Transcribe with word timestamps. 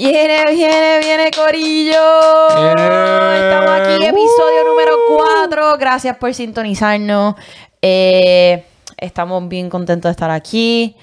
Viene, 0.00 0.46
viene, 0.54 0.98
viene, 1.00 1.30
Corillo. 1.30 2.48
Estamos 2.48 3.70
aquí, 3.70 4.02
episodio 4.02 4.64
número 4.66 4.96
4. 5.46 5.76
Gracias 5.76 6.16
por 6.16 6.32
sintonizarnos. 6.32 7.34
Eh, 7.82 8.64
estamos 8.96 9.46
bien 9.46 9.68
contentos 9.68 10.08
de 10.08 10.12
estar 10.12 10.30
aquí. 10.30 10.96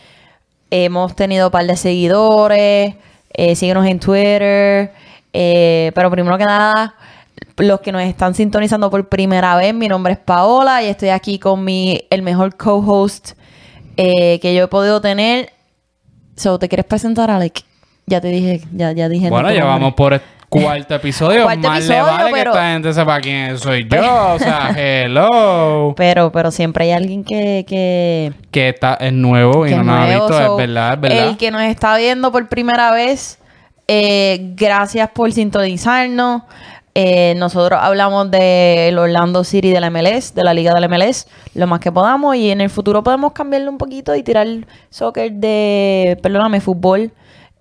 Hemos 0.72 1.16
tenido 1.16 1.46
un 1.46 1.52
par 1.52 1.68
de 1.68 1.78
seguidores. 1.78 2.96
Eh, 3.34 3.56
síguenos 3.56 3.86
en 3.86 4.00
Twitter. 4.00 4.92
Eh, 5.32 5.92
pero 5.94 6.10
primero 6.10 6.36
que 6.40 6.46
nada, 6.46 6.96
los 7.58 7.82
que 7.82 7.92
nos 7.92 8.02
están 8.02 8.34
sintonizando 8.34 8.90
por 8.90 9.08
primera 9.10 9.56
vez, 9.58 9.76
mi 9.76 9.88
nombre 9.88 10.14
es 10.14 10.20
Paola 10.20 10.82
y 10.82 10.88
estoy 10.88 11.10
aquí 11.10 11.38
con 11.38 11.64
mi, 11.64 12.02
el 12.10 12.24
mejor 12.24 12.58
co-host 12.58 13.34
eh, 13.96 14.40
que 14.40 14.56
yo 14.56 14.64
he 14.64 14.68
podido 14.68 15.02
tener. 15.02 15.52
So, 16.36 16.58
¿te 16.58 16.68
quieres 16.68 16.88
presentar, 16.88 17.30
Alec? 17.30 17.67
Ya 18.10 18.22
te 18.22 18.30
dije, 18.30 18.62
ya, 18.72 18.94
ya 18.94 19.10
dije. 19.10 19.30
Bueno, 19.30 19.52
ya 19.52 19.66
vamos 19.66 19.94
por 19.94 20.14
el 20.14 20.22
cuarto 20.48 20.96
episodio. 20.96 21.44
Cuarto 21.44 21.68
Más 21.68 21.80
episodio, 21.80 22.06
le 22.06 22.12
vale 22.12 22.32
pero- 22.32 22.52
que 22.54 22.58
esta 22.58 22.72
gente 22.72 22.94
sepa 22.94 23.20
quién 23.20 23.58
soy 23.60 23.86
yo. 23.90 24.34
O 24.34 24.40
sea, 24.40 24.74
hello. 24.78 25.94
Pero, 25.98 26.32
pero 26.32 26.50
siempre 26.52 26.86
hay 26.86 26.92
alguien 26.92 27.26
que, 27.26 27.66
que, 27.68 28.32
Que 28.50 28.70
está, 28.70 28.94
es 28.94 29.12
nuevo 29.12 29.68
y 29.68 29.72
no 29.72 29.84
nos 29.84 30.00
ha 30.00 30.06
visto. 30.08 30.28
So, 30.30 30.40
es 30.54 30.68
verdad, 30.68 30.94
es 30.94 31.02
verdad. 31.02 31.28
El 31.28 31.38
que 31.38 31.52
nos 31.52 31.64
está 31.64 31.98
viendo 31.98 32.32
por 32.32 32.48
primera 32.48 32.92
vez, 32.92 33.40
eh, 33.90 34.54
gracias 34.56 35.10
por 35.10 35.34
sintonizarnos. 35.34 36.44
Eh, 36.96 37.34
nosotros 37.36 37.78
hablamos 37.84 38.32
del 38.32 38.98
Orlando 38.98 39.44
City 39.44 39.72
de 39.72 39.82
la 39.82 39.90
MLS, 39.90 40.34
de 40.34 40.46
la 40.46 40.54
Liga 40.54 40.74
de 40.74 40.80
la 40.80 40.88
MLS, 40.88 41.28
lo 41.56 41.68
más 41.68 41.82
que 41.82 41.92
podamos. 41.92 42.38
Y 42.38 42.52
en 42.52 42.62
el 42.62 42.70
futuro 42.70 43.04
podemos 43.04 43.34
cambiarlo 43.34 43.70
un 43.70 43.78
poquito 43.78 44.16
y 44.16 44.24
tirar 44.24 44.48
soccer 44.90 45.34
de, 45.34 46.18
perdóname, 46.24 46.62
fútbol 46.62 47.12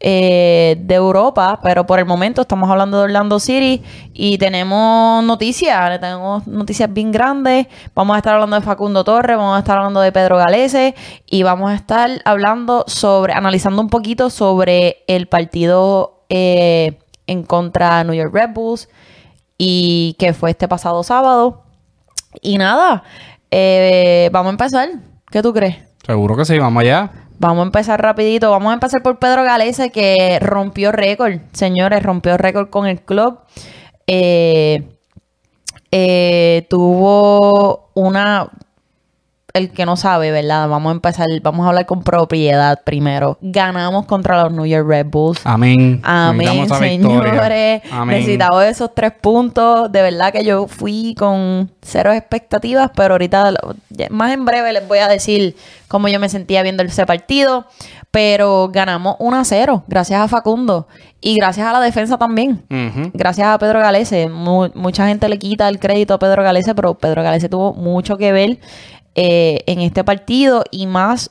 eh, 0.00 0.76
de 0.78 0.94
Europa. 0.94 1.58
Pero 1.62 1.86
por 1.86 1.98
el 1.98 2.04
momento 2.04 2.42
estamos 2.42 2.70
hablando 2.70 2.98
de 2.98 3.04
Orlando 3.04 3.40
City 3.40 3.82
y 4.12 4.38
tenemos 4.38 5.24
noticias, 5.24 6.00
tenemos 6.00 6.46
noticias 6.46 6.92
bien 6.92 7.12
grandes. 7.12 7.66
Vamos 7.94 8.14
a 8.14 8.18
estar 8.18 8.34
hablando 8.34 8.56
de 8.56 8.62
Facundo 8.62 9.04
Torres, 9.04 9.36
vamos 9.36 9.56
a 9.56 9.60
estar 9.60 9.78
hablando 9.78 10.00
de 10.00 10.12
Pedro 10.12 10.36
Galese 10.36 10.94
y 11.26 11.42
vamos 11.42 11.70
a 11.70 11.74
estar 11.74 12.10
hablando 12.24 12.84
sobre, 12.86 13.32
analizando 13.32 13.80
un 13.80 13.88
poquito 13.88 14.30
sobre 14.30 15.04
el 15.06 15.28
partido 15.28 16.24
eh, 16.28 16.98
en 17.26 17.42
contra 17.42 17.98
de 17.98 18.04
New 18.04 18.14
York 18.14 18.34
Red 18.34 18.50
Bulls 18.54 18.88
y 19.58 20.14
que 20.18 20.34
fue 20.34 20.50
este 20.50 20.68
pasado 20.68 21.02
sábado. 21.02 21.62
Y 22.42 22.58
nada, 22.58 23.02
eh, 23.50 24.28
vamos 24.32 24.48
a 24.48 24.52
empezar. 24.52 24.88
¿Qué 25.30 25.42
tú 25.42 25.52
crees? 25.52 25.76
Seguro 26.04 26.36
que 26.36 26.44
sí, 26.44 26.58
vamos 26.58 26.82
allá. 26.82 27.10
Vamos 27.38 27.62
a 27.62 27.66
empezar 27.66 28.00
rapidito. 28.00 28.50
Vamos 28.50 28.70
a 28.70 28.74
empezar 28.74 29.02
por 29.02 29.18
Pedro 29.18 29.44
Galese 29.44 29.90
que 29.90 30.38
rompió 30.40 30.92
récord. 30.92 31.40
Señores, 31.52 32.02
rompió 32.02 32.36
récord 32.36 32.70
con 32.70 32.86
el 32.86 33.02
club. 33.02 33.38
Eh, 34.06 34.88
eh, 35.90 36.66
tuvo 36.68 37.90
una... 37.94 38.50
El 39.56 39.70
que 39.70 39.86
no 39.86 39.96
sabe, 39.96 40.30
¿verdad? 40.30 40.68
Vamos 40.68 40.90
a 40.90 40.94
empezar, 40.94 41.26
vamos 41.42 41.64
a 41.64 41.68
hablar 41.70 41.86
con 41.86 42.02
propiedad 42.02 42.80
primero. 42.84 43.38
Ganamos 43.40 44.06
contra 44.06 44.42
los 44.42 44.52
New 44.52 44.66
York 44.66 44.86
Red 44.88 45.06
Bulls. 45.06 45.40
Amén. 45.44 46.00
Amén, 46.02 46.46
Necesitamos 46.46 46.78
señores. 46.78 47.82
Amén. 47.90 48.18
Necesitaba 48.18 48.68
esos 48.68 48.94
tres 48.94 49.12
puntos. 49.20 49.90
De 49.90 50.02
verdad 50.02 50.32
que 50.32 50.44
yo 50.44 50.66
fui 50.68 51.14
con 51.18 51.70
cero 51.82 52.12
expectativas, 52.12 52.90
pero 52.94 53.14
ahorita, 53.14 53.52
más 54.10 54.32
en 54.32 54.44
breve, 54.44 54.72
les 54.72 54.86
voy 54.86 54.98
a 54.98 55.08
decir 55.08 55.56
cómo 55.88 56.08
yo 56.08 56.20
me 56.20 56.28
sentía 56.28 56.62
viendo 56.62 56.82
ese 56.82 57.06
partido. 57.06 57.66
Pero 58.10 58.70
ganamos 58.72 59.16
1 59.18 59.36
a 59.36 59.44
0, 59.44 59.84
gracias 59.88 60.20
a 60.20 60.28
Facundo. 60.28 60.88
Y 61.20 61.34
gracias 61.36 61.66
a 61.66 61.72
la 61.72 61.80
defensa 61.80 62.16
también. 62.16 62.62
Gracias 63.12 63.46
a 63.48 63.58
Pedro 63.58 63.80
Galese. 63.80 64.28
Mu- 64.28 64.70
mucha 64.74 65.06
gente 65.08 65.28
le 65.28 65.38
quita 65.38 65.68
el 65.68 65.78
crédito 65.78 66.14
a 66.14 66.18
Pedro 66.18 66.42
Galese, 66.42 66.74
pero 66.74 66.94
Pedro 66.94 67.22
Galese 67.22 67.48
tuvo 67.50 67.74
mucho 67.74 68.16
que 68.16 68.32
ver 68.32 68.58
eh, 69.16 69.64
en 69.66 69.80
este 69.80 70.04
partido 70.04 70.62
y 70.70 70.86
más 70.86 71.30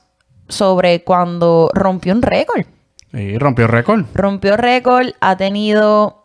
sobre 0.50 1.04
cuando 1.04 1.70
rompió 1.74 2.14
un 2.14 2.22
récord 2.22 2.66
Y 3.14 3.38
rompió 3.38 3.68
récord. 3.68 4.06
rompió 4.14 4.58
récord, 4.58 5.08
ha 5.22 5.38
tenido 5.38 6.24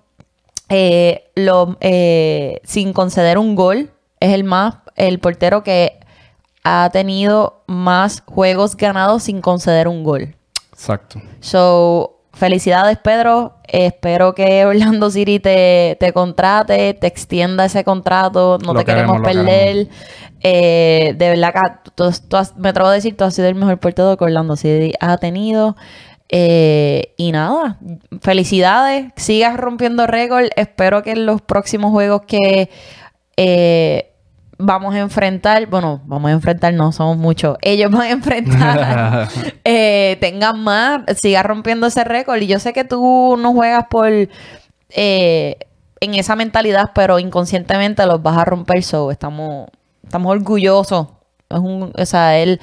eh, 0.68 1.30
lo- 1.34 1.76
eh, 1.80 2.60
sin 2.64 2.92
conceder 2.92 3.38
un 3.38 3.54
gol, 3.54 3.90
es 4.20 4.32
el 4.32 4.44
más, 4.44 4.76
el 4.96 5.18
portero 5.18 5.62
que 5.62 5.98
ha 6.64 6.90
tenido 6.92 7.62
más 7.66 8.22
juegos 8.26 8.76
ganados 8.76 9.22
sin 9.24 9.40
conceder 9.40 9.88
un 9.88 10.04
gol. 10.04 10.36
Exacto. 10.72 11.20
So, 11.40 12.20
felicidades 12.34 12.98
Pedro, 12.98 13.56
espero 13.72 14.34
que 14.34 14.64
Orlando 14.66 15.10
City 15.10 15.40
te, 15.40 15.96
te 16.00 16.12
contrate, 16.12 16.94
te 16.94 17.06
extienda 17.06 17.64
ese 17.64 17.84
contrato, 17.84 18.58
no 18.64 18.72
Lo 18.74 18.80
te 18.80 18.84
queremos, 18.84 19.20
perder. 19.20 19.88
Eh, 20.42 21.14
de 21.16 21.28
verdad 21.30 21.52
que 21.54 21.90
tú- 21.94 22.10
tú 22.28 22.36
has- 22.36 22.56
me 22.56 22.70
atrevo 22.70 22.88
a 22.88 22.92
decir, 22.92 23.16
tú 23.16 23.24
has 23.24 23.34
sido 23.34 23.48
el 23.48 23.54
mejor 23.54 23.78
portero 23.78 24.16
que 24.16 24.24
Orlando 24.24 24.56
City 24.56 24.92
ha 25.00 25.16
tenido. 25.18 25.76
Eh, 26.32 27.12
y 27.16 27.32
nada, 27.32 27.78
felicidades, 28.22 29.06
sigas 29.16 29.56
rompiendo 29.56 30.06
récord. 30.06 30.46
Espero 30.56 31.02
que 31.02 31.12
en 31.12 31.26
los 31.26 31.42
próximos 31.42 31.90
juegos 31.90 32.22
que 32.26 32.70
eh, 33.36 34.09
vamos 34.60 34.94
a 34.94 34.98
enfrentar, 34.98 35.66
bueno, 35.66 36.00
vamos 36.04 36.30
a 36.30 36.32
enfrentar, 36.32 36.72
no 36.74 36.92
somos 36.92 37.16
muchos, 37.16 37.56
ellos 37.62 37.90
van 37.90 38.02
a 38.02 38.10
enfrentar, 38.10 39.28
eh, 39.64 40.16
tengan 40.20 40.62
más, 40.62 41.02
sigas 41.20 41.44
rompiendo 41.44 41.86
ese 41.86 42.04
récord. 42.04 42.40
Y 42.42 42.46
yo 42.46 42.58
sé 42.58 42.72
que 42.72 42.84
tú 42.84 43.36
no 43.38 43.52
juegas 43.52 43.86
por 43.90 44.08
eh, 44.90 45.56
en 46.00 46.14
esa 46.14 46.36
mentalidad, 46.36 46.92
pero 46.94 47.18
inconscientemente 47.18 48.06
los 48.06 48.22
vas 48.22 48.38
a 48.38 48.44
romper. 48.44 48.82
So, 48.82 49.10
estamos, 49.10 49.68
estamos 50.04 50.32
orgullosos. 50.32 51.08
Es 51.48 51.58
un, 51.58 51.92
o 51.96 52.06
sea, 52.06 52.38
él, 52.38 52.60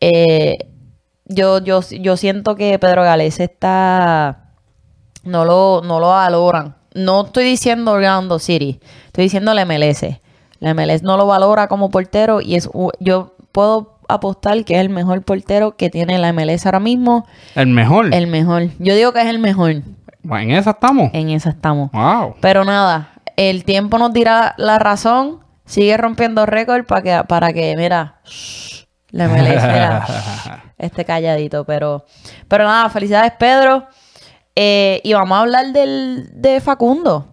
eh, 0.00 0.68
yo, 1.26 1.58
yo, 1.62 1.80
yo 1.82 2.16
siento 2.16 2.56
que 2.56 2.78
Pedro 2.78 3.02
Gales 3.02 3.38
está, 3.40 4.52
no 5.24 5.44
lo, 5.44 5.82
no 5.84 6.00
lo 6.00 6.08
valoran. 6.08 6.76
No 6.94 7.26
estoy 7.26 7.44
diciendo 7.44 7.92
Orlando 7.92 8.38
City, 8.38 8.80
estoy 9.06 9.24
diciendo 9.24 9.54
la 9.54 9.64
MLS. 9.64 10.20
La 10.60 10.74
MLS 10.74 11.02
no 11.02 11.16
lo 11.16 11.26
valora 11.26 11.68
como 11.68 11.90
portero 11.90 12.40
y 12.40 12.54
es, 12.54 12.68
yo 13.00 13.34
puedo 13.52 13.98
apostar 14.08 14.64
que 14.64 14.74
es 14.74 14.80
el 14.80 14.90
mejor 14.90 15.22
portero 15.22 15.76
que 15.76 15.90
tiene 15.90 16.18
la 16.18 16.32
MLS 16.32 16.66
ahora 16.66 16.80
mismo. 16.80 17.26
El 17.54 17.68
mejor. 17.68 18.14
El 18.14 18.26
mejor. 18.26 18.68
Yo 18.78 18.94
digo 18.94 19.12
que 19.12 19.22
es 19.22 19.26
el 19.26 19.38
mejor. 19.38 19.82
Bueno, 20.22 20.52
en 20.52 20.58
esa 20.58 20.70
estamos. 20.70 21.10
En 21.14 21.30
esa 21.30 21.50
estamos. 21.50 21.90
Wow. 21.92 22.36
Pero 22.40 22.64
nada, 22.64 23.12
el 23.36 23.64
tiempo 23.64 23.98
nos 23.98 24.12
dirá 24.12 24.54
la 24.58 24.78
razón. 24.78 25.40
Sigue 25.64 25.96
rompiendo 25.96 26.46
récord 26.46 26.84
para 26.84 27.02
que, 27.02 27.24
para 27.26 27.52
que, 27.52 27.76
mira, 27.76 28.20
shh, 28.24 28.86
la 29.10 29.28
MLS, 29.28 29.62
mira, 29.62 30.04
shh, 30.06 30.50
esté 30.78 31.04
calladito. 31.04 31.64
Pero, 31.64 32.04
pero 32.48 32.64
nada, 32.64 32.90
felicidades, 32.90 33.32
Pedro. 33.38 33.86
Eh, 34.56 35.00
y 35.04 35.14
vamos 35.14 35.38
a 35.38 35.40
hablar 35.42 35.72
del, 35.72 36.28
de 36.34 36.60
Facundo. 36.60 37.29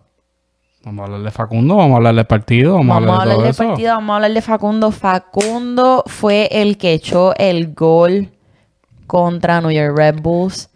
Vamos 0.88 1.04
a 1.04 1.06
hablar 1.08 1.22
de 1.22 1.32
Facundo, 1.32 1.76
vamos 1.76 1.96
a 1.96 1.98
hablar 1.98 2.16
del 2.16 2.26
partido, 2.28 2.76
vamos, 2.76 2.88
Vamos, 2.88 3.10
a 3.10 3.22
hablar 3.24 3.28
de 3.28 3.34
hablar 3.34 3.54
todo 3.54 3.66
eso. 3.66 3.72
partido, 3.72 3.94
vamos 3.96 4.10
a 4.10 4.16
hablar 4.16 4.32
de 4.32 4.42
Facundo. 4.42 4.92
Facundo 4.92 6.04
fue 6.08 6.48
el 6.50 6.78
que 6.78 6.94
echó 6.94 7.36
el 7.36 7.74
gol 7.74 8.30
contra 9.06 9.60
New 9.60 9.72
York 9.72 9.98
Red 9.98 10.22
Bulls. 10.22 10.70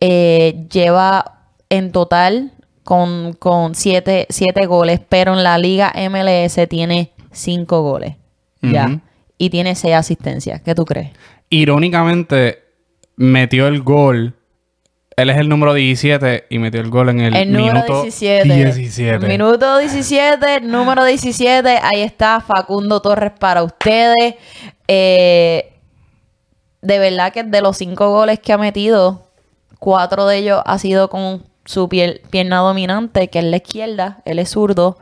Eh, 0.00 0.66
lleva 0.72 1.42
en 1.68 1.92
total 1.92 2.52
con, 2.84 3.34
con 3.34 3.74
siete, 3.74 4.26
siete 4.30 4.64
goles, 4.64 4.98
pero 5.06 5.34
en 5.34 5.42
la 5.44 5.58
liga 5.58 5.92
MLS 6.08 6.58
tiene 6.66 7.12
cinco 7.30 7.82
goles. 7.82 8.16
Ya. 8.62 8.98
Y 9.36 9.50
tiene 9.50 9.74
seis 9.74 9.94
asistencias. 9.94 10.62
¿Qué 10.62 10.74
tú 10.74 10.86
crees? 10.86 11.10
Irónicamente, 11.50 12.60
metió 13.16 13.66
el 13.66 13.82
gol. 13.82 14.36
Él 15.16 15.28
es 15.28 15.36
el 15.36 15.48
número 15.48 15.74
17 15.74 16.46
y 16.48 16.58
metió 16.58 16.80
el 16.80 16.88
gol 16.88 17.10
en 17.10 17.20
el, 17.20 17.34
El 17.36 17.52
número 17.52 17.74
minuto 17.74 18.02
17. 18.02 18.48
17. 18.54 19.26
Minuto 19.26 19.78
17, 19.78 20.60
número 20.62 21.04
17. 21.04 21.68
Ahí 21.82 22.00
está 22.02 22.40
Facundo 22.40 23.00
Torres 23.02 23.32
para 23.38 23.62
ustedes. 23.62 24.34
Eh, 24.88 25.72
de 26.82 26.98
verdad 26.98 27.32
que 27.32 27.42
de 27.42 27.60
los 27.60 27.76
cinco 27.76 28.10
goles 28.10 28.38
que 28.38 28.52
ha 28.54 28.58
metido, 28.58 29.26
cuatro 29.78 30.26
de 30.26 30.38
ellos 30.38 30.62
ha 30.64 30.78
sido 30.78 31.10
con 31.10 31.44
su 31.66 31.88
pier- 31.88 32.22
pierna 32.30 32.58
dominante, 32.58 33.28
que 33.28 33.40
es 33.40 33.44
la 33.44 33.56
izquierda. 33.58 34.22
Él 34.24 34.38
es 34.38 34.50
zurdo. 34.50 34.96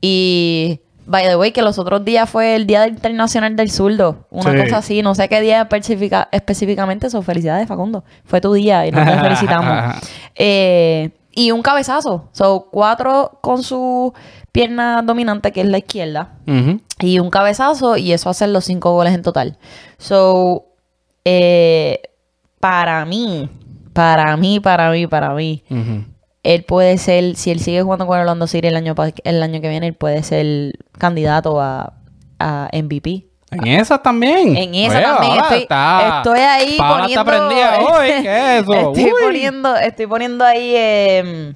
Y, 0.00 0.80
by 1.12 1.26
the 1.28 1.36
way, 1.36 1.52
que 1.52 1.60
los 1.62 1.78
otros 1.78 2.04
días 2.04 2.28
fue 2.28 2.56
el 2.56 2.66
Día 2.66 2.88
Internacional 2.88 3.54
del 3.54 3.70
Zurdo. 3.70 4.26
Una 4.30 4.50
Sí. 4.52 4.56
cosa 4.62 4.78
así. 4.78 5.02
No 5.02 5.14
sé 5.14 5.28
qué 5.28 5.40
día 5.42 5.60
especifica- 5.68 6.28
específicamente. 6.32 7.10
Son 7.10 7.22
felicidades, 7.22 7.68
Facundo. 7.68 8.02
Fue 8.24 8.40
tu 8.40 8.52
día 8.54 8.86
y 8.86 8.90
nos 8.90 9.04
felicitamos. 9.20 9.94
Eh, 10.34 11.10
y 11.34 11.50
un 11.50 11.60
cabezazo. 11.62 12.28
Son 12.32 12.62
cuatro 12.70 13.38
con 13.42 13.62
su 13.62 14.12
pierna 14.52 15.02
dominante, 15.02 15.52
que 15.52 15.60
es 15.60 15.66
la 15.66 15.78
izquierda. 15.78 16.32
Y 17.00 17.18
un 17.18 17.30
cabezazo. 17.30 17.96
Y 17.98 18.12
eso 18.12 18.30
hace 18.30 18.46
los 18.46 18.64
cinco 18.64 18.92
goles 18.92 19.12
en 19.14 19.22
total. 19.22 19.58
So, 19.98 20.64
eh, 21.26 22.00
para 22.60 23.04
mí, 23.04 23.48
para 23.92 24.36
mí, 24.36 24.60
para 24.60 24.90
mí, 24.90 25.06
para 25.06 25.34
mí. 25.34 25.62
Él 26.42 26.64
puede 26.64 26.98
ser, 26.98 27.36
si 27.36 27.50
él 27.50 27.60
sigue 27.60 27.82
jugando 27.82 28.06
con 28.06 28.18
Orlando 28.18 28.46
City 28.46 28.68
el 28.68 28.76
año, 28.76 28.94
el 29.24 29.42
año 29.42 29.60
que 29.60 29.68
viene, 29.68 29.86
él 29.88 29.94
puede 29.94 30.22
ser 30.22 30.72
candidato 30.98 31.60
a, 31.60 31.94
a 32.38 32.68
MVP. 32.72 33.28
En 33.50 33.66
esa 33.66 33.98
también. 33.98 34.56
En 34.56 34.74
esa 34.74 34.96
Oye, 34.96 35.04
también 35.06 35.36
estoy, 35.42 35.58
está- 35.62 36.16
estoy 36.18 36.40
ahí 36.40 36.74
Paola 36.78 37.02
poniendo... 37.24 37.88
hoy. 37.92 38.08
¿Qué 38.22 38.56
es 38.58 38.62
eso? 38.62 38.72
estoy 38.74 39.04
Uy. 39.04 39.12
poniendo, 39.22 39.76
estoy 39.76 40.06
poniendo 40.06 40.44
ahí 40.44 40.72
eh, 40.74 41.54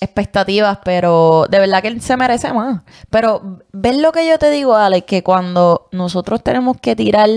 expectativas, 0.00 0.78
pero 0.84 1.46
de 1.48 1.58
verdad 1.58 1.80
que 1.82 1.88
él 1.88 2.00
se 2.02 2.16
merece 2.16 2.52
más. 2.52 2.82
Pero 3.10 3.60
ves 3.72 3.96
lo 3.96 4.12
que 4.12 4.28
yo 4.28 4.38
te 4.38 4.50
digo, 4.50 4.74
Alex, 4.76 5.06
que 5.06 5.22
cuando 5.22 5.88
nosotros 5.92 6.42
tenemos 6.42 6.76
que 6.80 6.94
tirar 6.96 7.28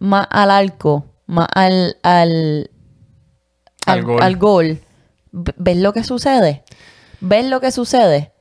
más 0.00 0.26
al 0.30 0.50
arco, 0.50 1.04
más 1.26 1.46
al, 1.54 1.96
al, 2.02 2.70
Al 3.86 4.02
gol. 4.02 4.22
al 4.22 4.36
gol, 4.36 4.66
v- 4.66 4.82
¿ves 5.32 5.76
lo 5.78 5.92
que 5.92 6.04
sucede? 6.04 6.62
¿Ves 7.20 7.46
lo 7.46 7.60
que 7.60 7.70
sucede? 7.72 8.32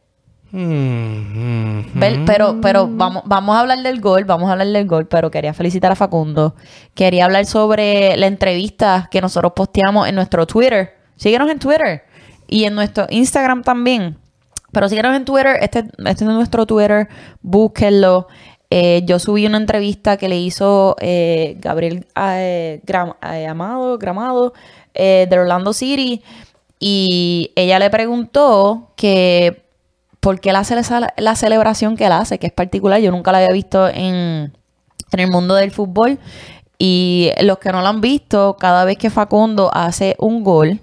Mm, 0.52 0.58
mm, 1.80 2.00
Ver- 2.00 2.20
pero, 2.26 2.60
pero 2.62 2.88
vamos, 2.90 3.24
vamos 3.26 3.56
a 3.56 3.62
hablar 3.62 3.82
del 3.84 4.02
gol, 4.02 4.26
vamos 4.26 4.50
a 4.50 4.54
hablar 4.54 4.68
del 4.68 4.86
gol, 4.88 5.08
pero 5.08 5.32
quería 5.32 5.54
felicitar 5.54 5.92
a 5.92 5.96
Facundo. 5.96 6.56
Quería 6.94 7.26
hablar 7.26 7.46
sobre 7.46 8.18
la 8.18 8.28
entrevista 8.28 9.08
que 9.12 9.22
nosotros 9.22 9.54
posteamos 9.56 10.08
en 10.10 10.16
nuestro 10.16 10.46
Twitter. 10.46 10.96
Síguenos 11.16 11.50
en 11.50 11.60
Twitter 11.60 12.04
y 12.48 12.66
en 12.66 12.76
nuestro 12.76 13.08
Instagram 13.10 13.64
también. 13.64 14.18
Pero 14.74 14.90
síguenos 14.90 15.16
en 15.16 15.26
Twitter, 15.26 15.58
este, 15.62 15.80
este 16.06 16.24
es 16.24 16.30
nuestro 16.30 16.66
Twitter, 16.66 17.08
búsquenlo. 17.42 18.28
Eh, 18.70 19.02
yo 19.06 19.20
subí 19.20 19.46
una 19.46 19.58
entrevista 19.58 20.16
que 20.18 20.30
le 20.30 20.38
hizo 20.40 20.96
eh, 21.02 21.58
Gabriel 21.60 22.08
eh, 22.16 22.82
Gram- 22.86 23.16
eh, 23.34 23.46
Amado, 23.48 23.98
Gramado 23.98 24.54
eh, 24.94 25.28
de 25.30 25.40
Orlando 25.40 25.74
City 25.74 26.24
y 26.84 27.52
ella 27.56 27.78
le 27.78 27.92
preguntó 27.92 28.92
que 28.98 29.64
por 30.20 30.40
qué 30.40 30.50
él 30.50 30.56
hace 30.56 30.76
la 31.18 31.36
celebración 31.36 31.96
que 31.96 32.08
él 32.08 32.12
hace, 32.12 32.40
que 32.40 32.48
es 32.48 32.54
particular. 32.54 33.00
Yo 33.00 33.12
nunca 33.12 33.32
la 33.32 33.38
había 33.38 33.54
visto 33.54 33.88
en, 33.88 34.52
en 35.12 35.20
el 35.20 35.30
mundo 35.30 35.54
del 35.54 35.70
fútbol. 35.70 36.18
Y 36.80 37.30
los 37.42 37.60
que 37.60 37.72
no 37.72 37.82
lo 37.82 37.88
han 37.88 38.02
visto, 38.02 38.58
cada 38.60 38.84
vez 38.84 38.98
que 38.98 39.12
Facundo 39.12 39.70
hace 39.72 40.16
un 40.18 40.44
gol, 40.44 40.80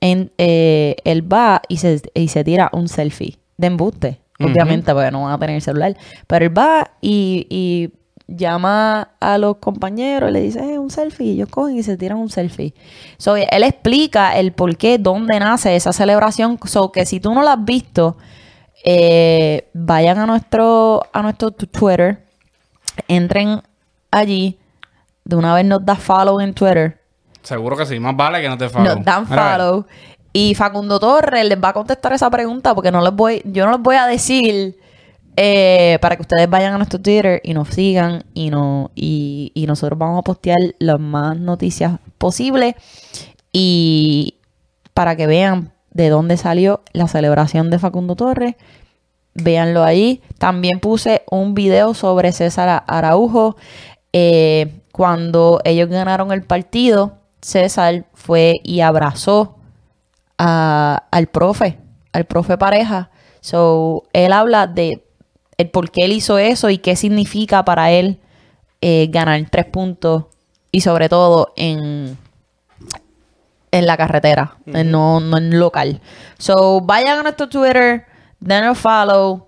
en, 0.00 0.32
eh, 0.38 0.96
él 1.04 1.30
va 1.30 1.60
y 1.68 1.76
se, 1.76 2.00
y 2.14 2.28
se 2.28 2.42
tira 2.42 2.70
un 2.72 2.88
selfie 2.88 3.36
de 3.58 3.66
embuste. 3.66 4.20
Obviamente, 4.40 4.94
porque 4.94 5.10
no 5.10 5.24
van 5.24 5.32
a 5.32 5.38
tener 5.38 5.56
el 5.56 5.62
celular. 5.62 5.94
Pero 6.26 6.46
él 6.46 6.56
va 6.58 6.90
y, 7.02 7.46
y 7.50 7.90
llama 8.26 9.10
a 9.20 9.38
los 9.38 9.56
compañeros 9.56 10.30
y 10.30 10.32
le 10.32 10.40
dice, 10.40 10.60
eh, 10.60 10.78
un 10.78 10.90
selfie. 10.90 11.26
Y 11.26 11.30
ellos 11.32 11.48
cogen 11.48 11.76
y 11.76 11.82
se 11.82 11.96
tiran 11.96 12.18
un 12.18 12.30
selfie. 12.30 12.74
So, 13.18 13.36
él 13.36 13.62
explica 13.62 14.36
el 14.36 14.52
por 14.52 14.76
qué, 14.76 14.98
dónde 14.98 15.38
nace 15.40 15.76
esa 15.76 15.92
celebración. 15.92 16.58
So, 16.64 16.92
que 16.92 17.06
si 17.06 17.20
tú 17.20 17.34
no 17.34 17.42
la 17.42 17.54
has 17.54 17.64
visto, 17.64 18.16
eh, 18.84 19.68
vayan 19.74 20.18
a 20.18 20.26
nuestro, 20.26 21.02
a 21.12 21.22
nuestro 21.22 21.50
Twitter, 21.50 22.24
entren 23.08 23.62
allí, 24.10 24.58
de 25.24 25.36
una 25.36 25.54
vez 25.54 25.64
nos 25.64 25.84
da 25.84 25.96
follow 25.96 26.40
en 26.40 26.52
Twitter, 26.54 27.00
Seguro 27.44 27.76
que 27.76 27.84
sí. 27.84 28.00
Más 28.00 28.16
vale 28.16 28.40
que 28.40 28.48
no 28.48 28.58
te 28.58 28.68
follow. 28.68 28.96
nos 28.96 29.04
dan 29.04 29.26
follow. 29.26 29.86
Y 30.32 30.54
Facundo 30.54 30.98
Torres 30.98 31.44
les 31.44 31.62
va 31.62 31.68
a 31.68 31.72
contestar 31.72 32.12
esa 32.14 32.28
pregunta 32.28 32.74
porque 32.74 32.90
no 32.90 33.00
les 33.00 33.12
voy, 33.12 33.42
yo 33.44 33.66
no 33.66 33.72
les 33.72 33.80
voy 33.80 33.96
a 33.96 34.06
decir 34.06 34.76
eh, 35.36 35.98
para 36.00 36.16
que 36.16 36.22
ustedes 36.22 36.48
vayan 36.48 36.74
a 36.74 36.76
nuestro 36.78 37.00
Twitter 37.00 37.40
y 37.44 37.54
nos 37.54 37.68
sigan 37.68 38.24
y 38.34 38.50
no 38.50 38.90
y, 38.94 39.50
y 39.54 39.66
nosotros 39.66 39.98
vamos 39.98 40.20
a 40.20 40.22
postear 40.22 40.58
las 40.78 41.00
más 41.00 41.36
noticias 41.36 41.98
posibles 42.18 42.74
y 43.52 44.36
para 44.94 45.16
que 45.16 45.26
vean 45.26 45.72
de 45.90 46.08
dónde 46.08 46.36
salió 46.36 46.82
la 46.92 47.08
celebración 47.08 47.70
de 47.70 47.78
Facundo 47.78 48.16
Torres. 48.16 48.54
Véanlo 49.34 49.82
ahí. 49.82 50.22
También 50.38 50.78
puse 50.80 51.22
un 51.30 51.54
video 51.54 51.94
sobre 51.94 52.32
César 52.32 52.84
Araujo. 52.86 53.56
Eh, 54.12 54.80
cuando 54.92 55.60
ellos 55.64 55.88
ganaron 55.88 56.30
el 56.32 56.42
partido, 56.44 57.18
César 57.40 58.06
fue 58.14 58.54
y 58.62 58.80
abrazó 58.80 59.56
a- 60.38 61.04
al 61.10 61.26
profe, 61.26 61.78
al 62.12 62.24
profe 62.24 62.56
pareja. 62.58 63.10
So, 63.40 64.04
él 64.12 64.32
habla 64.32 64.66
de 64.66 65.03
el 65.58 65.70
por 65.70 65.90
qué 65.90 66.04
él 66.04 66.12
hizo 66.12 66.38
eso 66.38 66.70
y 66.70 66.78
qué 66.78 66.96
significa 66.96 67.64
para 67.64 67.90
él 67.90 68.18
eh, 68.80 69.08
ganar 69.10 69.40
tres 69.50 69.66
puntos 69.66 70.24
y 70.70 70.80
sobre 70.80 71.08
todo 71.08 71.52
en, 71.56 72.18
en 73.70 73.86
la 73.86 73.96
carretera, 73.96 74.56
en 74.66 74.90
no, 74.90 75.20
no 75.20 75.38
en 75.38 75.58
local. 75.58 76.00
So, 76.38 76.80
vayan 76.80 77.20
a 77.20 77.22
nuestro 77.22 77.48
Twitter, 77.48 78.04
denos 78.40 78.78
follow 78.78 79.46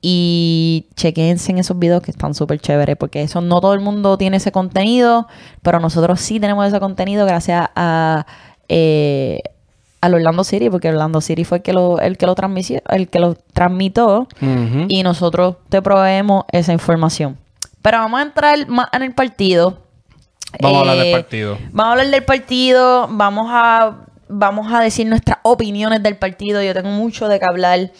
y 0.00 0.88
chequense 0.96 1.52
en 1.52 1.58
esos 1.58 1.78
videos 1.78 2.02
que 2.02 2.10
están 2.10 2.34
súper 2.34 2.60
chéveres 2.60 2.96
porque 2.96 3.22
eso 3.22 3.40
no 3.40 3.60
todo 3.60 3.72
el 3.72 3.80
mundo 3.80 4.18
tiene 4.18 4.38
ese 4.38 4.52
contenido, 4.52 5.28
pero 5.62 5.80
nosotros 5.80 6.20
sí 6.20 6.40
tenemos 6.40 6.66
ese 6.66 6.80
contenido 6.80 7.24
gracias 7.26 7.68
a 7.74 8.26
eh, 8.68 9.40
al 10.04 10.14
Orlando 10.14 10.44
City 10.44 10.68
porque 10.68 10.90
Orlando 10.90 11.20
City 11.20 11.44
fue 11.44 11.58
el 11.58 11.62
que 11.62 11.72
lo 11.72 11.98
el 11.98 12.16
que 12.18 12.26
lo 12.26 12.34
transmitió, 12.34 12.82
el 12.88 13.08
que 13.08 13.18
lo 13.20 13.34
transmitió 13.52 14.28
y 14.88 15.02
nosotros 15.02 15.56
te 15.70 15.80
proveemos 15.80 16.44
esa 16.52 16.72
información. 16.72 17.38
Pero 17.80 17.98
vamos 17.98 18.20
a 18.20 18.22
entrar 18.22 18.68
más 18.68 18.88
en 18.92 19.02
el 19.02 19.14
partido. 19.14 19.78
Vamos 20.60 20.76
a 20.76 20.80
hablar 20.80 20.96
del 20.98 21.06
Eh, 21.06 21.12
partido. 21.12 21.58
Vamos 21.72 21.88
a 21.88 21.90
hablar 21.92 22.06
del 22.08 22.24
partido, 22.24 23.08
vamos 23.10 23.46
a, 23.50 23.96
vamos 24.28 24.72
a 24.72 24.80
decir 24.80 25.06
nuestras 25.06 25.38
opiniones 25.42 26.02
del 26.02 26.16
partido. 26.16 26.62
Yo 26.62 26.74
tengo 26.74 26.90
mucho 26.90 27.28
de 27.28 27.38
qué 27.38 27.46
hablar. 27.46 27.90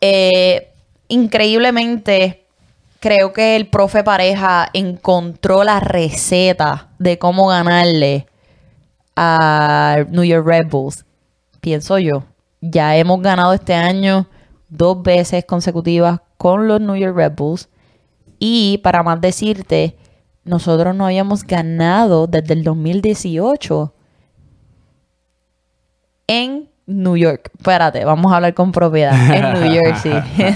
Eh, 0.00 0.68
increíblemente, 1.08 2.44
creo 3.00 3.32
que 3.32 3.56
el 3.56 3.66
profe 3.68 4.02
pareja 4.02 4.68
encontró 4.72 5.62
la 5.62 5.78
receta 5.80 6.88
de 6.98 7.18
cómo 7.18 7.46
ganarle 7.48 8.26
a 9.16 10.04
New 10.10 10.24
York 10.24 10.46
Red 10.46 10.66
Bulls. 10.70 11.04
Pienso 11.64 11.98
yo. 11.98 12.24
Ya 12.60 12.94
hemos 12.94 13.22
ganado 13.22 13.54
este 13.54 13.72
año 13.72 14.26
dos 14.68 15.02
veces 15.02 15.46
consecutivas 15.46 16.20
con 16.36 16.68
los 16.68 16.78
New 16.78 16.94
York 16.94 17.16
Red 17.16 17.32
Bulls. 17.36 17.70
Y 18.38 18.82
para 18.84 19.02
más 19.02 19.18
decirte, 19.18 19.96
nosotros 20.44 20.94
no 20.94 21.06
habíamos 21.06 21.42
ganado 21.42 22.26
desde 22.26 22.52
el 22.52 22.64
2018 22.64 23.94
en 26.26 26.68
New 26.84 27.16
York. 27.16 27.50
Espérate, 27.56 28.04
vamos 28.04 28.30
a 28.30 28.36
hablar 28.36 28.52
con 28.52 28.70
propiedad. 28.70 29.14
En 29.34 29.54
New 29.54 29.72
Jersey. 29.82 30.12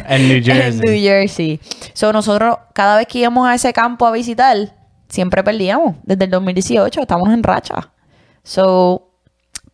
En 0.09 0.29
New 0.29 0.45
Jersey. 0.45 0.81
en 0.85 0.93
New 0.93 1.01
Jersey. 1.01 1.61
So, 1.95 2.13
nosotros, 2.13 2.59
cada 2.75 2.99
vez 2.99 3.07
que 3.07 3.21
íbamos 3.21 3.49
a 3.49 3.55
ese 3.55 3.73
campo 3.73 4.07
a 4.07 4.13
visitar, 4.13 4.59
siempre 5.09 5.43
perdíamos. 5.43 5.97
Desde 6.03 6.27
el 6.27 6.31
2018 6.33 7.01
estamos 7.01 7.31
en 7.31 7.43
racha. 7.43 7.93
So, 8.43 9.08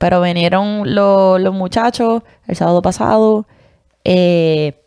pero 0.04 0.20
vinieron 0.20 0.94
lo- 0.94 1.38
los 1.38 1.54
muchachos 1.54 2.22
el 2.46 2.56
sábado 2.56 2.82
pasado. 2.82 3.46
eh, 4.04 4.82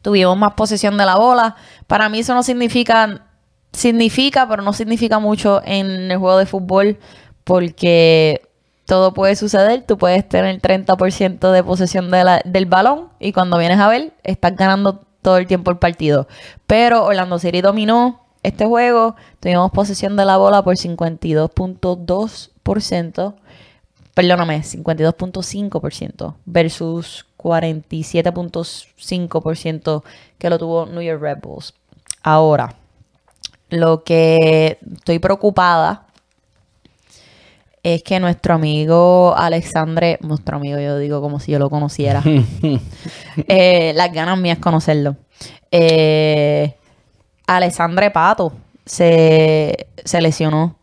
tuvimos 0.00 0.34
más 0.38 0.54
posesión 0.54 0.96
de 0.96 1.04
la 1.04 1.16
bola. 1.16 1.56
Para 1.86 2.08
mí 2.08 2.20
eso 2.20 2.32
no 2.32 2.42
significa, 2.42 3.26
significa, 3.70 4.48
pero 4.48 4.62
no 4.62 4.72
significa 4.72 5.18
mucho 5.18 5.60
en 5.62 6.10
el 6.10 6.16
juego 6.16 6.38
de 6.38 6.46
fútbol 6.46 6.98
porque 7.44 8.40
todo 8.86 9.12
puede 9.12 9.36
suceder. 9.36 9.84
Tú 9.86 9.98
puedes 9.98 10.26
tener 10.26 10.58
30% 10.62 11.52
de 11.52 11.62
posesión 11.62 12.10
del 12.10 12.64
balón 12.66 13.10
y 13.20 13.32
cuando 13.32 13.58
vienes 13.58 13.78
a 13.78 13.88
ver, 13.88 14.14
estás 14.22 14.56
ganando 14.56 15.02
todo 15.20 15.36
el 15.36 15.46
tiempo 15.46 15.70
el 15.70 15.76
partido. 15.76 16.28
Pero 16.66 17.04
Orlando 17.04 17.38
City 17.38 17.60
dominó 17.60 18.22
este 18.42 18.64
juego. 18.64 19.16
Tuvimos 19.40 19.70
posesión 19.70 20.16
de 20.16 20.24
la 20.24 20.38
bola 20.38 20.62
por 20.62 20.78
52.2%. 20.78 23.34
Perdóname, 24.16 24.62
52.5% 24.62 26.34
versus 26.46 27.26
47.5% 27.36 30.02
que 30.38 30.48
lo 30.48 30.58
tuvo 30.58 30.86
New 30.86 31.02
York 31.02 31.20
Red 31.20 31.40
Bulls. 31.42 31.74
Ahora, 32.22 32.76
lo 33.68 34.04
que 34.04 34.78
estoy 34.90 35.18
preocupada 35.18 36.06
es 37.82 38.02
que 38.02 38.18
nuestro 38.18 38.54
amigo 38.54 39.36
Alexandre, 39.36 40.16
nuestro 40.22 40.56
amigo 40.56 40.78
yo 40.78 40.96
digo 40.96 41.20
como 41.20 41.38
si 41.38 41.52
yo 41.52 41.58
lo 41.58 41.68
conociera, 41.68 42.22
Eh, 43.48 43.92
las 43.94 44.14
ganas 44.14 44.38
mías 44.38 44.60
conocerlo. 44.60 45.16
Eh, 45.70 46.74
Alexandre 47.46 48.10
Pato 48.10 48.54
se, 48.86 49.88
se 50.02 50.22
lesionó 50.22 50.78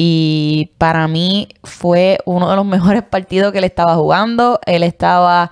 y 0.00 0.70
para 0.78 1.08
mí 1.08 1.48
fue 1.64 2.18
uno 2.24 2.48
de 2.48 2.54
los 2.54 2.64
mejores 2.64 3.02
partidos 3.10 3.50
que 3.50 3.58
él 3.58 3.64
estaba 3.64 3.96
jugando. 3.96 4.60
Él 4.64 4.84
estaba, 4.84 5.50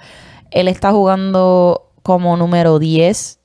él 0.53 0.69
está 0.69 0.93
jugando 0.93 1.91
como 2.05 2.37
número 2.37 2.79
10, 2.79 3.41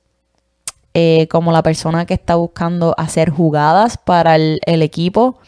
eh, 0.94 1.26
como 1.28 1.50
la 1.50 1.64
persona 1.64 2.06
que 2.06 2.14
está 2.14 2.36
buscando 2.36 2.94
hacer 2.98 3.30
jugadas 3.30 3.98
para 3.98 4.36
el, 4.36 4.60
el 4.64 4.80
equipo. 4.80 5.40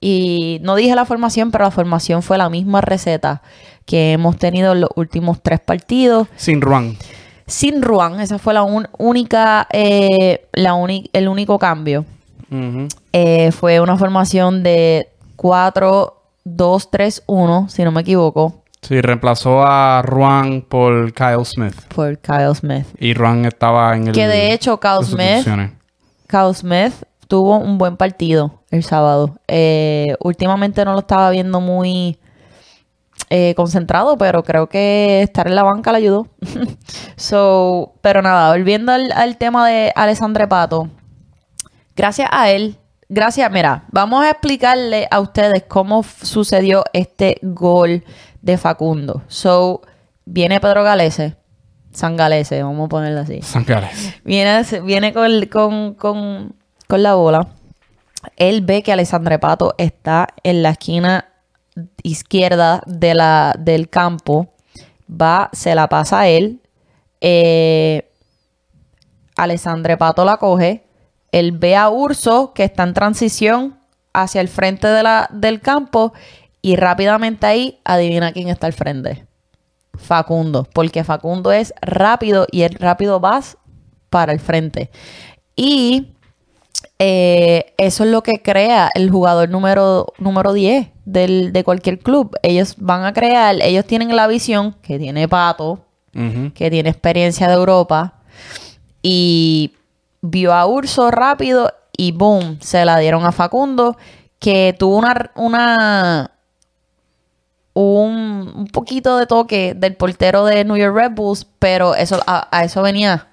Y 0.00 0.58
no 0.62 0.74
dije 0.74 0.96
la 0.96 1.04
formación, 1.04 1.52
pero 1.52 1.62
la 1.62 1.70
formación 1.70 2.20
fue 2.24 2.36
la 2.36 2.50
misma 2.50 2.80
receta 2.80 3.42
que 3.84 4.10
hemos 4.12 4.36
tenido 4.38 4.72
en 4.72 4.80
los 4.80 4.90
últimos 4.96 5.40
tres 5.40 5.60
partidos. 5.60 6.26
Sin 6.34 6.60
Ruan. 6.60 6.96
Sin 7.46 7.80
Ruan, 7.80 8.18
esa 8.18 8.40
fue 8.40 8.54
la 8.54 8.64
un- 8.64 8.88
única, 8.98 9.68
eh, 9.72 10.48
la 10.52 10.74
el 11.12 11.28
único 11.28 11.60
cambio. 11.60 12.04
Eh, 13.12 13.50
fue 13.52 13.80
una 13.80 13.96
formación 13.96 14.62
de 14.62 15.08
4-2-3-1, 15.36 17.68
si 17.68 17.84
no 17.84 17.92
me 17.92 18.00
equivoco, 18.02 18.62
Sí, 18.82 19.00
reemplazó 19.00 19.64
a 19.66 20.00
Ruan 20.02 20.62
por 20.62 21.12
Kyle 21.12 21.44
Smith. 21.44 21.74
por 21.92 22.18
Kyle 22.18 22.54
Smith. 22.54 22.86
Y 23.00 23.14
Ruan 23.14 23.44
estaba 23.44 23.96
en 23.96 24.08
el. 24.08 24.12
Que 24.14 24.28
de 24.28 24.52
hecho 24.52 24.78
Kyle 24.78 25.02
Smith. 25.04 25.44
Kyle 26.28 26.54
Smith 26.54 26.92
tuvo 27.26 27.56
un 27.58 27.78
buen 27.78 27.96
partido 27.96 28.62
el 28.70 28.84
sábado. 28.84 29.38
Eh, 29.48 30.14
últimamente 30.20 30.84
no 30.84 30.92
lo 30.92 31.00
estaba 31.00 31.30
viendo 31.30 31.60
muy 31.60 32.16
eh, 33.28 33.54
concentrado, 33.56 34.16
pero 34.18 34.44
creo 34.44 34.68
que 34.68 35.22
estar 35.22 35.48
en 35.48 35.56
la 35.56 35.64
banca 35.64 35.90
le 35.90 35.98
ayudó. 35.98 36.28
so, 37.16 37.94
pero 38.02 38.22
nada, 38.22 38.52
volviendo 38.52 38.92
al, 38.92 39.10
al 39.10 39.36
tema 39.36 39.66
de 39.66 39.92
Alessandre 39.96 40.46
Pato, 40.46 40.88
gracias 41.96 42.28
a 42.30 42.50
él, 42.50 42.76
gracias, 43.08 43.50
mira, 43.50 43.84
vamos 43.90 44.24
a 44.24 44.30
explicarle 44.30 45.08
a 45.10 45.20
ustedes 45.20 45.64
cómo 45.66 46.02
sucedió 46.02 46.84
este 46.92 47.38
gol 47.42 48.04
de 48.42 48.58
Facundo. 48.58 49.22
So, 49.26 49.82
viene 50.24 50.60
Pedro 50.60 50.84
Galese, 50.84 51.36
San 51.92 52.16
Galese, 52.16 52.62
vamos 52.62 52.86
a 52.86 52.88
ponerlo 52.88 53.20
así. 53.20 53.40
San 53.42 53.64
Gales. 53.64 54.14
Viene, 54.22 54.62
viene 54.84 55.12
con, 55.12 55.46
con, 55.46 55.94
con, 55.94 56.54
con 56.86 57.02
la 57.02 57.14
bola. 57.14 57.48
Él 58.36 58.62
ve 58.62 58.82
que 58.82 58.92
Alessandre 58.92 59.38
Pato 59.38 59.74
está 59.78 60.28
en 60.42 60.62
la 60.62 60.70
esquina 60.70 61.26
izquierda 62.02 62.82
de 62.86 63.14
la, 63.14 63.54
del 63.58 63.88
campo. 63.88 64.52
Va, 65.08 65.50
se 65.52 65.74
la 65.74 65.88
pasa 65.88 66.20
a 66.20 66.28
él. 66.28 66.60
Eh, 67.20 68.10
Alessandre 69.36 69.96
Pato 69.96 70.24
la 70.24 70.36
coge. 70.38 70.85
Él 71.36 71.52
ve 71.52 71.76
a 71.76 71.90
Urso 71.90 72.54
que 72.54 72.64
está 72.64 72.82
en 72.82 72.94
transición 72.94 73.78
hacia 74.14 74.40
el 74.40 74.48
frente 74.48 74.86
de 74.86 75.02
la, 75.02 75.28
del 75.30 75.60
campo. 75.60 76.14
Y 76.62 76.76
rápidamente 76.76 77.46
ahí 77.46 77.78
adivina 77.84 78.32
quién 78.32 78.48
está 78.48 78.66
al 78.66 78.72
frente. 78.72 79.26
Facundo, 79.92 80.66
porque 80.72 81.04
Facundo 81.04 81.52
es 81.52 81.74
rápido 81.82 82.46
y 82.50 82.62
el 82.62 82.72
rápido 82.72 83.20
vas 83.20 83.58
para 84.08 84.32
el 84.32 84.40
frente. 84.40 84.90
Y 85.54 86.14
eh, 86.98 87.74
eso 87.76 88.04
es 88.04 88.10
lo 88.10 88.22
que 88.22 88.40
crea 88.42 88.90
el 88.94 89.10
jugador 89.10 89.50
número, 89.50 90.14
número 90.16 90.54
10 90.54 90.88
del, 91.04 91.52
de 91.52 91.64
cualquier 91.64 91.98
club. 91.98 92.34
Ellos 92.42 92.76
van 92.78 93.04
a 93.04 93.12
crear, 93.12 93.56
ellos 93.60 93.84
tienen 93.84 94.16
la 94.16 94.26
visión 94.26 94.74
que 94.80 94.98
tiene 94.98 95.28
Pato, 95.28 95.84
que 96.54 96.70
tiene 96.70 96.88
experiencia 96.88 97.46
de 97.46 97.52
Europa, 97.52 98.22
y 99.02 99.74
vio 100.30 100.52
a 100.52 100.66
Urso 100.66 101.10
rápido 101.10 101.72
y 101.96 102.12
boom, 102.12 102.58
se 102.60 102.84
la 102.84 102.98
dieron 102.98 103.24
a 103.24 103.32
Facundo, 103.32 103.96
que 104.38 104.74
tuvo 104.78 104.96
una, 104.98 105.30
una 105.34 106.30
un, 107.76 108.52
un 108.56 108.66
poquito 108.68 109.18
de 109.18 109.26
toque 109.26 109.74
del 109.74 109.96
portero 109.96 110.44
de 110.44 110.64
New 110.64 110.76
York 110.76 110.96
Red 110.96 111.12
Bulls, 111.12 111.46
pero 111.58 111.94
eso 111.94 112.20
a, 112.26 112.64
eso 112.64 112.82
venía. 112.82 113.28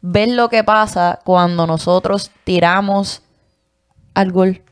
Ver 0.00 0.30
lo 0.30 0.48
que 0.48 0.64
pasa 0.64 1.20
cuando 1.24 1.66
nosotros 1.66 2.30
tiramos 2.44 3.22
al 4.14 4.32
gol. 4.32 4.62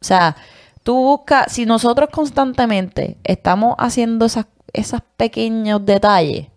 O 0.00 0.04
sea, 0.04 0.36
tú 0.82 0.94
buscas, 0.96 1.52
si 1.52 1.66
nosotros 1.66 2.08
constantemente 2.10 3.18
estamos 3.24 3.74
haciendo 3.78 4.24
esas, 4.24 4.46
esos 4.72 5.00
pequeños 5.16 5.84
detalles, 5.84 6.49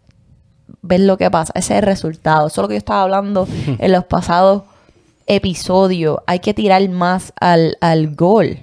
ves 0.84 1.00
lo 1.00 1.18
que 1.18 1.32
pasa. 1.32 1.52
Ese 1.56 1.74
es 1.74 1.80
el 1.80 1.86
resultado. 1.86 2.48
Eso 2.48 2.62
es 2.62 2.64
lo 2.64 2.68
que 2.68 2.76
yo 2.76 2.78
estaba 2.78 3.02
hablando 3.02 3.48
en 3.80 3.92
los 3.92 4.06
pasados 4.06 4.64
episodios. 5.26 6.20
Hay 6.28 6.40
que 6.40 6.54
tirar 6.54 6.88
más 6.90 7.34
al, 7.42 7.76
al 7.82 8.14
gol. 8.16 8.60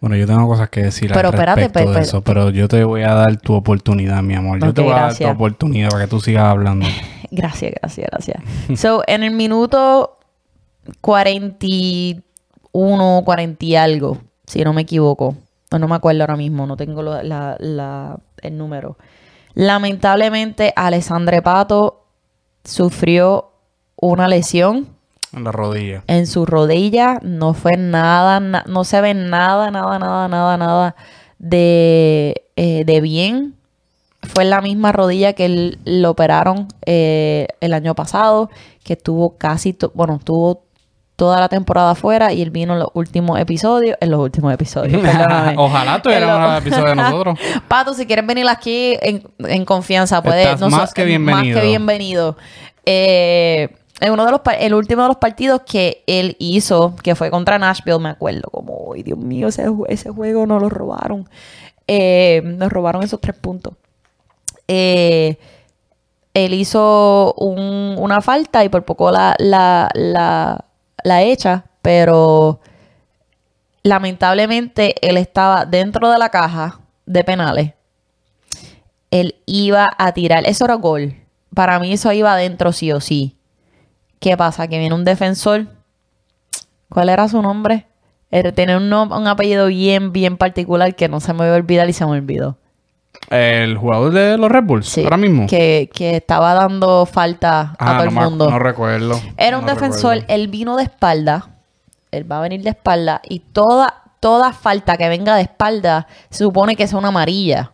Bueno, 0.00 0.16
yo 0.16 0.26
tengo 0.26 0.48
cosas 0.48 0.70
que 0.70 0.84
decir 0.84 1.10
Pero 1.12 1.28
al 1.28 1.34
espérate, 1.34 1.60
respecto 1.60 1.90
pe- 1.92 1.98
de 1.98 2.04
eso, 2.04 2.22
pero 2.22 2.48
yo 2.48 2.68
te 2.68 2.82
voy 2.84 3.02
a 3.02 3.12
dar 3.12 3.36
tu 3.36 3.52
oportunidad, 3.52 4.22
mi 4.22 4.34
amor. 4.34 4.58
Yo 4.58 4.72
te 4.72 4.80
voy 4.80 4.92
a 4.92 5.02
dar 5.02 5.14
tu 5.14 5.26
oportunidad 5.28 5.90
para 5.90 6.04
que 6.04 6.10
tú 6.10 6.20
sigas 6.20 6.44
hablando. 6.44 6.86
Gracias, 7.32 7.72
gracias, 7.80 8.08
gracias. 8.10 8.42
so, 8.80 9.02
en 9.06 9.22
el 9.22 9.30
minuto 9.32 10.18
41, 11.00 13.22
40 13.24 13.64
y 13.64 13.76
algo, 13.76 14.18
si 14.46 14.62
no 14.64 14.72
me 14.72 14.82
equivoco. 14.82 15.36
No, 15.70 15.78
no 15.78 15.86
me 15.86 15.94
acuerdo 15.94 16.22
ahora 16.22 16.36
mismo, 16.36 16.66
no 16.66 16.76
tengo 16.76 17.02
la- 17.02 17.22
la- 17.58 18.18
el 18.42 18.58
número. 18.58 18.96
Lamentablemente, 19.54 20.72
Alessandre 20.76 21.42
Pato 21.42 22.04
sufrió 22.64 23.50
una 23.96 24.28
lesión 24.28 24.88
En 25.32 25.44
la 25.44 25.52
rodilla. 25.52 26.02
en 26.06 26.26
su 26.26 26.46
rodilla. 26.46 27.18
No 27.22 27.54
fue 27.54 27.76
nada, 27.76 28.40
na- 28.40 28.64
no 28.66 28.84
se 28.84 29.00
ve 29.00 29.14
nada, 29.14 29.70
nada, 29.70 29.98
nada, 29.98 30.28
nada, 30.28 30.56
nada 30.56 30.96
de, 31.38 32.42
eh, 32.56 32.84
de 32.84 33.00
bien. 33.00 33.54
Fue 34.22 34.44
en 34.44 34.50
la 34.50 34.60
misma 34.60 34.92
rodilla 34.92 35.32
que 35.32 35.46
él 35.46 35.78
lo 35.84 36.10
operaron 36.10 36.68
eh, 36.84 37.48
el 37.60 37.72
año 37.72 37.94
pasado, 37.94 38.50
que 38.84 38.92
estuvo 38.92 39.38
casi, 39.38 39.76
bueno, 39.94 40.16
estuvo 40.16 40.64
toda 41.20 41.38
la 41.38 41.50
temporada 41.50 41.90
afuera 41.90 42.32
y 42.32 42.40
él 42.40 42.50
vino 42.50 42.72
en 42.72 42.78
los 42.78 42.88
últimos 42.94 43.38
episodios, 43.38 43.96
en 44.00 44.10
los 44.10 44.20
últimos 44.20 44.54
episodios. 44.54 45.02
Ojalá 45.56 46.00
tuviera 46.00 46.38
los- 46.38 46.48
un 46.50 46.56
episodio 46.56 46.86
de 46.86 46.94
nosotros. 47.02 47.38
Pato, 47.68 47.92
si 47.92 48.06
quieres 48.06 48.26
venir 48.26 48.48
aquí 48.48 48.96
en, 49.02 49.22
en 49.38 49.64
confianza, 49.66 50.22
puedes. 50.22 50.46
Estás 50.46 50.70
más 50.70 50.94
que 50.94 51.04
bienvenido. 51.04 51.54
Más 51.54 51.62
que 51.62 51.68
bienvenido. 51.68 52.36
Eh, 52.86 53.68
en 54.00 54.12
uno 54.12 54.24
de 54.24 54.30
los 54.30 54.40
el 54.58 54.72
último 54.72 55.02
de 55.02 55.08
los 55.08 55.18
partidos 55.18 55.60
que 55.70 56.02
él 56.06 56.36
hizo, 56.38 56.96
que 57.02 57.14
fue 57.14 57.30
contra 57.30 57.58
Nashville, 57.58 57.98
me 57.98 58.08
acuerdo, 58.08 58.48
como, 58.50 58.94
ay 58.94 59.02
Dios 59.02 59.18
mío, 59.18 59.48
ese, 59.48 59.66
ese 59.88 60.08
juego 60.10 60.46
nos 60.46 60.62
lo 60.62 60.70
robaron. 60.70 61.28
Eh, 61.86 62.40
nos 62.44 62.72
robaron 62.72 63.02
esos 63.02 63.20
tres 63.20 63.36
puntos. 63.36 63.74
Eh, 64.68 65.36
él 66.32 66.54
hizo 66.54 67.34
un- 67.36 67.96
una 67.98 68.20
falta 68.22 68.64
y 68.64 68.68
por 68.70 68.84
poco 68.84 69.10
la, 69.10 69.34
la, 69.38 69.90
la, 69.94 70.64
la 71.04 71.22
echa, 71.22 71.64
pero 71.82 72.60
lamentablemente 73.82 74.94
él 75.08 75.16
estaba 75.16 75.64
dentro 75.64 76.10
de 76.10 76.18
la 76.18 76.28
caja 76.28 76.80
de 77.06 77.24
penales. 77.24 77.72
Él 79.10 79.36
iba 79.46 79.90
a 79.98 80.12
tirar, 80.12 80.46
eso 80.46 80.64
era 80.64 80.74
gol. 80.74 81.16
Para 81.54 81.78
mí 81.80 81.92
eso 81.92 82.12
iba 82.12 82.32
adentro 82.32 82.72
sí 82.72 82.92
o 82.92 83.00
sí. 83.00 83.36
¿Qué 84.20 84.36
pasa? 84.36 84.68
Que 84.68 84.78
viene 84.78 84.94
un 84.94 85.04
defensor. 85.04 85.66
¿Cuál 86.88 87.08
era 87.08 87.28
su 87.28 87.42
nombre? 87.42 87.86
Él 88.30 88.52
tenía 88.54 88.76
un, 88.76 88.92
un 88.92 89.26
apellido 89.26 89.66
bien, 89.66 90.12
bien 90.12 90.36
particular 90.36 90.94
que 90.94 91.08
no 91.08 91.18
se 91.18 91.32
me 91.32 91.38
voy 91.40 91.48
a 91.48 91.54
olvidar 91.54 91.88
y 91.88 91.92
se 91.92 92.04
me 92.04 92.12
olvidó. 92.12 92.59
El 93.28 93.76
jugador 93.76 94.12
de 94.12 94.38
los 94.38 94.50
Red 94.50 94.64
Bulls, 94.64 94.88
Sí, 94.88 95.04
ahora 95.04 95.16
mismo. 95.16 95.46
Que, 95.46 95.88
que 95.92 96.16
estaba 96.16 96.52
dando 96.54 97.06
falta 97.06 97.60
a 97.60 97.76
Ah, 97.78 97.98
todo 97.98 98.10
no, 98.10 98.22
el 98.24 98.28
mundo. 98.30 98.50
no 98.50 98.58
recuerdo. 98.58 99.20
Era 99.36 99.58
un 99.58 99.66
No 99.66 99.70
defensor, 99.72 100.14
recuerdo. 100.16 100.34
él 100.34 100.48
vino 100.48 100.76
de 100.76 100.82
espalda, 100.84 101.50
él 102.10 102.30
va 102.30 102.38
a 102.38 102.42
venir 102.42 102.62
de 102.62 102.70
espalda 102.70 103.20
y 103.28 103.38
toda, 103.40 104.02
toda 104.18 104.52
falta 104.52 104.96
que 104.96 105.08
venga 105.08 105.36
de 105.36 105.42
espalda 105.42 106.08
se 106.30 106.38
supone 106.44 106.74
que 106.74 106.82
es 106.84 106.92
una 106.92 107.08
amarilla. 107.08 107.72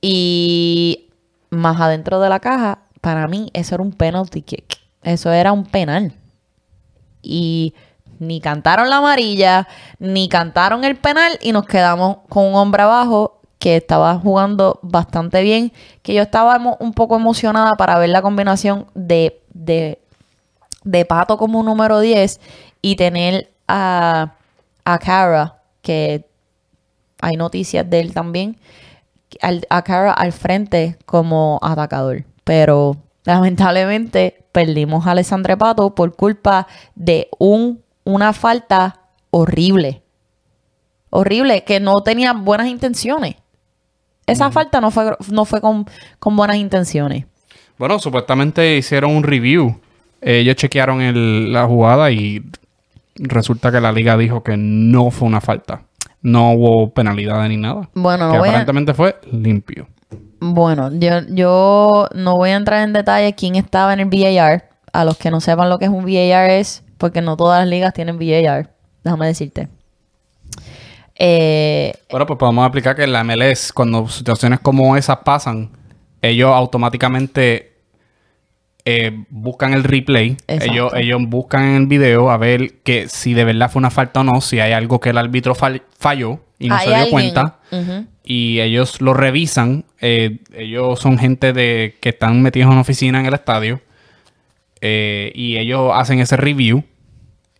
Y 0.00 1.10
más 1.50 1.80
adentro 1.80 2.20
de 2.20 2.28
la 2.28 2.40
caja, 2.40 2.78
para 3.00 3.26
mí 3.28 3.50
eso 3.52 3.74
era 3.74 3.82
un 3.84 3.92
penalty 3.92 4.42
kick. 4.42 4.78
Eso 5.02 5.30
era 5.32 5.52
un 5.52 5.64
penal. 5.66 6.14
Y 7.22 7.74
ni 8.18 8.40
cantaron 8.40 8.88
la 8.88 8.98
amarilla, 8.98 9.68
ni 9.98 10.28
cantaron 10.28 10.84
el 10.84 10.96
penal 10.96 11.38
y 11.42 11.52
nos 11.52 11.66
quedamos 11.66 12.18
con 12.28 12.46
un 12.46 12.54
hombre 12.54 12.82
abajo 12.82 13.39
que 13.60 13.76
estaba 13.76 14.18
jugando 14.18 14.80
bastante 14.82 15.42
bien, 15.42 15.70
que 16.02 16.14
yo 16.14 16.22
estaba 16.22 16.56
un 16.80 16.94
poco 16.94 17.14
emocionada 17.14 17.76
para 17.76 17.98
ver 17.98 18.08
la 18.08 18.22
combinación 18.22 18.86
de, 18.94 19.42
de, 19.52 20.00
de 20.82 21.04
Pato 21.04 21.36
como 21.36 21.62
número 21.62 22.00
10 22.00 22.40
y 22.80 22.96
tener 22.96 23.50
a, 23.68 24.32
a 24.86 24.98
Cara, 24.98 25.58
que 25.82 26.24
hay 27.20 27.36
noticias 27.36 27.88
de 27.88 28.00
él 28.00 28.14
también, 28.14 28.56
a 29.68 29.82
Cara 29.82 30.14
al 30.14 30.32
frente 30.32 30.96
como 31.04 31.58
atacador. 31.62 32.24
Pero 32.44 32.96
lamentablemente 33.24 34.46
perdimos 34.52 35.06
a 35.06 35.10
Alessandre 35.10 35.58
Pato 35.58 35.94
por 35.94 36.16
culpa 36.16 36.66
de 36.94 37.28
un, 37.38 37.82
una 38.04 38.32
falta 38.32 39.02
horrible. 39.28 40.02
Horrible, 41.10 41.62
que 41.64 41.78
no 41.78 42.02
tenía 42.02 42.32
buenas 42.32 42.68
intenciones. 42.68 43.36
Esa 44.32 44.50
falta 44.50 44.80
no 44.80 44.90
fue, 44.90 45.16
no 45.30 45.44
fue 45.44 45.60
con, 45.60 45.86
con 46.18 46.36
buenas 46.36 46.56
intenciones. 46.56 47.24
Bueno, 47.78 47.98
supuestamente 47.98 48.76
hicieron 48.76 49.14
un 49.16 49.22
review. 49.22 49.80
Ellos 50.20 50.56
chequearon 50.56 51.00
el- 51.00 51.52
la 51.52 51.66
jugada 51.66 52.10
y 52.10 52.42
resulta 53.16 53.72
que 53.72 53.80
la 53.80 53.92
liga 53.92 54.16
dijo 54.16 54.42
que 54.42 54.56
no 54.56 55.10
fue 55.10 55.28
una 55.28 55.40
falta. 55.40 55.82
no 56.22 56.52
hubo 56.52 56.90
penalidad 56.92 57.48
ni 57.48 57.56
nada. 57.56 57.88
Bueno, 57.94 58.26
no 58.26 58.32
que 58.32 58.38
a- 58.38 58.50
aparentemente 58.50 58.92
fue 58.92 59.16
limpio. 59.32 59.88
Bueno, 60.38 60.90
yo, 60.92 61.20
yo 61.30 62.08
no 62.14 62.36
voy 62.36 62.50
a 62.50 62.56
entrar 62.56 62.82
en 62.86 62.92
detalle 62.92 63.32
quién 63.34 63.56
estaba 63.56 63.94
en 63.94 64.00
el 64.00 64.06
VAR. 64.10 64.68
A 64.92 65.04
los 65.06 65.16
que 65.16 65.30
no 65.30 65.40
sepan 65.40 65.70
lo 65.70 65.78
que 65.78 65.86
es 65.86 65.90
un 65.90 66.04
VAR 66.04 66.50
es, 66.50 66.82
porque 66.98 67.22
no 67.22 67.38
todas 67.38 67.60
las 67.60 67.68
ligas 67.68 67.94
tienen 67.94 68.18
VAR. 68.18 68.70
Déjame 69.02 69.26
decirte. 69.28 69.68
Eh, 71.22 71.92
Bueno, 72.10 72.24
pues 72.26 72.38
podemos 72.38 72.64
explicar 72.66 72.96
que 72.96 73.04
en 73.04 73.12
la 73.12 73.22
MLS, 73.22 73.72
cuando 73.74 74.08
situaciones 74.08 74.58
como 74.60 74.96
esas 74.96 75.18
pasan, 75.18 75.70
ellos 76.22 76.50
automáticamente 76.50 77.72
eh, 78.86 79.24
buscan 79.28 79.74
el 79.74 79.84
replay. 79.84 80.38
Exacto. 80.46 80.72
Ellos, 80.72 80.92
ellos 80.96 81.20
buscan 81.26 81.64
en 81.64 81.76
el 81.76 81.86
video 81.86 82.30
a 82.30 82.38
ver 82.38 82.78
que 82.82 83.08
si 83.08 83.34
de 83.34 83.44
verdad 83.44 83.70
fue 83.70 83.80
una 83.80 83.90
falta 83.90 84.20
o 84.20 84.24
no, 84.24 84.40
si 84.40 84.60
hay 84.60 84.72
algo 84.72 84.98
que 84.98 85.10
el 85.10 85.18
árbitro 85.18 85.54
fall- 85.54 85.82
falló 85.98 86.40
y 86.58 86.68
no 86.68 86.78
se 86.78 86.86
dio 86.86 86.94
alguien- 86.94 87.10
cuenta. 87.10 87.58
Ujú. 87.70 88.06
Y 88.24 88.60
ellos 88.60 89.00
lo 89.02 89.12
revisan. 89.12 89.84
eh, 90.00 90.38
ellos 90.54 90.98
son 91.00 91.18
gente 91.18 91.52
de 91.52 91.96
que 92.00 92.08
están 92.08 92.40
metidos 92.40 92.68
en 92.68 92.72
una 92.72 92.80
oficina 92.80 93.20
en 93.20 93.26
el 93.26 93.34
estadio. 93.34 93.80
eh, 94.82 95.30
y 95.34 95.58
ellos 95.58 95.90
hacen 95.94 96.20
ese 96.20 96.38
review. 96.38 96.82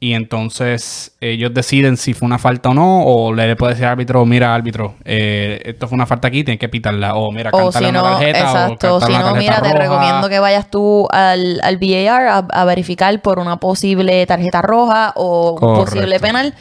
Y 0.02 0.14
entonces 0.14 1.14
ellos 1.20 1.52
deciden 1.52 1.98
si 1.98 2.14
fue 2.14 2.24
una 2.24 2.38
falta 2.38 2.70
o 2.70 2.74
no. 2.74 3.02
O 3.04 3.34
le 3.34 3.54
puede 3.54 3.74
decir 3.74 3.84
al 3.84 3.92
árbitro, 3.92 4.24
mira 4.24 4.54
árbitro, 4.54 4.94
eh, 5.04 5.60
esto 5.66 5.88
fue 5.88 5.96
una 5.96 6.06
falta 6.06 6.28
aquí, 6.28 6.42
tienes 6.42 6.58
que 6.58 6.70
pitarla. 6.70 7.16
O 7.16 7.30
mira, 7.30 7.50
O 7.52 7.70
si 7.70 7.78
una 7.84 7.92
no, 7.92 8.02
tarjeta. 8.04 8.38
o 8.38 8.42
exacto. 8.72 8.98
cántale 8.98 9.14
Si 9.18 9.22
no, 9.28 9.34
mira, 9.34 9.56
te 9.60 9.68
roja. 9.68 9.78
recomiendo 9.78 10.28
que 10.30 10.38
vayas 10.38 10.70
tú 10.70 11.06
al, 11.10 11.60
al 11.62 11.76
VAR 11.76 12.26
a, 12.28 12.38
a 12.38 12.64
verificar 12.64 13.20
por 13.20 13.38
una 13.38 13.58
posible 13.60 14.24
tarjeta 14.26 14.62
roja 14.62 15.12
o 15.16 15.50
un 15.52 15.58
Correcto. 15.58 15.84
posible 15.84 16.18
penal. 16.18 16.54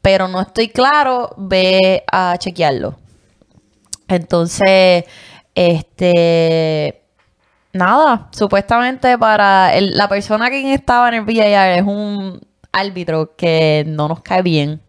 Pero 0.00 0.28
no 0.28 0.40
estoy 0.40 0.68
claro, 0.68 1.34
ve 1.36 2.02
a 2.10 2.36
chequearlo. 2.38 2.96
Entonces, 4.08 5.04
este. 5.54 7.00
Nada, 7.72 8.28
supuestamente 8.30 9.18
para 9.18 9.74
el- 9.74 9.96
la 9.96 10.08
persona 10.08 10.48
que 10.48 10.72
estaba 10.72 11.08
en 11.08 11.14
el 11.14 11.20
VAR 11.22 11.70
es 11.70 11.82
un 11.82 12.40
árbitro 12.74 13.34
que 13.36 13.84
no 13.86 14.08
nos 14.08 14.20
cae 14.22 14.42
bien. 14.42 14.80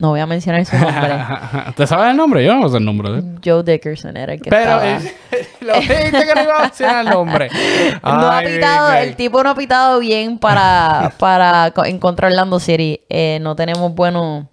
No 0.00 0.10
voy 0.10 0.20
a 0.20 0.26
mencionar 0.26 0.64
su 0.64 0.76
nombre. 0.78 1.12
¿Te 1.76 1.84
sabes 1.86 2.10
el 2.12 2.16
nombre? 2.16 2.44
Yo 2.44 2.54
no 2.54 2.68
sé 2.68 2.76
el 2.76 2.84
nombre. 2.84 3.10
de 3.10 3.18
él. 3.18 3.38
Joe 3.44 3.64
Dickerson 3.64 4.16
era 4.16 4.34
el 4.34 4.40
que 4.40 4.48
Pero 4.48 4.62
estaba. 4.80 4.86
eh, 4.88 5.14
lo 5.60 5.74
dijiste 5.74 6.10
que 6.24 6.34
no 6.36 6.42
iba 6.44 6.62
a 6.62 6.68
decir 6.68 6.86
el 6.86 7.06
nombre. 7.08 7.48
no 8.04 8.08
ha 8.08 8.38
Ay, 8.38 8.54
pitado, 8.54 8.90
Miguel. 8.92 9.08
el 9.08 9.16
tipo 9.16 9.42
no 9.42 9.50
ha 9.50 9.54
pitado 9.56 9.98
bien 9.98 10.38
para, 10.38 11.12
para 11.18 11.72
co- 11.72 11.84
en 11.84 11.98
contra 11.98 12.28
de 12.28 12.34
Orlando 12.34 12.60
City. 12.60 13.00
Eh, 13.08 13.38
no 13.42 13.56
tenemos 13.56 13.92
buenos 13.92 14.44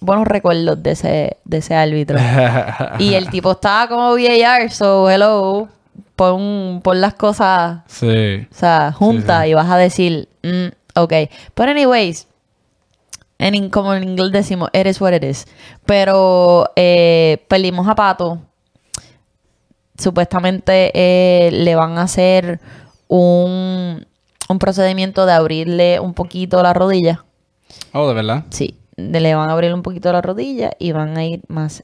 buenos 0.00 0.26
recuerdos 0.28 0.82
de 0.82 0.90
ese, 0.92 1.36
de 1.44 1.56
ese 1.58 1.74
árbitro. 1.74 2.18
y 2.98 3.14
el 3.14 3.28
tipo 3.28 3.52
estaba 3.52 3.88
como 3.88 4.12
VAR, 4.14 4.70
so 4.70 5.10
hello, 5.10 5.68
pon, 6.14 6.80
pon 6.82 7.00
las 7.00 7.14
cosas, 7.14 7.80
Sí. 7.86 8.46
o 8.50 8.54
sea, 8.54 8.92
juntas 8.92 9.44
sí. 9.44 9.50
y 9.50 9.54
vas 9.54 9.70
a 9.70 9.76
decir, 9.78 10.28
mm, 10.42 10.66
ok. 10.96 11.12
But 11.54 11.68
anyways, 11.68 12.26
en, 13.38 13.54
in- 13.54 13.70
como 13.70 13.94
en 13.94 14.04
inglés 14.04 14.32
decimos, 14.32 14.70
it 14.72 14.86
is 14.86 15.00
what 15.00 15.12
it 15.12 15.22
is. 15.24 15.46
Pero 15.84 16.70
eh, 16.76 17.44
perdimos 17.48 17.86
a 17.88 17.94
Pato. 17.94 18.40
Supuestamente 19.98 20.90
eh, 20.94 21.50
le 21.52 21.74
van 21.74 21.96
a 21.96 22.02
hacer 22.02 22.60
un, 23.08 24.06
un 24.48 24.58
procedimiento 24.58 25.24
de 25.24 25.32
abrirle 25.32 26.00
un 26.00 26.12
poquito 26.12 26.62
la 26.62 26.74
rodilla. 26.74 27.24
Oh, 27.94 28.06
de 28.06 28.14
verdad. 28.14 28.44
Sí, 28.50 28.76
le 28.96 29.34
van 29.34 29.48
a 29.48 29.52
abrir 29.54 29.72
un 29.72 29.82
poquito 29.82 30.12
la 30.12 30.20
rodilla 30.20 30.72
y 30.78 30.92
van 30.92 31.16
a 31.16 31.24
ir 31.24 31.40
más 31.48 31.82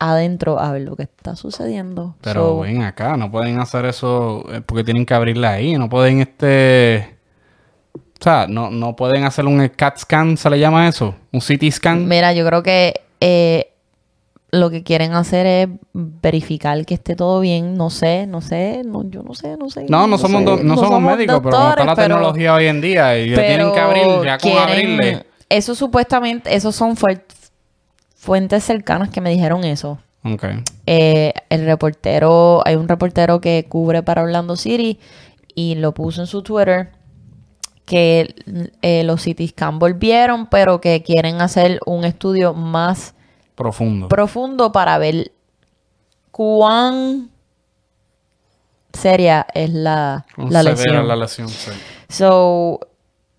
adentro 0.00 0.58
a 0.58 0.72
ver 0.72 0.82
lo 0.82 0.96
que 0.96 1.04
está 1.04 1.36
sucediendo. 1.36 2.16
Pero 2.20 2.40
So, 2.48 2.60
ven 2.60 2.82
acá, 2.82 3.16
no 3.16 3.30
pueden 3.30 3.60
hacer 3.60 3.84
eso 3.84 4.44
eh, 4.52 4.60
porque 4.60 4.82
tienen 4.82 5.06
que 5.06 5.14
abrirla 5.14 5.52
ahí. 5.52 5.74
No 5.78 5.88
pueden, 5.88 6.20
este. 6.20 7.16
O 8.22 8.24
sea, 8.24 8.46
no, 8.48 8.70
no 8.70 8.94
pueden 8.94 9.24
hacer 9.24 9.46
un 9.46 9.66
CAT 9.68 9.98
scan, 9.98 10.36
¿se 10.36 10.48
le 10.48 10.60
llama 10.60 10.86
eso? 10.86 11.12
Un 11.32 11.40
CT 11.40 11.72
scan. 11.72 12.06
Mira, 12.06 12.32
yo 12.32 12.46
creo 12.46 12.62
que 12.62 13.00
eh, 13.20 13.72
lo 14.52 14.70
que 14.70 14.84
quieren 14.84 15.12
hacer 15.14 15.44
es 15.44 15.68
verificar 15.92 16.86
que 16.86 16.94
esté 16.94 17.16
todo 17.16 17.40
bien. 17.40 17.74
No 17.76 17.90
sé, 17.90 18.28
no 18.28 18.40
sé, 18.40 18.82
no, 18.86 19.02
yo 19.10 19.24
no 19.24 19.34
sé, 19.34 19.56
no 19.56 19.68
sé. 19.70 19.86
No, 19.88 20.06
no 20.06 20.18
somos, 20.18 20.42
sé, 20.42 20.44
do- 20.44 20.62
no 20.62 20.76
somos 20.76 21.00
médicos, 21.02 21.40
pero 21.42 21.56
como 21.56 21.68
está 21.70 21.84
la 21.84 21.96
pero- 21.96 22.14
tecnología 22.14 22.54
hoy 22.54 22.66
en 22.66 22.80
día 22.80 23.18
y 23.18 23.30
le 23.30 23.36
tienen 23.38 23.58
pero 23.58 23.72
que 23.72 23.80
abrir, 23.80 24.04
ya 24.24 24.38
con 24.38 24.50
quieren- 24.52 24.68
abrirle. 25.00 25.26
Eso 25.48 25.74
supuestamente, 25.74 26.54
esos 26.54 26.76
son 26.76 26.96
fuentes 28.14 28.62
cercanas 28.64 29.10
que 29.10 29.20
me 29.20 29.30
dijeron 29.30 29.64
eso. 29.64 29.98
Ok. 30.24 30.44
Eh, 30.86 31.32
el 31.48 31.64
reportero, 31.66 32.62
hay 32.64 32.76
un 32.76 32.86
reportero 32.88 33.40
que 33.40 33.66
cubre 33.68 34.02
para 34.04 34.22
Orlando 34.22 34.54
City 34.54 35.00
y 35.54 35.74
lo 35.74 35.92
puso 35.92 36.20
en 36.20 36.26
su 36.28 36.42
Twitter 36.42 36.90
que 37.84 38.34
eh, 38.82 39.02
los 39.04 39.22
City 39.22 39.48
Scan 39.48 39.78
volvieron, 39.78 40.46
pero 40.46 40.80
que 40.80 41.02
quieren 41.02 41.40
hacer 41.40 41.80
un 41.86 42.04
estudio 42.04 42.54
más 42.54 43.14
Profundo. 43.54 44.08
profundo 44.08 44.72
para 44.72 44.98
ver 44.98 45.32
cuán 46.30 47.30
seria 48.92 49.46
es 49.54 49.70
la, 49.70 50.26
la 50.36 50.62
Severa 50.62 50.62
lesión. 50.74 51.08
la 51.08 51.16
lesión, 51.16 51.48
sí. 51.48 51.70
So, 52.08 52.80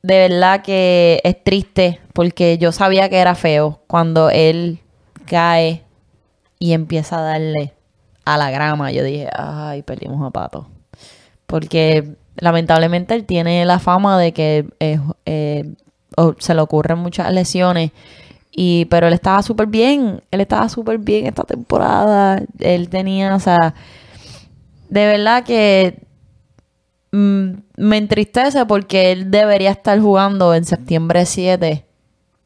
de 0.02 0.28
verdad 0.30 0.62
que 0.64 1.22
es 1.24 1.44
triste 1.44 2.00
porque 2.14 2.58
yo 2.58 2.72
sabía 2.72 3.10
que 3.10 3.18
era 3.18 3.36
feo 3.36 3.82
cuando 3.88 4.30
él 4.30 4.80
cae 5.26 5.84
y 6.60 6.74
empieza 6.74 7.20
a 7.20 7.22
darle 7.22 7.74
a 8.26 8.38
la 8.38 8.52
grama. 8.52 8.92
Yo 8.92 9.04
dije, 9.04 9.30
ay, 9.36 9.82
perdimos 9.84 10.26
a 10.26 10.32
Pato. 10.32 10.68
Porque 11.46 12.16
lamentablemente 12.38 13.14
él 13.16 13.26
tiene 13.26 13.66
la 13.66 13.80
fama 13.80 14.20
de 14.20 14.32
que 14.34 14.66
eh, 14.80 15.00
eh, 15.26 15.72
se 16.40 16.54
le 16.54 16.62
ocurren 16.62 17.00
muchas 17.00 17.32
lesiones. 17.32 17.92
Y, 18.56 18.86
pero 18.86 19.08
él 19.08 19.14
estaba 19.14 19.42
súper 19.42 19.68
bien. 19.68 20.22
Él 20.30 20.42
estaba 20.42 20.70
súper 20.70 21.00
bien 21.00 21.26
esta 21.26 21.44
temporada. 21.44 22.42
Él 22.60 22.88
tenía, 22.90 23.34
o 23.36 23.40
sea, 23.40 23.74
de 24.90 25.08
verdad 25.08 25.44
que 25.44 26.00
mm, 27.12 27.50
me 27.78 27.98
entristece 27.98 28.66
porque 28.66 29.12
él 29.12 29.32
debería 29.32 29.72
estar 29.72 30.00
jugando 30.00 30.54
en 30.54 30.66
septiembre 30.66 31.26
7 31.26 31.86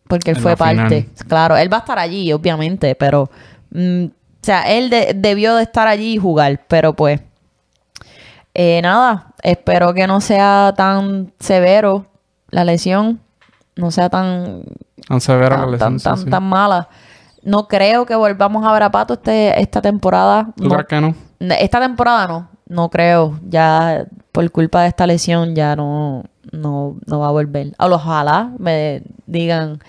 porque 0.07 0.31
él 0.31 0.37
En 0.37 0.43
fue 0.43 0.55
parte. 0.55 1.01
final. 1.03 1.05
Claro, 1.27 1.57
él 1.57 1.71
va 1.71 1.77
a 1.77 1.79
estar 1.81 1.99
allí, 1.99 2.31
obviamente, 2.31 2.95
pero 2.95 3.29
mm, 3.71 4.05
o 4.05 4.09
sea, 4.41 4.61
él 4.73 4.89
de- 4.89 5.11
debió 5.13 5.55
de 5.55 5.63
estar 5.63 5.89
allí 5.89 6.13
y 6.13 6.17
jugar, 6.17 6.61
pero 6.69 6.93
pues 6.93 7.19
eh, 8.59 8.81
nada, 8.81 9.27
espero 9.43 9.93
que 9.93 10.07
no 10.07 10.19
sea 10.19 10.73
tan 10.75 11.31
severo 11.39 12.07
la 12.49 12.63
lesión, 12.65 13.19
no 13.75 13.91
sea 13.91 14.09
tan 14.09 14.63
Tan 15.07 15.21
severa 15.21 15.57
la 15.57 15.61
tan, 15.61 15.71
lesión. 15.71 15.89
tan, 15.91 15.99
sí, 15.99 16.03
tan, 16.03 16.17
sí. 16.17 16.29
tan 16.29 16.43
mala. 16.43 16.89
No 17.43 17.67
creo 17.67 18.05
que 18.07 18.15
volvamos 18.15 18.65
a 18.65 18.73
ver 18.73 18.81
a 18.83 18.91
Pato 18.91 19.13
este, 19.13 19.61
esta 19.61 19.81
temporada. 19.81 20.47
¿Tú 20.57 20.63
No- 20.65 20.69
crees 20.71 20.87
que 20.87 20.99
no? 21.01 21.15
esta 21.59 21.79
temporada 21.79 22.27
no, 22.27 22.49
no 22.67 22.89
creo. 22.89 23.39
Ya 23.47 24.05
por 24.31 24.49
culpa 24.51 24.81
de 24.81 24.87
esta 24.89 25.05
lesión 25.05 25.53
ya 25.55 25.75
no, 25.75 26.23
no, 26.51 26.95
no 27.05 27.19
va 27.19 27.27
a 27.27 27.31
volver. 27.31 27.73
O 27.79 27.85
ojalá 27.85 28.51
me 28.57 29.03
digan, 29.27 29.79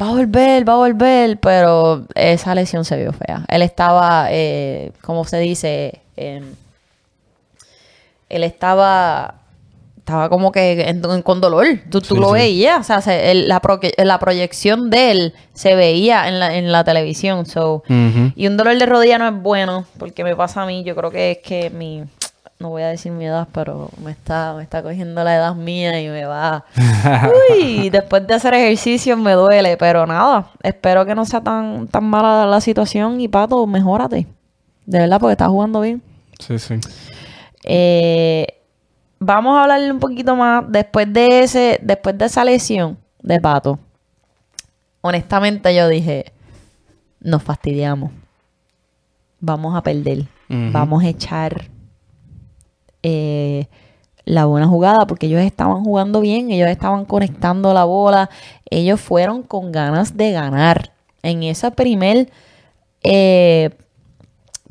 va 0.00 0.08
a 0.08 0.12
volver, 0.12 0.66
va 0.68 0.72
a 0.72 0.76
volver, 0.76 1.38
pero 1.38 2.06
esa 2.14 2.54
lesión 2.54 2.84
se 2.86 2.96
vio 2.96 3.12
fea. 3.12 3.44
Él 3.48 3.60
estaba, 3.62 4.28
eh, 4.30 4.90
como 5.02 5.24
se 5.24 5.38
dice, 5.38 6.00
él 8.36 8.44
estaba 8.44 9.36
estaba 9.98 10.28
como 10.28 10.52
que 10.52 10.82
en- 10.90 11.22
con 11.22 11.40
dolor. 11.40 11.64
Tú, 11.90 12.00
tú 12.02 12.14
Sí, 12.14 12.20
lo 12.20 12.26
sí. 12.28 12.32
veías. 12.34 12.78
O 12.78 12.82
sea, 12.82 13.00
se- 13.00 13.30
el- 13.30 13.48
la, 13.48 13.60
pro- 13.60 13.80
la 13.96 14.18
proyección 14.18 14.90
de 14.90 15.10
él 15.10 15.34
se 15.54 15.74
veía 15.76 16.28
en 16.28 16.38
la, 16.38 16.56
en 16.56 16.70
la 16.72 16.84
televisión. 16.84 17.46
So, 17.46 17.82
y 17.88 18.46
un 18.46 18.56
dolor 18.58 18.76
de 18.78 18.84
rodilla 18.84 19.16
no 19.16 19.26
es 19.28 19.42
bueno, 19.42 19.86
porque 19.98 20.22
me 20.22 20.36
pasa 20.36 20.62
a 20.62 20.66
mí. 20.66 20.84
Yo 20.84 20.94
creo 20.94 21.10
que 21.10 21.30
es 21.32 21.38
que 21.38 21.70
mi. 21.70 22.04
No 22.58 22.68
voy 22.68 22.82
a 22.82 22.88
decir 22.88 23.10
mi 23.12 23.24
edad, 23.26 23.48
pero 23.52 23.90
me 24.02 24.10
está, 24.12 24.54
me 24.56 24.62
está 24.62 24.82
cogiendo 24.82 25.24
la 25.24 25.34
edad 25.36 25.54
mía 25.54 26.00
y 26.00 26.08
me 26.08 26.24
va. 26.24 26.64
Uy, 27.50 27.88
después 27.90 28.26
de 28.26 28.34
hacer 28.34 28.54
ejercicio 28.54 29.16
me 29.16 29.32
duele, 29.32 29.76
pero 29.76 30.06
nada. 30.06 30.50
Espero 30.62 31.04
que 31.06 31.14
no 31.14 31.24
sea 31.24 31.40
tan, 31.40 31.88
tan 31.88 32.04
mala 32.04 32.46
la 32.46 32.60
situación 32.60 33.20
y 33.20 33.28
Pato, 33.28 33.66
mejórate. 33.66 34.26
De 34.86 34.98
verdad, 34.98 35.18
porque 35.18 35.32
estás 35.32 35.48
jugando 35.48 35.80
bien. 35.80 36.00
Sí, 36.38 36.58
sí. 36.58 36.74
Eh, 37.64 38.46
vamos 39.18 39.56
a 39.56 39.62
hablarle 39.62 39.90
un 39.90 39.98
poquito 39.98 40.36
más 40.36 40.64
después 40.68 41.12
de 41.12 41.40
ese, 41.40 41.80
después 41.82 42.16
de 42.16 42.26
esa 42.26 42.44
lesión 42.44 42.98
de 43.22 43.40
Pato. 43.40 43.78
Honestamente, 45.00 45.74
yo 45.74 45.88
dije, 45.88 46.32
nos 47.20 47.42
fastidiamos. 47.42 48.12
Vamos 49.40 49.76
a 49.76 49.82
perder. 49.82 50.24
Vamos 50.48 51.02
a 51.02 51.08
echar 51.08 51.68
eh, 53.02 53.66
la 54.24 54.44
buena 54.44 54.66
jugada 54.66 55.06
porque 55.06 55.26
ellos 55.26 55.42
estaban 55.42 55.82
jugando 55.82 56.20
bien, 56.20 56.50
ellos 56.50 56.68
estaban 56.68 57.04
conectando 57.04 57.74
la 57.74 57.84
bola, 57.84 58.30
ellos 58.70 59.00
fueron 59.00 59.42
con 59.42 59.72
ganas 59.72 60.16
de 60.16 60.32
ganar. 60.32 60.92
En 61.22 61.42
esa 61.42 61.70
primer, 61.72 62.30
eh, 63.02 63.70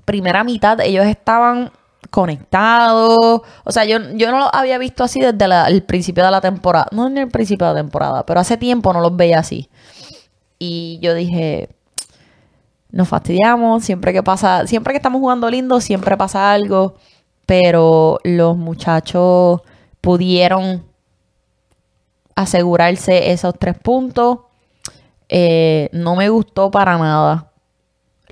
primera 0.05 0.43
mitad 0.43 0.79
ellos 0.79 1.05
estaban 1.05 1.71
conectados. 2.13 3.41
O 3.63 3.71
sea, 3.71 3.85
yo, 3.85 3.97
yo 4.13 4.29
no 4.29 4.37
los 4.37 4.49
había 4.53 4.77
visto 4.77 5.03
así 5.03 5.19
desde 5.19 5.47
el 5.67 5.81
principio 5.81 6.23
de 6.23 6.29
la 6.29 6.41
temporada. 6.41 6.85
No 6.91 7.07
en 7.07 7.17
el 7.17 7.27
principio 7.29 7.65
de 7.65 7.73
la 7.73 7.79
temporada, 7.81 8.23
pero 8.23 8.39
hace 8.39 8.55
tiempo 8.55 8.93
no 8.93 9.01
los 9.01 9.15
veía 9.15 9.39
así. 9.39 9.67
Y 10.59 10.99
yo 11.01 11.15
dije, 11.15 11.69
nos 12.91 13.09
fastidiamos, 13.09 13.83
siempre 13.83 14.13
que 14.13 14.21
pasa, 14.21 14.67
siempre 14.67 14.93
que 14.93 14.97
estamos 14.97 15.21
jugando 15.21 15.49
lindo, 15.49 15.81
siempre 15.81 16.15
pasa 16.15 16.53
algo, 16.53 16.93
pero 17.47 18.19
los 18.23 18.57
muchachos 18.57 19.61
pudieron 19.99 20.85
asegurarse 22.35 23.31
esos 23.31 23.55
tres 23.57 23.75
puntos. 23.79 24.41
Eh, 25.29 25.89
no 25.93 26.15
me 26.15 26.29
gustó 26.29 26.69
para 26.69 26.95
nada 26.99 27.51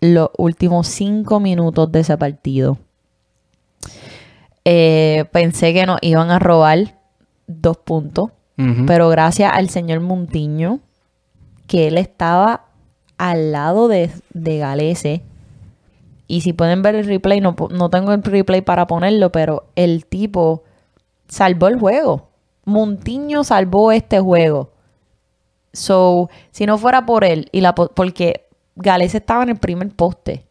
los 0.02 0.30
últimos 0.38 0.88
cinco 0.88 1.40
minutos 1.40 1.92
de 1.92 2.02
ese 2.02 2.16
partido. 2.16 2.78
Eh, 4.66 5.26
pensé 5.32 5.74
que 5.74 5.86
nos 5.86 6.00
iban 6.02 6.30
a 6.30 6.40
robar 6.40 7.00
dos 7.48 7.78
puntos, 7.78 8.30
pero 8.86 9.10
gracias 9.10 9.52
al 9.52 9.70
señor 9.70 10.02
Muntiño, 10.02 10.82
que 11.66 11.88
él 11.88 11.98
estaba 11.98 12.66
al 13.18 13.52
lado 13.52 13.88
de, 13.88 14.12
de 14.34 14.58
Galese. 14.60 15.24
Y 16.28 16.42
si 16.42 16.54
pueden 16.54 16.84
ver 16.84 16.94
el 16.94 17.08
replay, 17.08 17.42
no, 17.42 17.56
no 17.72 17.90
tengo 17.90 18.14
el 18.14 18.22
replay 18.22 18.62
para 18.62 18.86
ponerlo, 18.86 19.32
pero 19.32 19.66
el 19.76 20.06
tipo 20.06 20.64
salvó 21.28 21.70
el 21.70 21.80
juego. 21.80 22.30
Montiño 22.66 23.44
salvó 23.44 23.92
este 23.92 24.20
juego. 24.20 24.74
So, 25.74 26.30
si 26.52 26.68
no 26.68 26.78
fuera 26.78 27.06
por 27.06 27.24
él, 27.24 27.50
y 27.52 27.62
la, 27.62 27.74
porque 27.74 28.48
Galese 28.76 29.18
estaba 29.18 29.42
en 29.42 29.50
el 29.50 29.58
primer 29.58 29.90
poste. 29.90 30.46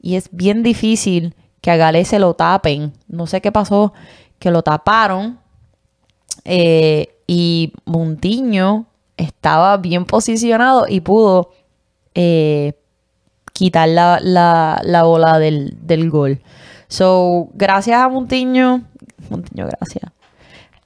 Y 0.00 0.14
es 0.16 0.30
bien 0.32 0.62
difícil 0.62 1.34
que 1.66 1.72
a 1.72 1.76
Galese 1.76 2.20
lo 2.20 2.34
tapen. 2.34 2.92
No 3.08 3.26
sé 3.26 3.40
qué 3.40 3.50
pasó, 3.50 3.92
que 4.38 4.52
lo 4.52 4.62
taparon. 4.62 5.40
Eh, 6.44 7.16
y 7.26 7.72
Montiño 7.86 8.86
estaba 9.16 9.76
bien 9.76 10.04
posicionado 10.04 10.86
y 10.88 11.00
pudo 11.00 11.50
eh, 12.14 12.74
quitar 13.52 13.88
la, 13.88 14.20
la, 14.22 15.02
bola 15.02 15.40
del, 15.40 16.08
gol. 16.08 16.40
So, 16.86 17.48
gracias 17.54 18.00
a 18.00 18.08
Montiño, 18.08 18.84
Montiño, 19.28 19.66
gracias. 19.66 20.12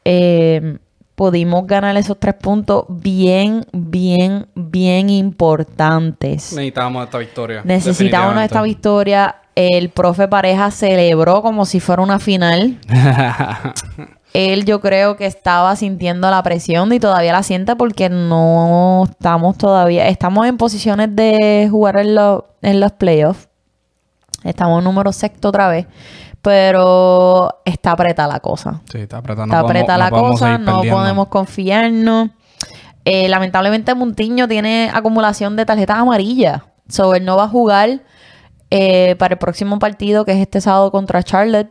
Eh, 0.06 0.78
pudimos 1.14 1.66
ganar 1.66 1.94
esos 1.98 2.18
tres 2.18 2.36
puntos 2.36 2.86
bien, 2.88 3.66
bien, 3.74 4.46
bien 4.54 5.10
importantes. 5.10 6.54
Necesitábamos 6.54 7.04
esta 7.04 7.18
victoria. 7.18 7.60
Necesitábamos 7.66 8.44
esta 8.44 8.62
victoria. 8.62 9.36
El 9.68 9.90
profe 9.90 10.28
pareja 10.28 10.70
celebró 10.70 11.42
como 11.42 11.64
si 11.64 11.80
fuera 11.80 12.02
una 12.02 12.18
final. 12.18 12.78
él 14.32 14.64
yo 14.64 14.80
creo 14.80 15.16
que 15.16 15.26
estaba 15.26 15.74
sintiendo 15.76 16.30
la 16.30 16.42
presión 16.42 16.92
y 16.92 17.00
todavía 17.00 17.32
la 17.32 17.42
siente 17.42 17.76
porque 17.76 18.08
no 18.08 19.04
estamos 19.10 19.58
todavía, 19.58 20.08
estamos 20.08 20.46
en 20.46 20.56
posiciones 20.56 21.14
de 21.14 21.68
jugar 21.70 21.96
en, 21.98 22.16
en 22.62 22.80
los 22.80 22.92
playoffs. 22.92 23.48
Estamos 24.44 24.78
en 24.78 24.84
número 24.84 25.12
sexto 25.12 25.48
otra 25.48 25.68
vez. 25.68 25.86
Pero 26.42 27.60
está 27.66 27.92
apretada 27.92 28.32
la 28.32 28.40
cosa. 28.40 28.80
Sí, 28.90 28.98
está 28.98 29.18
apretada. 29.18 29.44
está 29.44 29.58
apretada 29.58 29.98
la 29.98 30.10
cosa, 30.10 30.56
no 30.56 30.82
podemos 30.82 31.28
confiarnos. 31.28 32.30
Eh, 33.04 33.28
lamentablemente 33.28 33.94
Muntiño 33.94 34.48
tiene 34.48 34.90
acumulación 34.92 35.56
de 35.56 35.66
tarjetas 35.66 35.98
amarillas. 35.98 36.62
So, 36.88 37.14
él 37.14 37.24
no 37.24 37.36
va 37.36 37.44
a 37.44 37.48
jugar 37.48 38.00
eh, 38.70 39.16
para 39.18 39.34
el 39.34 39.38
próximo 39.38 39.78
partido, 39.78 40.24
que 40.24 40.32
es 40.32 40.38
este 40.38 40.60
sábado 40.60 40.90
contra 40.90 41.22
Charlotte. 41.22 41.70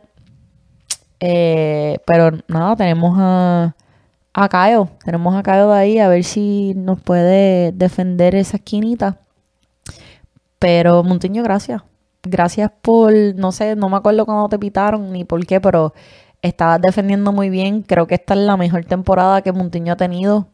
Eh, 1.20 1.98
pero 2.06 2.30
nada, 2.48 2.76
tenemos 2.76 3.16
a, 3.18 3.74
a 4.32 4.48
Caio. 4.48 4.88
Tenemos 5.04 5.34
a 5.34 5.42
de 5.42 5.74
ahí 5.74 5.98
a 5.98 6.08
ver 6.08 6.24
si 6.24 6.74
nos 6.76 7.00
puede 7.00 7.72
defender 7.72 8.34
esa 8.34 8.58
esquinita. 8.58 9.18
Pero 10.58 11.02
Montiño, 11.02 11.42
gracias. 11.42 11.82
Gracias 12.22 12.70
por, 12.82 13.12
no 13.36 13.50
sé, 13.50 13.76
no 13.76 13.88
me 13.88 13.96
acuerdo 13.96 14.26
cuando 14.26 14.48
te 14.50 14.58
pitaron 14.58 15.10
ni 15.10 15.24
por 15.24 15.44
qué, 15.46 15.58
pero 15.58 15.94
estabas 16.42 16.80
defendiendo 16.82 17.32
muy 17.32 17.48
bien. 17.48 17.82
Creo 17.82 18.06
que 18.06 18.16
esta 18.16 18.34
es 18.34 18.40
la 18.40 18.56
mejor 18.58 18.84
temporada 18.84 19.42
que 19.42 19.52
Montiño 19.52 19.94
ha 19.94 19.96
tenido 19.96 20.48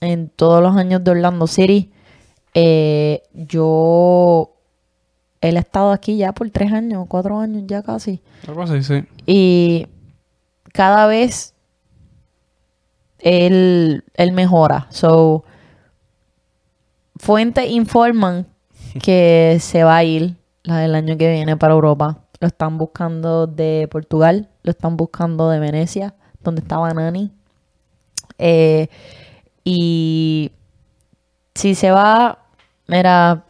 en 0.00 0.28
todos 0.28 0.62
los 0.62 0.76
años 0.76 1.02
de 1.02 1.10
Orlando 1.10 1.46
City. 1.48 1.92
Eh, 2.54 3.22
yo 3.32 4.49
él 5.40 5.56
ha 5.56 5.60
estado 5.60 5.92
aquí 5.92 6.16
ya 6.16 6.32
por 6.32 6.50
tres 6.50 6.72
años, 6.72 7.06
cuatro 7.08 7.38
años 7.38 7.64
ya 7.66 7.82
casi. 7.82 8.20
Algo 8.46 8.62
así, 8.62 8.82
sí. 8.82 9.04
Y 9.26 9.86
cada 10.72 11.06
vez 11.06 11.54
él, 13.18 14.02
mejora. 14.32 14.86
So, 14.90 15.44
fuentes 17.16 17.70
informan 17.70 18.46
que 19.02 19.58
se 19.60 19.84
va 19.84 19.96
a 19.96 20.04
ir 20.04 20.36
la 20.62 20.78
del 20.78 20.94
año 20.94 21.16
que 21.16 21.30
viene 21.30 21.56
para 21.56 21.74
Europa. 21.74 22.24
Lo 22.38 22.48
están 22.48 22.78
buscando 22.78 23.46
de 23.46 23.88
Portugal, 23.90 24.48
lo 24.62 24.70
están 24.70 24.96
buscando 24.96 25.50
de 25.50 25.58
Venecia, 25.58 26.14
donde 26.42 26.62
estaba 26.62 26.92
Nani. 26.92 27.30
Eh, 28.38 28.88
y 29.64 30.52
si 31.54 31.74
se 31.74 31.90
va, 31.90 32.38
mira, 32.86 33.44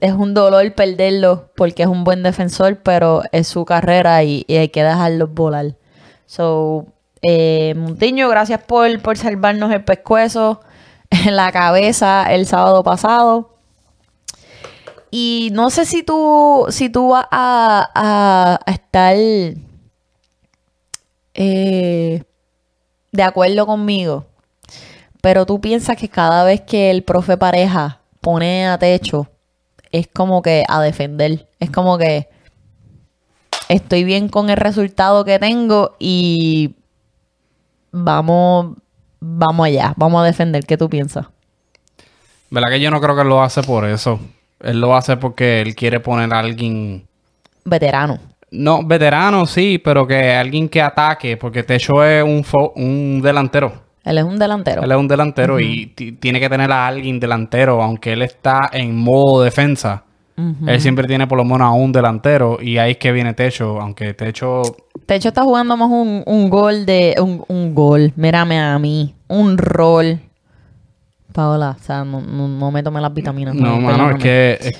es 0.00 0.12
un 0.12 0.34
dolor 0.34 0.74
perderlo 0.74 1.50
porque 1.56 1.82
es 1.84 1.88
un 1.88 2.04
buen 2.04 2.22
defensor, 2.22 2.78
pero 2.82 3.22
es 3.32 3.48
su 3.48 3.64
carrera 3.64 4.22
y, 4.24 4.44
hay 4.48 4.68
que 4.68 4.82
dejarlo 4.82 5.28
volar. 5.28 5.76
So, 6.26 6.86
eh, 7.22 7.74
Montiño, 7.76 8.28
gracias 8.28 8.62
por, 8.62 9.00
por 9.00 9.16
salvarnos 9.16 9.72
el 9.72 9.84
pescuezo 9.84 10.60
en 11.10 11.36
la 11.36 11.52
cabeza 11.52 12.32
el 12.32 12.46
sábado 12.46 12.82
pasado. 12.82 13.50
Y 15.10 15.50
no 15.52 15.70
sé 15.70 15.84
si 15.84 16.02
tú, 16.02 16.66
si 16.70 16.88
tú 16.88 17.10
vas 17.10 17.26
a, 17.30 18.58
estar 18.66 19.14
eh, 21.34 22.24
de 23.12 23.22
acuerdo 23.22 23.64
conmigo, 23.64 24.26
pero 25.20 25.46
tú 25.46 25.60
piensas 25.60 25.96
que 25.96 26.08
cada 26.08 26.42
vez 26.42 26.62
que 26.62 26.90
el 26.90 27.04
profe 27.04 27.36
pareja 27.36 28.00
pone 28.20 28.66
a 28.66 28.76
techo, 28.76 29.28
es 29.94 30.08
como 30.08 30.42
que 30.42 30.64
a 30.68 30.80
defender. 30.80 31.46
Es 31.60 31.70
como 31.70 31.98
que 31.98 32.28
estoy 33.68 34.02
bien 34.02 34.28
con 34.28 34.50
el 34.50 34.56
resultado 34.56 35.24
que 35.24 35.38
tengo 35.38 35.94
y 36.00 36.74
vamos, 37.92 38.76
vamos 39.20 39.66
allá, 39.66 39.94
vamos 39.96 40.20
a 40.20 40.24
defender. 40.24 40.66
¿Qué 40.66 40.76
tú 40.76 40.90
piensas? 40.90 41.26
¿Verdad 42.50 42.70
que 42.70 42.80
yo 42.80 42.90
no 42.90 43.00
creo 43.00 43.14
que 43.14 43.22
lo 43.22 43.40
hace 43.40 43.62
por 43.62 43.84
eso? 43.84 44.18
Él 44.58 44.80
lo 44.80 44.96
hace 44.96 45.16
porque 45.16 45.62
él 45.62 45.76
quiere 45.76 46.00
poner 46.00 46.34
a 46.34 46.40
alguien... 46.40 47.06
Veterano. 47.64 48.18
No, 48.50 48.84
veterano 48.84 49.46
sí, 49.46 49.78
pero 49.78 50.08
que 50.08 50.32
alguien 50.34 50.68
que 50.68 50.82
ataque, 50.82 51.36
porque 51.36 51.62
Techo 51.62 52.04
es 52.04 52.24
un, 52.24 52.44
un 52.74 53.22
delantero. 53.22 53.83
Él 54.04 54.18
es 54.18 54.24
un 54.24 54.38
delantero. 54.38 54.82
Él 54.82 54.92
es 54.92 54.98
un 54.98 55.08
delantero 55.08 55.58
y 55.58 55.86
tiene 55.86 56.38
que 56.38 56.48
tener 56.48 56.70
a 56.70 56.86
alguien 56.86 57.18
delantero, 57.18 57.82
aunque 57.82 58.12
él 58.12 58.22
está 58.22 58.68
en 58.72 58.94
modo 58.94 59.42
defensa. 59.42 60.04
Él 60.36 60.80
siempre 60.80 61.06
tiene 61.06 61.28
por 61.28 61.38
lo 61.38 61.44
menos 61.44 61.60
a 61.62 61.70
un 61.70 61.92
delantero 61.92 62.58
y 62.60 62.78
ahí 62.78 62.92
es 62.92 62.96
que 62.96 63.12
viene 63.12 63.34
Techo, 63.34 63.80
aunque 63.80 64.14
Techo... 64.14 64.62
Techo 65.06 65.28
está 65.28 65.42
jugando 65.42 65.76
más 65.76 65.88
un, 65.88 66.50
gol 66.50 66.84
de... 66.84 67.14
Un, 67.20 67.74
gol, 67.74 68.12
mírame 68.16 68.60
a 68.60 68.78
mí, 68.78 69.14
un 69.28 69.56
rol. 69.56 70.18
Paola, 71.32 71.76
o 71.80 71.82
sea, 71.82 72.04
no, 72.04 72.70
me 72.70 72.82
tomé 72.82 73.00
las 73.00 73.14
vitaminas. 73.14 73.54
No, 73.54 73.80
mano, 73.80 74.10
es 74.10 74.22
que... 74.22 74.76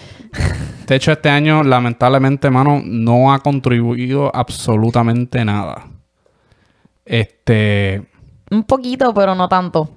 Techo 0.87 1.13
este 1.13 1.31
año, 1.31 1.63
lamentablemente, 1.63 2.51
mano, 2.51 2.83
no 2.85 3.33
ha 3.33 3.39
contribuido 3.39 4.35
absolutamente 4.35 5.45
nada. 5.45 5.87
Este... 7.07 8.03
Un 8.51 8.65
poquito, 8.65 9.13
pero 9.15 9.35
no 9.35 9.49
tanto. 9.49 9.89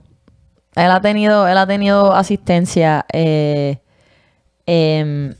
Él 0.75 0.91
ha 0.91 1.01
tenido, 1.01 1.47
él 1.47 1.57
ha 1.57 1.67
tenido 1.67 2.13
asistencia. 2.13 3.05
Eh, 3.11 3.79
eh, 4.65 5.35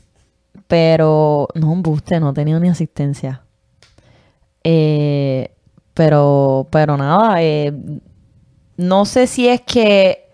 pero 0.68 1.48
no, 1.54 1.72
un 1.72 1.82
buste, 1.82 2.20
no 2.20 2.30
he 2.30 2.34
tenido 2.34 2.60
ni 2.60 2.68
asistencia. 2.68 3.42
Eh, 4.62 5.50
pero, 5.94 6.68
pero 6.70 6.96
nada, 6.96 7.42
eh, 7.42 7.72
no 8.76 9.04
sé 9.04 9.26
si 9.26 9.48
es 9.48 9.62
que 9.62 10.28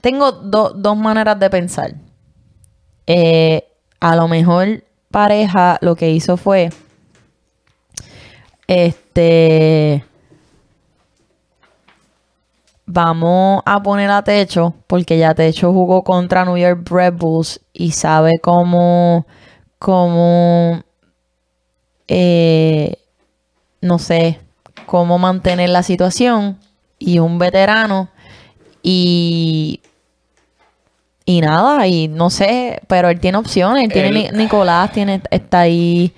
tengo 0.00 0.32
dos 0.32 0.96
maneras 0.96 1.38
de 1.38 1.50
pensar. 1.50 1.94
Eh, 3.06 3.64
a 3.98 4.16
lo 4.16 4.28
mejor 4.28 4.84
pareja 5.10 5.78
lo 5.80 5.96
que 5.96 6.10
hizo 6.10 6.36
fue 6.36 6.70
este 8.68 10.04
vamos 12.92 13.62
a 13.66 13.82
poner 13.82 14.10
a 14.10 14.22
Techo, 14.22 14.74
porque 14.86 15.18
ya 15.18 15.34
Techo 15.34 15.72
jugó 15.72 16.02
contra 16.02 16.44
New 16.44 16.56
York 16.56 16.88
Red 16.90 17.14
Bulls 17.14 17.60
y 17.72 17.92
sabe 17.92 18.38
cómo, 18.40 19.26
cómo, 19.78 20.82
eh, 22.08 22.96
no 23.80 23.98
sé, 23.98 24.40
cómo 24.86 25.18
mantener 25.18 25.70
la 25.70 25.82
situación 25.82 26.58
y 26.98 27.18
un 27.18 27.38
veterano 27.38 28.08
y 28.82 29.80
y 31.26 31.40
nada, 31.42 31.86
y 31.86 32.08
no 32.08 32.28
sé, 32.28 32.80
pero 32.88 33.08
él 33.08 33.20
tiene 33.20 33.38
opciones. 33.38 33.84
Él 33.84 33.92
tiene 33.92 34.26
Él- 34.26 34.36
Nicolás, 34.36 34.90
tiene, 34.90 35.22
está 35.30 35.60
ahí, 35.60 36.12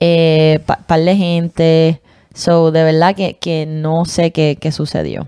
eh, 0.00 0.58
pa- 0.66 0.78
par 0.88 0.98
de 1.00 1.14
gente. 1.14 2.00
So, 2.34 2.72
de 2.72 2.82
verdad 2.82 3.14
que, 3.14 3.34
que 3.38 3.64
no 3.66 4.04
sé 4.06 4.32
qué, 4.32 4.56
qué 4.60 4.72
sucedió. 4.72 5.24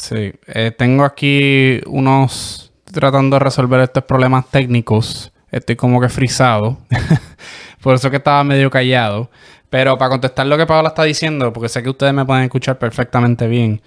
Sí, 0.00 0.32
eh, 0.46 0.72
tengo 0.76 1.04
aquí 1.04 1.78
unos 1.86 2.72
tratando 2.90 3.36
de 3.36 3.40
resolver 3.40 3.80
estos 3.80 4.02
problemas 4.04 4.50
técnicos. 4.50 5.30
Estoy 5.50 5.76
como 5.76 6.00
que 6.00 6.08
frisado. 6.08 6.78
Por 7.82 7.94
eso 7.94 8.10
que 8.10 8.16
estaba 8.16 8.42
medio 8.42 8.70
callado. 8.70 9.30
Pero 9.68 9.98
para 9.98 10.10
contestar 10.10 10.46
lo 10.46 10.56
que 10.56 10.66
Paola 10.66 10.88
está 10.88 11.04
diciendo, 11.04 11.52
porque 11.52 11.68
sé 11.68 11.82
que 11.82 11.90
ustedes 11.90 12.12
me 12.12 12.24
pueden 12.24 12.44
escuchar 12.44 12.78
perfectamente 12.78 13.46
bien. 13.46 13.80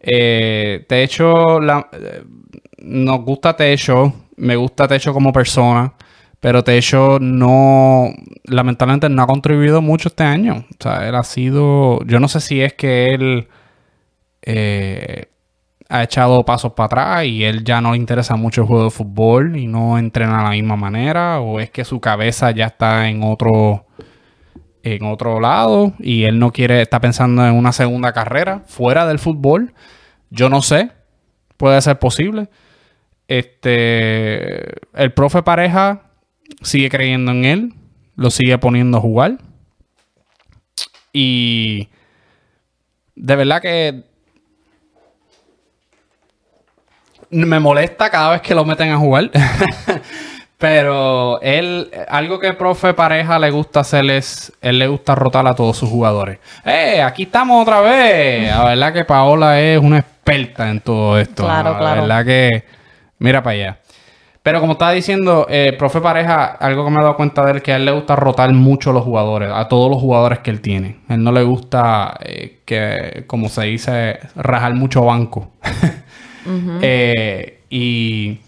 Eh, 0.00 0.84
Techo, 0.88 1.60
la, 1.60 1.88
eh, 1.92 2.24
nos 2.78 3.20
gusta 3.20 3.56
Techo, 3.56 4.12
me 4.36 4.56
gusta 4.56 4.86
Techo 4.88 5.14
como 5.14 5.32
persona, 5.32 5.94
pero 6.40 6.62
Techo 6.62 7.18
no, 7.20 8.12
lamentablemente 8.44 9.08
no 9.08 9.22
ha 9.22 9.26
contribuido 9.26 9.80
mucho 9.80 10.08
este 10.08 10.24
año. 10.24 10.66
O 10.78 10.82
sea, 10.82 11.08
él 11.08 11.14
ha 11.14 11.24
sido, 11.24 12.04
yo 12.04 12.20
no 12.20 12.28
sé 12.28 12.40
si 12.40 12.60
es 12.60 12.74
que 12.74 13.14
él 13.14 13.48
eh, 14.42 15.28
ha 15.94 16.02
echado 16.02 16.44
pasos 16.44 16.72
para 16.72 16.86
atrás 16.86 17.24
y 17.26 17.44
él 17.44 17.62
ya 17.62 17.80
no 17.80 17.92
le 17.92 17.98
interesa 17.98 18.34
mucho 18.34 18.62
el 18.62 18.66
juego 18.66 18.84
de 18.84 18.90
fútbol 18.90 19.56
y 19.56 19.68
no 19.68 19.96
entrena 19.96 20.38
de 20.38 20.42
la 20.42 20.50
misma 20.50 20.74
manera, 20.74 21.38
o 21.38 21.60
es 21.60 21.70
que 21.70 21.84
su 21.84 22.00
cabeza 22.00 22.50
ya 22.50 22.66
está 22.66 23.08
en 23.08 23.22
otro 23.22 23.86
en 24.82 25.04
otro 25.04 25.38
lado 25.38 25.94
y 26.00 26.24
él 26.24 26.40
no 26.40 26.50
quiere, 26.52 26.82
está 26.82 27.00
pensando 27.00 27.46
en 27.46 27.54
una 27.54 27.72
segunda 27.72 28.12
carrera 28.12 28.64
fuera 28.66 29.06
del 29.06 29.20
fútbol. 29.20 29.72
Yo 30.30 30.48
no 30.48 30.62
sé, 30.62 30.90
puede 31.56 31.80
ser 31.80 32.00
posible. 32.00 32.48
Este, 33.28 34.74
el 35.00 35.12
profe 35.14 35.44
pareja 35.44 36.10
sigue 36.60 36.90
creyendo 36.90 37.30
en 37.30 37.44
él, 37.44 37.74
lo 38.16 38.30
sigue 38.30 38.58
poniendo 38.58 38.98
a 38.98 39.00
jugar. 39.00 39.38
Y 41.12 41.88
de 43.14 43.36
verdad 43.36 43.62
que 43.62 44.13
me 47.30 47.60
molesta 47.60 48.10
cada 48.10 48.30
vez 48.30 48.42
que 48.42 48.54
lo 48.54 48.64
meten 48.64 48.90
a 48.90 48.96
jugar. 48.96 49.30
Pero 50.58 51.40
él, 51.42 51.90
algo 52.08 52.38
que 52.38 52.54
profe 52.54 52.94
pareja 52.94 53.38
le 53.38 53.50
gusta 53.50 53.80
hacer 53.80 54.08
es, 54.10 54.52
él 54.62 54.78
le 54.78 54.86
gusta 54.86 55.14
rotar 55.14 55.46
a 55.46 55.54
todos 55.54 55.76
sus 55.76 55.90
jugadores. 55.90 56.38
¡Eh! 56.64 57.02
Aquí 57.02 57.24
estamos 57.24 57.60
otra 57.60 57.80
vez. 57.80 58.48
La 58.48 58.64
verdad 58.64 58.92
que 58.92 59.04
Paola 59.04 59.60
es 59.60 59.78
una 59.78 59.98
experta 59.98 60.70
en 60.70 60.80
todo 60.80 61.18
esto. 61.18 61.44
Claro, 61.44 61.72
La 61.72 61.78
claro. 61.78 62.00
verdad 62.02 62.24
que, 62.24 62.64
mira 63.18 63.42
para 63.42 63.54
allá. 63.54 63.78
Pero 64.42 64.60
como 64.60 64.72
estaba 64.72 64.92
diciendo, 64.92 65.46
eh, 65.48 65.74
profe 65.78 66.00
pareja, 66.00 66.44
algo 66.44 66.84
que 66.84 66.90
me 66.90 67.00
he 67.00 67.02
dado 67.02 67.16
cuenta 67.16 67.44
de 67.44 67.50
él 67.50 67.56
es 67.56 67.62
que 67.62 67.72
a 67.72 67.76
él 67.76 67.86
le 67.86 67.92
gusta 67.92 68.14
rotar 68.14 68.52
mucho 68.52 68.92
los 68.92 69.02
jugadores, 69.02 69.50
a 69.52 69.68
todos 69.68 69.90
los 69.90 70.00
jugadores 70.00 70.40
que 70.40 70.50
él 70.50 70.60
tiene. 70.60 70.98
A 71.08 71.14
él 71.14 71.24
no 71.24 71.32
le 71.32 71.42
gusta 71.42 72.18
eh, 72.20 72.60
que, 72.64 73.24
como 73.26 73.48
se 73.48 73.62
dice, 73.64 74.18
rajar 74.36 74.74
mucho 74.74 75.02
banco. 75.04 75.50
Eh, 76.82 77.60
y 77.70 78.40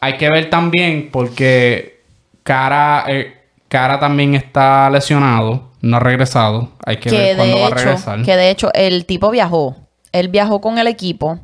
hay 0.00 0.16
que 0.16 0.28
ver 0.30 0.50
también 0.50 1.08
porque 1.12 2.02
Cara, 2.42 3.04
eh, 3.08 3.34
Cara 3.68 3.98
también 4.00 4.34
está 4.34 4.88
lesionado, 4.90 5.68
no 5.82 5.96
ha 5.98 6.00
regresado. 6.00 6.70
Hay 6.86 6.96
que, 6.98 7.10
Que 7.10 7.16
ver 7.18 7.36
cuándo 7.36 7.60
va 7.60 7.66
a 7.66 7.70
regresar. 7.70 8.22
que 8.22 8.36
de 8.36 8.50
hecho 8.50 8.70
el 8.74 9.04
tipo 9.04 9.30
viajó. 9.30 9.76
Él 10.12 10.28
viajó 10.28 10.60
con 10.62 10.78
el 10.78 10.86
equipo, 10.86 11.38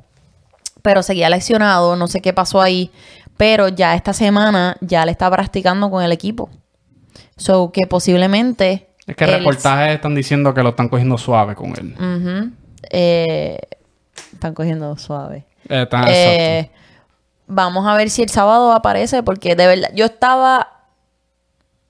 pero 0.82 1.02
seguía 1.02 1.28
lesionado. 1.28 1.96
No 1.96 2.06
sé 2.06 2.20
qué 2.22 2.32
pasó 2.32 2.62
ahí. 2.62 2.90
Pero 3.36 3.68
ya 3.68 3.94
esta 3.94 4.12
semana 4.12 4.76
ya 4.80 5.04
le 5.04 5.10
está 5.12 5.30
practicando 5.30 5.90
con 5.90 6.02
el 6.02 6.12
equipo. 6.12 6.48
So 7.36 7.72
que 7.72 7.86
posiblemente. 7.86 8.88
Es 9.06 9.16
que 9.16 9.24
él- 9.24 9.38
reportajes 9.38 9.94
están 9.96 10.14
diciendo 10.14 10.54
que 10.54 10.62
lo 10.62 10.70
están 10.70 10.88
cogiendo 10.88 11.18
suave 11.18 11.54
con 11.54 11.74
él. 11.76 12.52
Eh, 12.90 13.58
están 14.32 14.54
cogiendo 14.54 14.96
suave. 14.96 15.44
Eh, 15.68 15.86
Eh, 16.08 16.70
vamos 17.46 17.86
a 17.86 17.94
ver 17.94 18.10
si 18.10 18.22
el 18.22 18.28
sábado 18.28 18.72
aparece, 18.72 19.22
porque 19.22 19.56
de 19.56 19.66
verdad, 19.66 19.88
yo 19.94 20.06
estaba. 20.06 20.68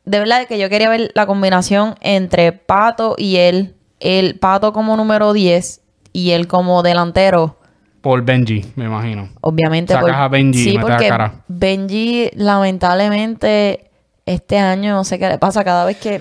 De 0.04 0.18
verdad 0.18 0.46
que 0.46 0.58
yo 0.58 0.68
quería 0.68 0.88
ver 0.90 1.12
la 1.14 1.26
combinación 1.26 1.94
entre 2.00 2.52
Pato 2.52 3.14
y 3.16 3.36
él. 3.36 3.74
El 4.00 4.38
Pato 4.38 4.72
como 4.72 4.96
número 4.96 5.32
10 5.32 5.80
y 6.12 6.32
él 6.32 6.46
como 6.46 6.82
delantero. 6.82 7.56
Por 8.02 8.22
Benji, 8.22 8.72
me 8.76 8.84
imagino. 8.84 9.30
Obviamente. 9.40 9.94
Sacas 9.94 10.16
a 10.16 10.28
Benji 10.28 10.64
sí, 10.72 10.78
porque 10.78 11.08
Cara. 11.08 11.42
Benji, 11.48 12.30
lamentablemente, 12.34 13.90
este 14.26 14.58
año 14.58 14.92
no 14.92 15.04
sé 15.04 15.18
qué 15.18 15.28
le 15.28 15.38
pasa. 15.38 15.64
Cada 15.64 15.86
vez 15.86 15.96
que. 15.96 16.20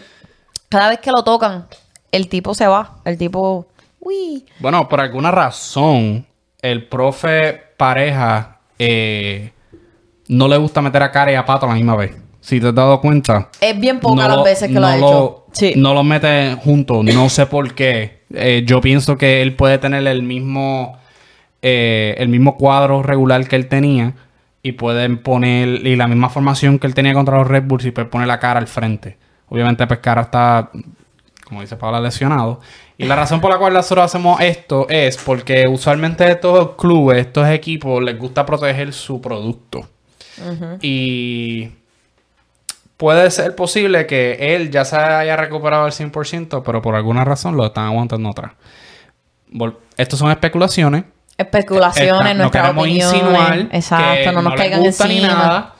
Cada 0.70 0.89
vez 0.89 1.00
que 1.00 1.12
lo 1.12 1.26
tocan, 1.26 1.68
el 2.12 2.30
tipo 2.30 2.56
se 2.56 2.68
va. 2.68 2.96
El 3.04 3.18
tipo. 3.18 3.68
Uy. 4.00 4.46
Bueno, 4.60 4.88
por 4.88 5.02
alguna 5.02 5.30
razón, 5.32 6.26
el 6.63 6.86
profe 6.88 7.62
pareja 7.78 8.60
eh, 8.80 9.52
no 10.28 10.47
le 10.47 10.58
gusta 10.58 10.82
meter 10.82 11.04
a 11.04 11.12
Cara 11.12 11.32
y 11.32 11.36
a 11.36 11.45
Pato 11.45 11.67
a 11.67 11.69
la 11.69 11.76
misma 11.76 11.95
vez. 11.95 12.17
Si 12.41 12.60
te 12.60 12.67
has 12.69 12.76
dado 12.76 12.99
cuenta. 12.99 13.49
Es 13.62 13.80
bien 13.80 13.99
pocas 13.99 14.23
no 14.23 14.28
las 14.30 14.38
lo- 14.38 14.43
veces 14.43 14.67
que 14.67 14.73
lo 14.80 14.86
ha 14.88 14.97
hecho. 14.97 15.45
Sí. 15.54 15.73
No 15.78 15.93
lo 15.93 16.04
mete 16.04 16.56
juntos. 16.56 17.06
No 17.06 17.30
sé 17.30 17.45
por 17.45 17.73
qué. 17.73 18.23
Eh, 18.34 18.63
yo 18.65 18.82
pienso 18.82 19.17
que 19.17 19.41
él 19.41 19.56
puede 19.56 19.78
tener 19.78 20.06
el 20.08 20.23
mismo, 20.23 20.97
eh, 21.62 22.15
el 22.17 22.28
mismo 22.30 22.58
cuadro 22.58 23.04
regular 23.04 23.47
que 23.47 23.56
él 23.56 23.67
tenía. 23.67 24.13
Y 24.62 24.73
pueden 24.73 25.17
poner 25.21 25.86
y 25.86 25.95
la 25.97 26.08
misma 26.08 26.30
formación 26.30 26.80
que 26.80 26.88
él 26.88 26.93
tenía 26.95 27.13
contra 27.13 27.38
los 27.38 27.47
Red 27.47 27.63
Bulls 27.65 27.86
y 27.86 27.91
pues 27.91 28.08
pone 28.08 28.26
la 28.26 28.39
cara 28.39 28.60
al 28.60 28.67
frente. 28.67 29.17
Obviamente, 29.49 29.86
pues 29.88 29.99
cara 29.99 30.21
está, 30.21 30.69
como 31.45 31.62
dice 31.62 31.76
Paula, 31.76 31.99
lesionado. 31.99 32.60
Y 32.98 33.06
la 33.06 33.16
razón 33.16 33.42
por 33.42 33.50
la 33.52 33.58
cual 33.58 33.74
nosotros 33.74 34.06
hacemos 34.06 34.40
esto 34.40 34.88
es 34.90 35.18
porque 35.18 35.68
usualmente 35.68 36.30
estos 36.30 36.76
clubes, 36.76 37.18
estos 37.26 37.48
equipos, 37.50 38.04
les 38.04 38.18
gusta 38.18 38.46
proteger 38.46 38.94
su 38.94 39.20
producto. 39.20 39.88
Y 40.82 41.72
puede 42.98 43.30
ser 43.32 43.56
posible 43.56 44.06
que 44.06 44.56
él 44.56 44.70
ya 44.72 44.86
se 44.86 44.96
haya 44.96 45.36
recuperado 45.36 45.86
al 45.86 45.92
100%, 45.92 46.62
pero 46.64 46.82
por 46.82 46.96
alguna 46.96 47.24
razón 47.26 47.58
lo 47.58 47.66
están 47.66 47.86
aguantando 47.86 48.30
atrás. 48.30 48.52
Estos 49.98 50.20
son 50.20 50.32
especulaciones. 50.32 51.04
Especulaciones, 51.38 52.32
Esta- 52.32 52.44
no 52.44 52.52
queremos 52.52 52.84
opiniones. 52.84 53.14
insinuar 53.16 53.60
Exacto, 53.72 54.24
que 54.24 54.32
no 54.32 54.42
nos 54.44 54.54
caigan 54.54 54.82
gusta 54.82 55.08
ni 55.08 55.16
encima. 55.18 55.34
nada, 55.34 55.76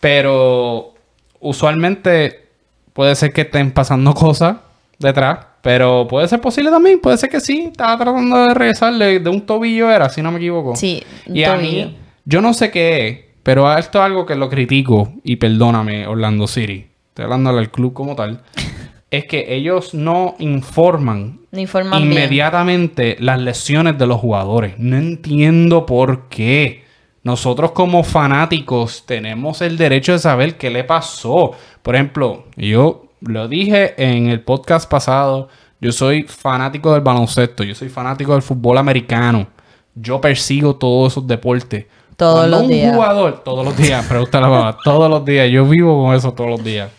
pero 0.00 0.94
usualmente 1.40 2.48
puede 2.92 3.14
ser 3.16 3.32
que 3.32 3.40
estén 3.42 3.72
pasando 3.72 4.14
cosas 4.14 4.56
detrás, 4.98 5.38
pero 5.62 6.06
puede 6.08 6.28
ser 6.28 6.40
posible 6.40 6.70
también, 6.70 7.00
puede 7.00 7.16
ser 7.16 7.30
que 7.30 7.40
sí, 7.40 7.68
estaba 7.70 7.96
tratando 7.96 8.48
de 8.48 8.54
regresarle 8.54 9.20
de 9.20 9.30
un 9.30 9.40
tobillo 9.42 9.90
era, 9.90 10.08
si 10.10 10.20
no 10.20 10.30
me 10.30 10.38
equivoco. 10.38 10.76
Sí, 10.76 11.02
un 11.26 11.36
Y 11.36 11.44
a 11.44 11.54
mí, 11.56 11.96
yo 12.24 12.40
no 12.42 12.52
sé 12.52 12.70
qué 12.70 13.08
es, 13.08 13.18
pero 13.42 13.72
esto 13.78 13.98
es 13.98 14.04
algo 14.04 14.26
que 14.26 14.34
lo 14.34 14.48
critico 14.50 15.12
y 15.24 15.36
perdóname 15.36 16.06
Orlando 16.06 16.46
City, 16.46 16.86
estoy 17.08 17.24
hablando 17.24 17.50
al 17.50 17.70
club 17.70 17.92
como 17.92 18.14
tal, 18.16 18.42
es 19.10 19.24
que 19.26 19.54
ellos 19.54 19.94
no 19.94 20.34
informan 20.38 21.40
No 21.52 21.60
informan 21.60 22.00
bien. 22.02 22.12
inmediatamente 22.12 23.16
las 23.20 23.38
lesiones 23.40 23.96
de 23.98 24.06
los 24.06 24.20
jugadores. 24.20 24.74
No 24.78 24.96
entiendo 24.96 25.86
por 25.86 26.28
qué. 26.28 26.82
Nosotros 27.24 27.70
como 27.70 28.02
fanáticos 28.02 29.04
tenemos 29.06 29.60
el 29.62 29.76
derecho 29.76 30.12
de 30.12 30.18
saber 30.18 30.56
qué 30.56 30.70
le 30.70 30.82
pasó. 30.82 31.52
Por 31.82 31.94
ejemplo, 31.94 32.46
yo 32.56 33.01
lo 33.26 33.48
dije 33.48 33.94
en 34.02 34.28
el 34.28 34.40
podcast 34.40 34.88
pasado, 34.90 35.48
yo 35.80 35.92
soy 35.92 36.24
fanático 36.24 36.92
del 36.92 37.00
baloncesto, 37.02 37.64
yo 37.64 37.74
soy 37.74 37.88
fanático 37.88 38.32
del 38.32 38.42
fútbol 38.42 38.78
americano. 38.78 39.46
Yo 39.94 40.20
persigo 40.20 40.76
todos 40.76 41.12
esos 41.12 41.26
deportes. 41.26 41.86
Todos 42.16 42.40
Cuando 42.40 42.56
los 42.58 42.62
un 42.62 42.68
días. 42.72 42.94
jugador, 42.94 43.42
todos 43.44 43.64
los 43.64 43.76
días, 43.76 44.06
pregunta 44.08 44.40
la 44.40 44.48
mamá, 44.48 44.76
todos 44.84 45.10
los 45.10 45.24
días, 45.24 45.50
yo 45.50 45.64
vivo 45.66 46.04
con 46.04 46.14
eso 46.14 46.32
todos 46.32 46.50
los 46.50 46.64
días. 46.64 46.90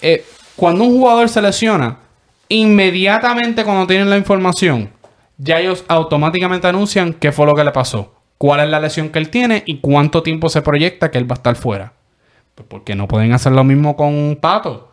Eh, 0.00 0.24
cuando 0.56 0.84
un 0.84 0.98
jugador 0.98 1.28
se 1.28 1.42
lesiona, 1.42 1.98
inmediatamente 2.48 3.64
cuando 3.64 3.86
tienen 3.86 4.10
la 4.10 4.16
información, 4.16 4.90
ya 5.38 5.58
ellos 5.60 5.84
automáticamente 5.88 6.66
anuncian 6.68 7.12
qué 7.14 7.32
fue 7.32 7.46
lo 7.46 7.54
que 7.54 7.64
le 7.64 7.72
pasó, 7.72 8.14
cuál 8.38 8.60
es 8.60 8.68
la 8.70 8.80
lesión 8.80 9.08
que 9.10 9.18
él 9.18 9.28
tiene 9.28 9.62
y 9.66 9.78
cuánto 9.78 10.22
tiempo 10.22 10.48
se 10.48 10.62
proyecta 10.62 11.10
que 11.10 11.18
él 11.18 11.30
va 11.30 11.34
a 11.34 11.38
estar 11.38 11.56
fuera. 11.56 11.92
Pues 12.54 12.66
porque 12.68 12.94
no 12.94 13.08
pueden 13.08 13.32
hacer 13.32 13.52
lo 13.52 13.64
mismo 13.64 13.96
con 13.96 14.38
Pato. 14.40 14.91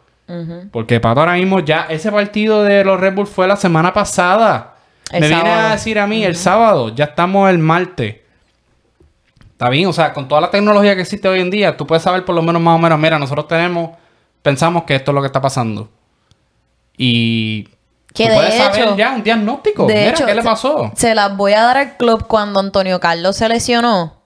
Porque 0.71 0.99
Pato 0.99 1.19
ahora 1.21 1.33
mismo 1.33 1.59
ya, 1.59 1.87
ese 1.89 2.11
partido 2.11 2.63
de 2.63 2.83
los 2.83 2.99
Red 2.99 3.15
Bull 3.15 3.27
fue 3.27 3.47
la 3.47 3.55
semana 3.55 3.93
pasada. 3.93 4.75
El 5.11 5.21
me 5.21 5.27
viene 5.29 5.49
a 5.49 5.71
decir 5.71 5.97
a 5.97 6.05
mí 6.05 6.23
el 6.23 6.35
sábado, 6.35 6.89
ya 6.93 7.05
estamos 7.05 7.49
el 7.49 7.57
martes. 7.57 8.17
Está 9.51 9.69
bien, 9.69 9.87
o 9.87 9.93
sea, 9.93 10.13
con 10.13 10.27
toda 10.27 10.39
la 10.41 10.51
tecnología 10.51 10.95
que 10.95 11.01
existe 11.01 11.27
hoy 11.27 11.41
en 11.41 11.49
día, 11.49 11.75
tú 11.75 11.85
puedes 11.87 12.03
saber 12.03 12.23
por 12.25 12.35
lo 12.35 12.41
menos 12.41 12.61
más 12.61 12.75
o 12.75 12.77
menos, 12.79 12.97
mira, 12.99 13.17
nosotros 13.19 13.47
tenemos, 13.47 13.89
pensamos 14.41 14.83
que 14.83 14.95
esto 14.95 15.11
es 15.11 15.15
lo 15.15 15.21
que 15.21 15.27
está 15.27 15.41
pasando. 15.41 15.89
Y 16.97 17.63
Que 18.13 18.25
tú 18.25 18.29
de 18.29 18.35
puedes 18.35 18.53
saber 18.55 18.79
hecho- 18.81 18.97
ya 18.97 19.11
un 19.15 19.23
diagnóstico. 19.23 19.85
De 19.87 19.93
mira, 19.95 20.09
hecho, 20.11 20.25
¿qué 20.25 20.35
le 20.35 20.41
se- 20.41 20.47
pasó? 20.47 20.91
Se 20.95 21.15
las 21.15 21.35
voy 21.35 21.53
a 21.53 21.63
dar 21.63 21.77
al 21.77 21.97
club 21.97 22.25
cuando 22.27 22.59
Antonio 22.59 22.99
Carlos 22.99 23.35
se 23.35 23.49
lesionó. 23.49 24.18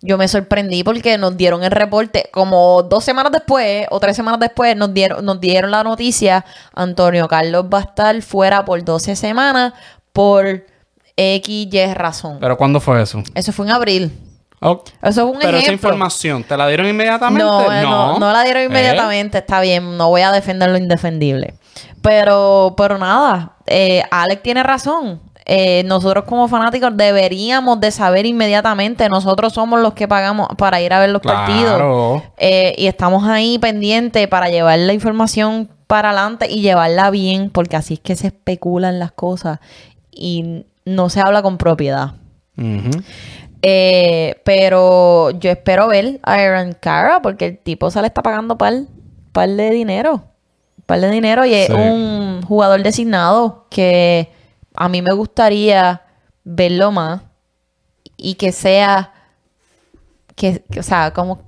Yo 0.00 0.16
me 0.16 0.28
sorprendí 0.28 0.84
porque 0.84 1.18
nos 1.18 1.36
dieron 1.36 1.64
el 1.64 1.70
reporte. 1.70 2.28
Como 2.32 2.82
dos 2.82 3.04
semanas 3.04 3.32
después 3.32 3.86
o 3.90 3.98
tres 4.00 4.16
semanas 4.16 4.40
después 4.40 4.76
nos 4.76 4.94
dieron, 4.94 5.24
nos 5.24 5.40
dieron 5.40 5.70
la 5.70 5.82
noticia. 5.82 6.44
Antonio 6.74 7.28
Carlos 7.28 7.66
va 7.72 7.78
a 7.78 7.82
estar 7.82 8.22
fuera 8.22 8.64
por 8.64 8.84
12 8.84 9.16
semanas 9.16 9.72
por 10.12 10.64
X, 11.16 11.68
Y 11.72 11.94
razón. 11.94 12.38
Pero 12.40 12.56
¿cuándo 12.56 12.80
fue 12.80 13.02
eso? 13.02 13.22
Eso 13.34 13.52
fue 13.52 13.66
en 13.66 13.72
abril. 13.72 14.12
Oh, 14.60 14.82
Eso 15.02 15.22
fue 15.22 15.36
un 15.36 15.38
Pero 15.38 15.56
esa 15.56 15.72
información, 15.72 16.42
¿te 16.42 16.56
la 16.56 16.66
dieron 16.66 16.88
inmediatamente? 16.88 17.44
No, 17.44 17.72
eh, 17.72 17.82
no, 17.82 18.18
no 18.18 18.32
la 18.32 18.42
dieron 18.42 18.62
¿Eh? 18.62 18.66
inmediatamente, 18.66 19.38
está 19.38 19.60
bien, 19.60 19.96
no 19.96 20.08
voy 20.08 20.22
a 20.22 20.32
defender 20.32 20.68
lo 20.68 20.76
indefendible. 20.76 21.54
Pero, 22.02 22.74
pero 22.76 22.98
nada, 22.98 23.52
eh, 23.66 24.02
Alex 24.10 24.42
tiene 24.42 24.62
razón. 24.62 25.20
Eh, 25.50 25.82
nosotros 25.86 26.24
como 26.24 26.46
fanáticos 26.46 26.94
deberíamos 26.94 27.80
de 27.80 27.90
saber 27.90 28.26
inmediatamente. 28.26 29.08
Nosotros 29.08 29.54
somos 29.54 29.80
los 29.80 29.94
que 29.94 30.06
pagamos 30.06 30.48
para 30.58 30.80
ir 30.82 30.92
a 30.92 31.00
ver 31.00 31.08
los 31.08 31.22
Claro. 31.22 31.38
partidos. 31.38 32.22
Eh, 32.36 32.74
y 32.76 32.86
estamos 32.86 33.26
ahí 33.26 33.58
pendientes 33.58 34.28
para 34.28 34.50
llevar 34.50 34.78
la 34.78 34.92
información 34.92 35.70
para 35.86 36.10
adelante 36.10 36.48
y 36.50 36.60
llevarla 36.60 37.08
bien, 37.10 37.48
porque 37.48 37.76
así 37.76 37.94
es 37.94 38.00
que 38.00 38.14
se 38.14 38.26
especulan 38.26 38.98
las 38.98 39.10
cosas 39.12 39.58
y 40.12 40.66
no 40.84 41.08
se 41.08 41.20
habla 41.20 41.40
con 41.40 41.56
propiedad. 41.56 42.12
Eh, 43.62 44.40
pero 44.44 45.30
yo 45.30 45.50
espero 45.50 45.88
ver 45.88 46.20
a 46.22 46.34
Aaron 46.34 46.74
Cara 46.78 47.20
porque 47.22 47.46
el 47.46 47.58
tipo 47.58 47.90
se 47.90 48.00
le 48.00 48.06
está 48.08 48.22
pagando 48.22 48.56
par, 48.58 48.74
par 49.32 49.48
de 49.48 49.70
dinero. 49.70 50.22
Par 50.86 51.00
de 51.00 51.10
dinero 51.10 51.44
y 51.44 51.54
es 51.54 51.66
Sí. 51.68 51.72
un 51.72 52.42
jugador 52.46 52.82
designado 52.82 53.66
que 53.70 54.30
a 54.80 54.88
mí 54.88 55.02
me 55.02 55.12
gustaría 55.12 56.02
verlo 56.44 56.92
más 56.92 57.22
y 58.16 58.34
que 58.34 58.52
sea 58.52 59.12
que, 60.36 60.64
o 60.78 60.82
sea, 60.82 61.12
como 61.12 61.42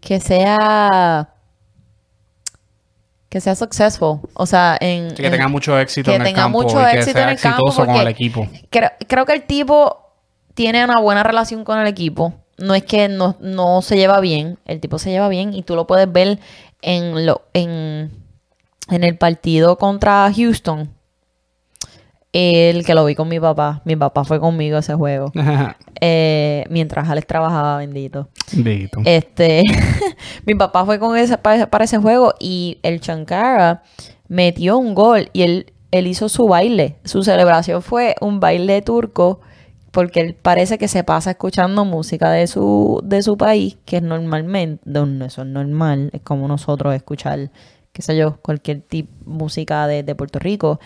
que 0.00 0.20
sea 0.20 1.34
que 3.28 3.40
sea 3.40 3.54
successful, 3.54 4.18
o 4.34 4.44
sea, 4.46 4.76
en 4.80 5.10
Sí, 5.10 5.16
que 5.16 5.26
en- 5.26 5.32
tenga 5.32 5.46
mucho 5.48 5.78
éxito 5.78 6.10
que 6.10 6.16
en 6.16 6.22
el 6.22 6.26
tenga 6.28 6.42
campo 6.42 6.62
mucho 6.62 6.80
y 6.80 6.84
que 6.90 6.98
éxito 6.98 7.12
sea 7.12 7.22
en 7.22 7.28
el 7.30 7.40
campo 7.40 7.68
exitoso 7.68 7.86
con 7.86 7.96
el 7.96 8.08
equipo. 8.08 8.48
Creo, 8.70 8.90
creo 9.06 9.24
que 9.24 9.34
el 9.34 9.44
tipo 9.44 10.14
tiene 10.54 10.84
una 10.84 10.98
buena 11.00 11.22
relación 11.22 11.62
con 11.64 11.78
el 11.78 11.86
equipo. 11.86 12.34
No 12.58 12.74
es 12.74 12.82
que 12.82 13.08
no, 13.08 13.36
no 13.40 13.82
se 13.82 13.96
lleva 13.96 14.20
bien, 14.20 14.58
el 14.66 14.80
tipo 14.80 14.98
se 14.98 15.10
lleva 15.10 15.28
bien 15.28 15.54
y 15.54 15.62
tú 15.62 15.76
lo 15.76 15.86
puedes 15.86 16.10
ver 16.12 16.40
en, 16.82 17.24
lo, 17.24 17.42
en, 17.54 18.10
en 18.90 19.04
el 19.04 19.16
partido 19.16 19.78
contra 19.78 20.30
Houston. 20.34 20.92
El 22.32 22.84
que 22.84 22.94
lo 22.94 23.04
vi 23.04 23.14
con 23.14 23.28
mi 23.28 23.40
papá. 23.40 23.82
Mi 23.84 23.96
papá 23.96 24.24
fue 24.24 24.38
conmigo 24.38 24.76
a 24.76 24.80
ese 24.80 24.94
juego. 24.94 25.32
Eh, 26.02 26.64
mientras 26.70 27.10
Alex 27.10 27.26
trabajaba, 27.26 27.76
bendito. 27.76 28.30
Bendito. 28.54 29.02
Este, 29.04 29.64
mi 30.46 30.54
papá 30.54 30.86
fue 30.86 30.98
con 30.98 31.14
ese, 31.14 31.36
para, 31.36 31.68
para 31.68 31.84
ese 31.84 31.98
juego 31.98 32.32
y 32.40 32.78
el 32.82 33.02
Chankara 33.02 33.82
metió 34.26 34.78
un 34.78 34.94
gol 34.94 35.28
y 35.34 35.42
él, 35.42 35.74
él 35.90 36.06
hizo 36.06 36.30
su 36.30 36.48
baile. 36.48 36.96
Su 37.04 37.22
celebración 37.22 37.82
fue 37.82 38.14
un 38.22 38.40
baile 38.40 38.80
turco 38.80 39.40
porque 39.90 40.20
él 40.20 40.36
parece 40.40 40.78
que 40.78 40.88
se 40.88 41.04
pasa 41.04 41.32
escuchando 41.32 41.84
música 41.84 42.30
de 42.30 42.46
su, 42.46 43.00
de 43.04 43.22
su 43.22 43.36
país, 43.36 43.76
que 43.84 43.96
es 43.96 44.02
normalmente, 44.02 44.82
no, 44.86 45.04
no, 45.06 45.24
eso 45.24 45.42
es 45.42 45.48
normal, 45.48 46.10
es 46.12 46.22
como 46.22 46.46
nosotros 46.48 46.94
escuchar, 46.94 47.50
qué 47.92 48.02
sé 48.02 48.16
yo, 48.16 48.38
cualquier 48.40 48.82
tipo 48.82 49.12
música 49.24 49.86
de, 49.86 50.02
de 50.02 50.14
Puerto 50.14 50.38
Rico. 50.38 50.80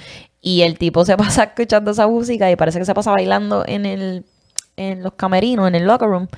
Y 0.46 0.60
el 0.60 0.76
tipo 0.78 1.04
se 1.06 1.16
pasa 1.16 1.44
escuchando 1.44 1.90
esa 1.92 2.06
música 2.06 2.50
y 2.50 2.56
parece 2.56 2.78
que 2.78 2.84
se 2.84 2.94
pasa 2.94 3.10
bailando 3.10 3.64
en 3.66 3.86
el 3.86 4.24
en 4.76 5.02
los 5.02 5.14
camerinos, 5.14 5.66
en 5.68 5.74
el 5.76 5.84
locker 5.86 6.08
room. 6.08 6.28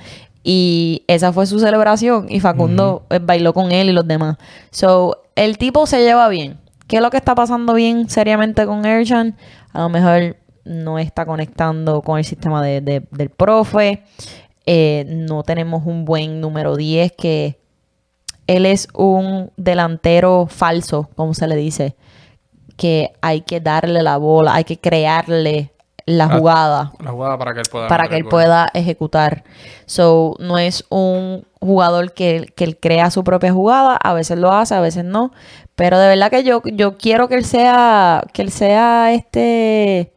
Y 0.43 1.03
esa 1.07 1.33
fue 1.33 1.45
su 1.47 1.59
celebración. 1.59 2.27
Y 2.29 2.39
Facundo 2.39 3.05
eh, 3.09 3.19
bailó 3.21 3.53
con 3.53 3.71
él 3.71 3.89
y 3.89 3.91
los 3.93 4.07
demás. 4.07 4.37
So, 4.71 5.23
el 5.35 5.57
tipo 5.57 5.85
se 5.87 6.01
lleva 6.03 6.29
bien. 6.29 6.57
¿Qué 6.87 6.97
es 6.97 7.01
lo 7.01 7.09
que 7.09 7.17
está 7.17 7.35
pasando 7.35 7.73
bien 7.73 8.09
seriamente 8.09 8.65
con 8.65 8.85
Erjan? 8.85 9.35
A 9.73 9.81
lo 9.81 9.89
mejor 9.89 10.37
no 10.63 10.99
está 10.99 11.25
conectando 11.25 12.01
con 12.01 12.17
el 12.19 12.23
sistema 12.25 12.61
de- 12.63 12.79
de- 12.81 13.03
del 13.11 13.29
profe. 13.29 14.03
Eh, 14.65 15.03
no 15.07 15.43
tenemos 15.43 15.85
un 15.85 16.05
buen 16.05 16.39
número 16.39 16.75
10 16.77 17.11
que 17.17 17.59
él 18.45 18.65
es 18.65 18.87
un 18.93 19.51
delantero 19.57 20.45
falso, 20.47 21.09
como 21.15 21.33
se 21.33 21.47
le 21.47 21.55
dice. 21.57 21.95
Que 22.77 23.11
hay 23.21 23.41
que 23.41 23.59
darle 23.59 24.01
la 24.03 24.15
bola, 24.17 24.53
hay 24.55 24.63
que 24.63 24.77
crearle 24.79 25.71
la 26.05 26.25
Ah, 26.25 26.37
jugada 26.37 26.91
La 27.03 27.11
jugada 27.11 27.37
para 27.37 27.53
que 27.53 27.59
él 27.59 27.65
pueda. 27.69 27.87
para 27.89 28.07
que 28.07 28.15
él 28.15 28.23
pueda 28.25 28.69
ejecutar. 28.73 29.43
So, 29.87 30.35
no 30.39 30.57
es 30.57 30.85
un 30.89 31.43
jugador 31.59 32.13
que, 32.13 32.45
que 32.55 32.63
él 32.63 32.77
crea 32.79 33.11
su 33.11 33.23
propia 33.25 33.51
jugada, 33.51 33.97
a 33.97 34.13
veces 34.13 34.37
lo 34.37 34.51
hace, 34.53 34.73
a 34.75 34.79
veces 34.79 35.03
no, 35.03 35.33
pero 35.75 35.99
de 35.99 36.07
verdad 36.07 36.29
que 36.31 36.43
yo, 36.45 36.61
yo 36.63 36.97
quiero 36.97 37.27
que 37.27 37.35
él 37.35 37.43
sea, 37.43 38.23
que 38.31 38.41
él 38.41 38.51
sea 38.51 39.11
este, 39.13 40.13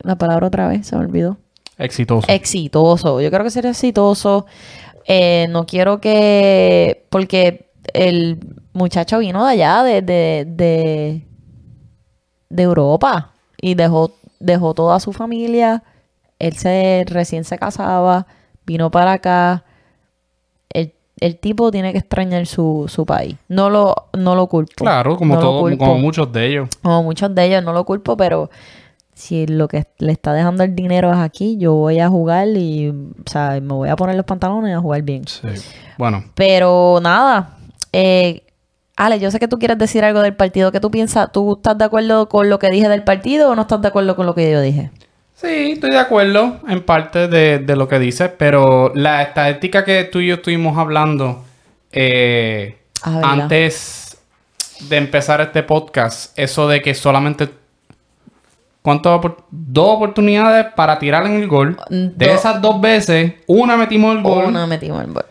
la 0.00 0.16
palabra 0.16 0.46
otra 0.46 0.68
vez, 0.68 0.86
se 0.86 0.96
me 0.96 1.02
olvidó, 1.04 1.36
Exitoso. 1.78 2.26
exitoso, 2.30 3.20
yo 3.20 3.30
creo 3.30 3.42
que 3.44 3.50
sería 3.50 3.70
exitoso, 3.72 4.46
Eh, 5.08 5.46
no 5.50 5.66
quiero 5.66 6.00
que, 6.00 7.04
porque 7.10 7.70
el 7.92 8.38
muchacho 8.76 9.18
vino 9.18 9.44
de 9.44 9.52
allá, 9.52 9.82
de, 9.82 10.02
de, 10.02 10.44
de, 10.48 11.26
de 12.48 12.62
Europa 12.62 13.32
y 13.60 13.74
dejó, 13.74 14.12
dejó 14.38 14.74
toda 14.74 15.00
su 15.00 15.12
familia. 15.12 15.82
Él 16.38 16.54
se 16.56 17.04
recién 17.08 17.44
se 17.44 17.58
casaba, 17.58 18.26
vino 18.66 18.90
para 18.90 19.12
acá. 19.12 19.64
El, 20.70 20.92
el 21.20 21.38
tipo 21.38 21.70
tiene 21.70 21.92
que 21.92 21.98
extrañar 21.98 22.46
su, 22.46 22.84
su 22.88 23.06
país. 23.06 23.36
No 23.48 23.70
lo, 23.70 23.94
no 24.12 24.34
lo 24.34 24.46
culpo. 24.46 24.84
Claro, 24.84 25.16
como 25.16 25.34
No 25.34 25.40
todo, 25.40 25.78
como 25.78 25.98
muchos 25.98 26.30
de 26.32 26.46
ellos. 26.46 26.68
Como 26.82 27.02
muchos 27.02 27.34
de 27.34 27.44
ellos, 27.44 27.64
no 27.64 27.72
lo 27.72 27.84
culpo, 27.84 28.16
pero 28.16 28.50
si 29.14 29.46
lo 29.46 29.66
que 29.66 29.86
le 29.98 30.12
está 30.12 30.34
dejando 30.34 30.62
el 30.62 30.76
dinero 30.76 31.10
es 31.10 31.18
aquí, 31.18 31.56
yo 31.56 31.72
voy 31.72 32.00
a 32.00 32.10
jugar 32.10 32.48
y, 32.48 32.90
o 32.90 33.30
sea, 33.30 33.58
me 33.62 33.72
voy 33.72 33.88
a 33.88 33.96
poner 33.96 34.14
los 34.14 34.26
pantalones 34.26 34.70
y 34.70 34.74
a 34.74 34.80
jugar 34.80 35.00
bien. 35.02 35.26
Sí. 35.26 35.48
Bueno, 35.96 36.22
Pero 36.34 36.98
nada, 37.00 37.56
eh, 37.94 38.42
Ale, 38.96 39.20
yo 39.20 39.30
sé 39.30 39.38
que 39.38 39.48
tú 39.48 39.58
quieres 39.58 39.78
decir 39.78 40.04
algo 40.04 40.22
del 40.22 40.34
partido. 40.34 40.72
¿Qué 40.72 40.80
tú 40.80 40.90
piensas? 40.90 41.30
¿Tú 41.30 41.56
estás 41.56 41.76
de 41.76 41.84
acuerdo 41.84 42.28
con 42.28 42.48
lo 42.48 42.58
que 42.58 42.70
dije 42.70 42.88
del 42.88 43.04
partido 43.04 43.50
o 43.50 43.54
no 43.54 43.62
estás 43.62 43.82
de 43.82 43.88
acuerdo 43.88 44.16
con 44.16 44.26
lo 44.26 44.34
que 44.34 44.50
yo 44.50 44.60
dije? 44.60 44.90
sí, 45.34 45.72
estoy 45.72 45.90
de 45.90 45.98
acuerdo 45.98 46.60
en 46.66 46.82
parte 46.82 47.28
de, 47.28 47.58
de 47.58 47.76
lo 47.76 47.88
que 47.88 47.98
dices, 47.98 48.30
pero 48.38 48.90
la 48.94 49.20
estadística 49.22 49.84
que 49.84 50.04
tú 50.04 50.20
y 50.20 50.28
yo 50.28 50.36
estuvimos 50.36 50.78
hablando 50.78 51.44
eh, 51.92 52.78
Ah, 53.02 53.20
antes 53.22 54.18
de 54.80 54.96
empezar 54.96 55.40
este 55.40 55.62
podcast, 55.62 56.36
eso 56.38 56.68
de 56.68 56.82
que 56.82 56.94
solamente. 56.94 57.48
¿Cuántas? 58.86 59.20
Dos 59.50 59.96
oportunidades 59.96 60.66
para 60.76 60.96
tirar 61.00 61.26
en 61.26 61.32
el 61.32 61.48
gol. 61.48 61.76
De 61.90 62.26
Do- 62.26 62.32
esas 62.32 62.62
dos 62.62 62.80
veces, 62.80 63.32
una 63.48 63.76
metimos 63.76 64.16
el 64.16 64.22
gol 64.22 64.44
Una 64.44 64.64
metimos 64.68 65.02
el 65.02 65.12
gol. 65.12 65.26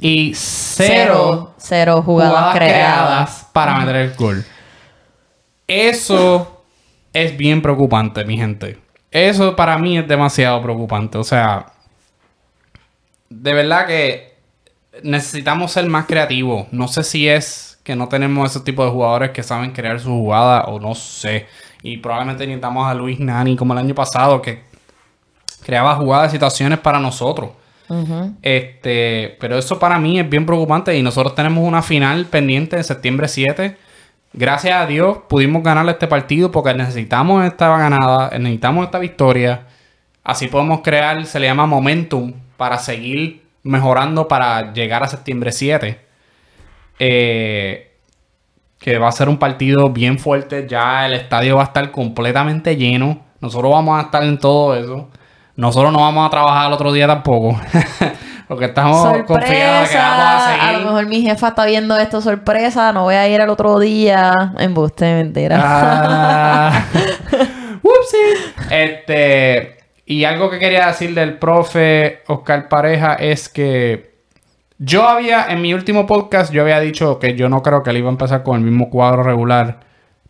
Y 0.00 0.32
cero, 0.34 1.54
cero 1.56 2.02
jugadas, 2.04 2.56
creadas. 2.56 3.46
para 3.52 3.78
meter 3.78 3.94
el 3.94 4.14
gol. 4.14 4.44
Eso 5.68 6.64
es 7.12 7.36
bien 7.36 7.62
preocupante, 7.62 8.24
mi 8.24 8.36
gente. 8.36 8.78
Eso 9.12 9.54
para 9.54 9.78
mí 9.78 9.96
es 9.98 10.08
demasiado 10.08 10.60
preocupante. 10.60 11.16
O 11.16 11.22
sea, 11.24 11.66
de 13.30 13.52
verdad 13.54 13.86
que 13.86 14.34
necesitamos 15.04 15.70
ser 15.70 15.86
más 15.86 16.06
creativos. 16.06 16.66
No 16.72 16.88
sé 16.88 17.04
si 17.04 17.28
es 17.28 17.78
que 17.84 17.94
no 17.94 18.08
tenemos 18.08 18.50
ese 18.50 18.64
tipo 18.64 18.84
de 18.84 18.90
jugadores 18.90 19.30
que 19.30 19.44
saben 19.44 19.70
crear 19.70 20.00
su 20.00 20.08
jugada 20.08 20.64
o 20.64 20.80
no 20.80 20.96
sé. 20.96 21.46
Y 21.82 21.98
probablemente 21.98 22.46
necesitamos 22.46 22.88
a 22.88 22.94
Luis 22.94 23.20
Nani 23.20 23.56
como 23.56 23.72
el 23.72 23.78
año 23.78 23.94
pasado 23.94 24.42
que 24.42 24.62
creaba 25.64 25.96
jugadas, 25.96 26.32
situaciones 26.32 26.78
para 26.78 26.98
nosotros. 26.98 27.50
Este, 28.42 29.36
pero 29.38 29.58
eso 29.58 29.78
para 29.78 29.98
mí 29.98 30.18
es 30.18 30.28
bien 30.28 30.44
preocupante 30.44 30.96
y 30.96 31.02
nosotros 31.02 31.34
tenemos 31.34 31.66
una 31.66 31.82
final 31.82 32.26
pendiente 32.26 32.76
de 32.76 32.82
septiembre 32.82 33.28
7. 33.28 33.76
Gracias 34.32 34.74
a 34.74 34.86
Dios 34.86 35.18
pudimos 35.28 35.62
ganar 35.62 35.88
este 35.88 36.06
partido 36.06 36.50
porque 36.50 36.74
necesitamos 36.74 37.44
esta 37.44 37.76
ganada, 37.78 38.36
necesitamos 38.38 38.84
esta 38.84 38.98
victoria. 38.98 39.66
Así 40.24 40.48
podemos 40.48 40.80
crear, 40.82 41.24
se 41.26 41.38
le 41.38 41.46
llama 41.46 41.66
momentum 41.66 42.32
para 42.56 42.78
seguir 42.78 43.42
mejorando 43.62 44.28
para 44.28 44.72
llegar 44.72 45.02
a 45.02 45.08
septiembre 45.08 45.52
7. 45.52 46.00
Eh, 46.98 47.85
que 48.78 48.98
va 48.98 49.08
a 49.08 49.12
ser 49.12 49.28
un 49.28 49.38
partido 49.38 49.90
bien 49.90 50.18
fuerte. 50.18 50.66
Ya 50.68 51.06
el 51.06 51.14
estadio 51.14 51.56
va 51.56 51.62
a 51.62 51.66
estar 51.66 51.90
completamente 51.90 52.76
lleno. 52.76 53.20
Nosotros 53.40 53.72
vamos 53.72 53.98
a 53.98 54.02
estar 54.02 54.22
en 54.22 54.38
todo 54.38 54.74
eso. 54.74 55.08
Nosotros 55.56 55.92
no 55.92 56.00
vamos 56.00 56.26
a 56.26 56.30
trabajar 56.30 56.68
el 56.68 56.72
otro 56.72 56.92
día 56.92 57.06
tampoco. 57.06 57.58
Porque 58.48 58.66
estamos 58.66 59.22
confiados 59.26 59.88
que 59.88 59.96
vamos 59.96 60.24
a 60.24 60.48
seguir. 60.52 60.62
A 60.62 60.72
lo 60.78 60.86
mejor 60.86 61.06
mi 61.06 61.22
jefa 61.22 61.48
está 61.48 61.64
viendo 61.64 61.96
esto 61.96 62.20
sorpresa. 62.20 62.92
No 62.92 63.04
voy 63.04 63.16
a 63.16 63.26
ir 63.28 63.40
el 63.40 63.48
otro 63.48 63.78
día. 63.78 64.32
Embuste, 64.58 65.14
mentira. 65.14 65.60
Ah. 65.60 66.84
Este. 68.70 69.76
Y 70.04 70.24
algo 70.24 70.50
que 70.50 70.58
quería 70.58 70.86
decir 70.86 71.14
del 71.14 71.38
profe 71.38 72.22
Oscar 72.28 72.68
Pareja 72.68 73.14
es 73.14 73.48
que 73.48 74.15
yo 74.78 75.08
había, 75.08 75.46
en 75.48 75.62
mi 75.62 75.72
último 75.72 76.06
podcast, 76.06 76.52
yo 76.52 76.62
había 76.62 76.80
dicho 76.80 77.18
que 77.18 77.34
yo 77.34 77.48
no 77.48 77.62
creo 77.62 77.82
que 77.82 77.90
él 77.90 77.98
iba 77.98 78.08
a 78.08 78.12
empezar 78.12 78.42
con 78.42 78.58
el 78.58 78.62
mismo 78.62 78.90
cuadro 78.90 79.22
regular 79.22 79.80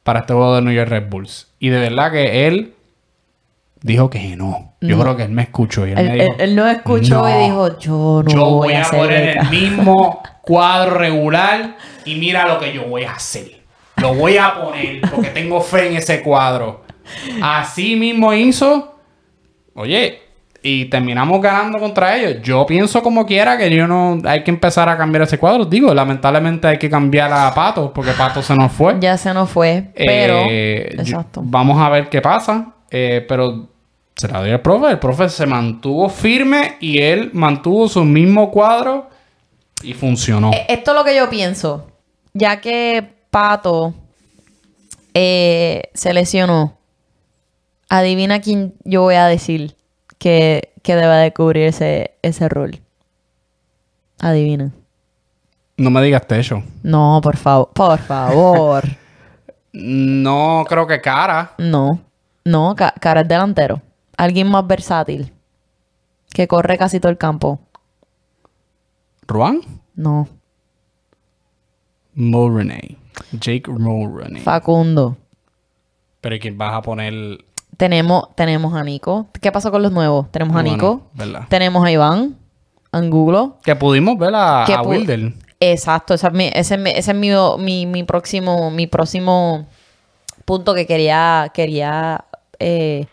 para 0.02 0.20
este 0.20 0.34
juego 0.34 0.54
de 0.56 0.62
New 0.62 0.72
York 0.72 0.88
Red 0.88 1.08
Bulls. 1.08 1.52
Y 1.58 1.70
de 1.70 1.80
verdad 1.80 2.12
que 2.12 2.46
él 2.46 2.74
dijo 3.82 4.08
que 4.08 4.36
no. 4.36 4.74
Yo 4.80 5.00
creo 5.00 5.16
que 5.16 5.24
él 5.24 5.30
me 5.30 5.42
escuchó 5.42 5.86
y 5.86 5.92
él, 5.92 5.98
él, 5.98 6.06
me 6.06 6.14
dijo, 6.14 6.36
él 6.38 6.56
no 6.56 6.68
escuchó 6.68 7.28
y 7.28 7.44
dijo, 7.44 7.78
yo 7.78 8.22
no 8.24 8.30
yo 8.30 8.44
voy, 8.44 8.68
voy 8.68 8.74
a 8.74 8.82
hacer 8.82 8.98
poner 9.00 9.28
esto". 9.28 9.42
el 9.42 9.50
mismo 9.50 10.22
cuadro 10.42 10.94
regular 10.94 11.76
y 12.04 12.14
mira 12.14 12.46
lo 12.46 12.60
que 12.60 12.72
yo 12.72 12.84
voy 12.84 13.02
a 13.02 13.12
hacer. 13.12 13.62
Lo 13.96 14.14
voy 14.14 14.36
a 14.36 14.54
poner 14.54 15.00
porque 15.10 15.30
tengo 15.30 15.60
fe 15.60 15.88
en 15.88 15.96
ese 15.96 16.22
cuadro. 16.22 16.84
Así 17.42 17.96
mismo 17.96 18.32
hizo. 18.32 18.96
Oye, 19.74 20.20
y 20.62 20.86
terminamos 20.86 21.40
ganando 21.40 21.78
contra 21.78 22.16
ellos. 22.16 22.42
Yo 22.42 22.66
pienso 22.66 23.02
como 23.02 23.26
quiera 23.26 23.56
que 23.56 23.74
yo 23.74 23.86
no 23.86 24.18
hay 24.24 24.42
que 24.42 24.50
empezar 24.50 24.88
a 24.88 24.96
cambiar 24.96 25.22
ese 25.22 25.38
cuadro. 25.38 25.64
Digo, 25.64 25.94
lamentablemente 25.94 26.66
hay 26.68 26.78
que 26.78 26.90
cambiar 26.90 27.32
a 27.32 27.54
Pato 27.54 27.92
porque 27.92 28.12
Pato 28.12 28.42
se 28.42 28.54
nos 28.54 28.72
fue. 28.72 28.96
Ya 29.00 29.16
se 29.16 29.32
nos 29.32 29.50
fue, 29.50 29.90
pero... 29.94 30.38
Eh, 30.48 30.94
exacto. 30.98 31.42
vamos 31.44 31.80
a 31.80 31.88
ver 31.88 32.08
qué 32.08 32.20
pasa. 32.20 32.72
Eh, 32.90 33.24
pero 33.28 33.68
se 34.14 34.28
la 34.28 34.40
doy 34.40 34.50
al 34.50 34.60
profe. 34.60 34.90
El 34.90 34.98
profe 34.98 35.28
se 35.28 35.46
mantuvo 35.46 36.08
firme 36.08 36.76
y 36.80 36.98
él 36.98 37.30
mantuvo 37.32 37.88
su 37.88 38.04
mismo 38.04 38.50
cuadro 38.50 39.10
y 39.82 39.92
funcionó. 39.92 40.52
Eh, 40.52 40.66
Esto 40.68 40.92
es 40.92 40.96
lo 40.96 41.04
que 41.04 41.16
yo 41.16 41.28
pienso. 41.28 41.86
Ya 42.32 42.60
que 42.60 43.06
Pato 43.30 43.94
eh, 45.14 45.90
se 45.94 46.12
lesionó, 46.12 46.78
adivina 47.88 48.40
quién 48.40 48.74
yo 48.84 49.02
voy 49.02 49.14
a 49.14 49.26
decir 49.26 49.76
que, 50.18 50.72
que 50.82 50.94
debe 50.96 51.14
de 51.16 51.32
cubrir 51.32 51.64
ese, 51.68 52.12
ese 52.22 52.48
rol. 52.48 52.80
Adivina. 54.20 54.72
No 55.76 55.90
me 55.90 56.00
digas 56.02 56.26
techo. 56.26 56.62
No, 56.82 57.20
por 57.22 57.36
favor. 57.36 57.70
Por 57.74 57.98
favor. 57.98 58.84
No 59.78 60.64
creo 60.66 60.86
que 60.86 61.02
cara. 61.02 61.52
no. 61.58 62.00
No, 62.46 62.74
Ca- 62.74 62.94
cara 62.98 63.20
es 63.20 63.28
delantero. 63.28 63.82
Alguien 64.16 64.48
más 64.48 64.66
versátil. 64.66 65.34
Que 66.32 66.48
corre 66.48 66.78
casi 66.78 66.98
todo 66.98 67.10
el 67.12 67.18
campo. 67.18 67.60
Ruan. 69.26 69.60
No. 69.94 70.26
Mulroney. 72.14 72.96
Jake 73.32 73.70
Mulroney. 73.70 74.40
Facundo. 74.42 75.16
Pero 76.22 76.36
¿quién 76.40 76.56
vas 76.56 76.74
a 76.74 76.80
poner? 76.82 77.44
Tenemos, 77.76 78.34
tenemos 78.34 78.74
a 78.74 78.82
Nico. 78.82 79.26
¿Qué 79.40 79.52
pasó 79.52 79.70
con 79.70 79.82
los 79.82 79.92
nuevos? 79.92 80.30
Tenemos 80.32 80.56
a 80.56 80.62
Nico. 80.62 81.02
¿verdad? 81.14 81.42
Tenemos 81.48 81.84
a 81.84 81.90
Iván. 81.90 82.36
Angulo. 82.92 83.58
Que 83.62 83.76
pudimos 83.76 84.16
ver 84.18 84.32
a, 84.34 84.64
Que 84.66 84.72
a 84.72 84.80
pu- 84.82 84.86
Wilder. 84.88 85.32
Exacto, 85.60 86.14
esa 86.14 86.28
es 86.28 86.32
mi- 86.32 86.50
ese 86.52 86.74
es, 86.76 86.80
mi, 86.80 86.90
ese 86.90 87.10
es 87.10 87.16
mi, 87.16 87.30
mi, 87.58 87.84
mi 87.86 88.02
próximo, 88.04 88.70
mi 88.70 88.86
próximo 88.86 89.66
punto 90.46 90.74
que 90.74 90.86
quería, 90.86 91.50
quería 91.52 92.24
eh, 92.58 93.06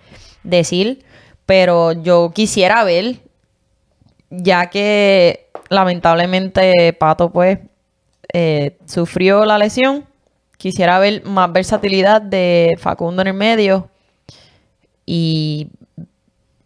decir. 0.43 1.03
Pero 1.45 1.91
yo 1.91 2.31
quisiera 2.33 2.83
ver, 2.85 3.17
ya 4.29 4.69
que 4.69 5.49
lamentablemente 5.69 6.93
Pato 6.93 7.31
pues 7.31 7.59
eh, 8.33 8.77
sufrió 8.85 9.43
la 9.45 9.57
lesión, 9.57 10.05
quisiera 10.57 10.99
ver 10.99 11.25
más 11.25 11.51
versatilidad 11.51 12.21
de 12.21 12.77
Facundo 12.79 13.21
en 13.21 13.27
el 13.29 13.33
medio 13.33 13.89
y, 15.05 15.69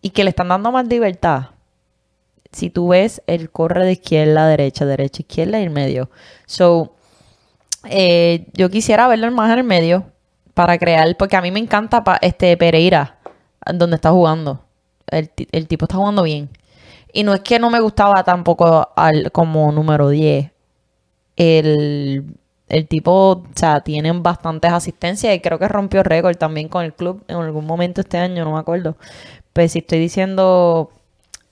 y 0.01 0.09
que 0.11 0.23
le 0.23 0.29
están 0.29 0.49
dando 0.49 0.71
más 0.71 0.87
libertad 0.87 1.49
si 2.51 2.69
tú 2.69 2.89
ves, 2.89 3.21
él 3.27 3.49
corre 3.51 3.85
de 3.85 3.91
izquierda 3.93 4.45
a 4.45 4.47
derecha, 4.47 4.85
derecha, 4.85 5.21
izquierda 5.21 5.59
y 5.59 5.63
en 5.63 5.73
medio. 5.73 6.09
So, 6.45 6.95
eh, 7.85 8.47
yo 8.53 8.69
quisiera 8.69 9.07
verlo 9.07 9.29
más 9.31 9.51
en 9.51 9.59
el 9.59 9.63
medio 9.63 10.11
para 10.53 10.77
crear, 10.77 11.15
porque 11.17 11.35
a 11.35 11.41
mí 11.41 11.51
me 11.51 11.59
encanta 11.59 12.03
este 12.21 12.57
Pereira, 12.57 13.19
donde 13.73 13.95
está 13.95 14.11
jugando. 14.11 14.65
El, 15.07 15.29
el 15.51 15.67
tipo 15.67 15.85
está 15.85 15.97
jugando 15.97 16.23
bien. 16.23 16.49
Y 17.13 17.23
no 17.23 17.33
es 17.33 17.41
que 17.41 17.59
no 17.59 17.69
me 17.69 17.79
gustaba 17.79 18.23
tampoco 18.23 18.89
al, 18.95 19.31
como 19.31 19.71
número 19.71 20.09
10. 20.09 20.51
El, 21.35 22.25
el 22.69 22.87
tipo, 22.87 23.31
o 23.31 23.45
sea, 23.55 23.81
tiene 23.81 24.11
bastantes 24.11 24.71
asistencias 24.71 25.33
y 25.35 25.39
creo 25.39 25.59
que 25.59 25.67
rompió 25.67 26.03
récord 26.03 26.37
también 26.37 26.67
con 26.67 26.83
el 26.83 26.93
club 26.93 27.23
en 27.27 27.37
algún 27.37 27.65
momento 27.65 28.01
este 28.01 28.17
año, 28.17 28.43
no 28.43 28.53
me 28.53 28.59
acuerdo. 28.59 28.97
Pues 29.53 29.71
si 29.71 29.79
estoy 29.79 29.99
diciendo 29.99 30.91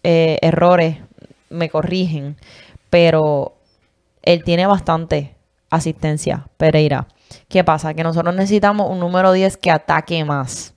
eh, 0.03 0.38
errores, 0.41 0.97
me 1.49 1.70
corrigen. 1.70 2.38
Pero 2.89 3.55
él 4.22 4.43
tiene 4.43 4.68
bastante 4.68 5.36
asistencia, 5.70 6.47
Pereira. 6.57 7.07
¿Qué 7.47 7.63
pasa? 7.63 7.93
Que 7.93 8.03
nosotros 8.03 8.36
necesitamos 8.36 8.89
un 8.89 8.99
número 8.99 9.32
10 9.32 9.57
que 9.57 9.72
ataque 9.72 10.24
más, 10.24 10.74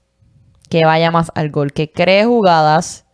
que 0.69 0.85
vaya 0.85 1.11
más 1.11 1.31
al 1.35 1.51
gol, 1.51 1.73
que 1.73 1.91
cree 1.91 2.25
jugadas 2.25 3.05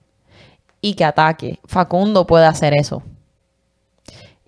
y 0.82 0.96
que 0.96 1.04
ataque. 1.04 1.60
Facundo 1.66 2.26
puede 2.26 2.46
hacer 2.46 2.74
eso. 2.74 3.04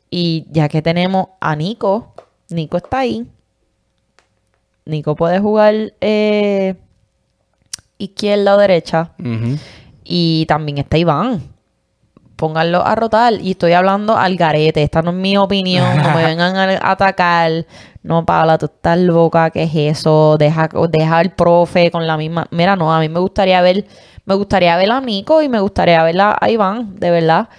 Y 0.10 0.48
ya 0.52 0.70
que 0.70 0.82
tenemos 0.82 1.28
a 1.42 1.56
Nico, 1.56 2.14
Nico 2.50 2.78
está 2.78 3.00
ahí. 3.00 3.26
Nico 4.86 5.16
puede 5.16 5.40
jugar 5.40 5.94
eh, 6.02 6.76
izquierda 7.98 8.56
o 8.56 8.58
derecha. 8.58 9.12
Y 10.04 10.46
también 10.48 10.78
está 10.78 10.98
Iván. 10.98 11.42
Pónganlo 12.38 12.86
a 12.86 12.96
rotar. 12.96 13.34
Y 13.42 13.52
estoy 13.52 13.74
hablando 13.74 14.16
al 14.16 14.38
garete. 14.38 14.84
Esta 14.84 15.02
no 15.02 15.12
es 15.12 15.18
mi 15.18 15.36
opinión. 15.38 15.98
No 15.98 16.16
me 16.16 16.24
vengan 16.26 16.56
a 16.56 16.92
atacar. 16.92 17.66
No, 18.04 18.26
Paula, 18.26 18.58
tú 18.58 18.68
estás 18.68 18.98
loca. 18.98 19.50
¿Qué 19.50 19.64
es 19.64 19.98
eso? 19.98 20.38
Deja, 20.38 20.70
deja 20.90 21.18
al 21.18 21.34
profe 21.34 21.92
con 21.92 22.08
la 22.08 22.16
misma. 22.16 22.48
Mira, 22.52 22.76
no, 22.76 22.94
a 22.94 23.00
mí 23.00 23.10
me 23.10 23.20
gustaría 23.20 23.62
ver. 23.62 23.86
Me 24.26 24.36
gustaría 24.36 24.78
ver 24.78 24.92
a 24.92 25.02
Nico 25.02 25.42
y 25.42 25.50
me 25.50 25.60
gustaría 25.60 26.02
ver 26.04 26.20
a, 26.22 26.38
a 26.40 26.50
Iván, 26.50 26.96
de 26.98 27.12
verdad. 27.12 27.50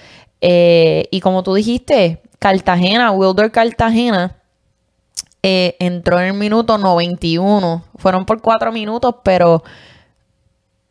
Eh, 0.41 1.09
y 1.11 1.20
como 1.20 1.43
tú 1.43 1.55
dijiste, 1.55 2.22
Cartagena, 2.39 3.11
Wilder 3.11 3.51
Cartagena, 3.51 4.36
eh, 5.43 5.76
entró 5.78 6.20
en 6.20 6.26
el 6.26 6.34
minuto 6.34 6.78
91. 6.78 7.84
Fueron 7.97 8.26
por 8.26 8.41
cuatro 8.41 8.72
minutos, 8.72 9.16
pero 9.22 9.62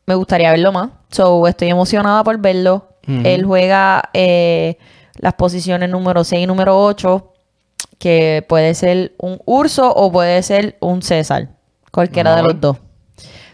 me 0.05 0.15
gustaría 0.15 0.51
verlo 0.51 0.71
más. 0.71 0.89
So, 1.11 1.47
estoy 1.47 1.69
emocionada 1.69 2.23
por 2.23 2.37
verlo. 2.39 2.87
Él 3.23 3.45
juega 3.45 4.09
eh, 4.13 4.77
las 5.15 5.33
posiciones 5.35 5.89
número 5.89 6.25
6 6.25 6.43
y 6.43 6.45
número 6.45 6.77
8, 6.77 7.33
que 7.99 8.45
puede 8.49 8.73
ser 8.75 9.15
un 9.17 9.39
Urso 9.45 9.89
o 9.93 10.11
puede 10.11 10.43
ser 10.43 10.75
un 10.81 11.01
César. 11.01 11.47
Cualquiera 11.89 12.35
de 12.35 12.43
los 12.43 12.59
dos. 12.59 12.77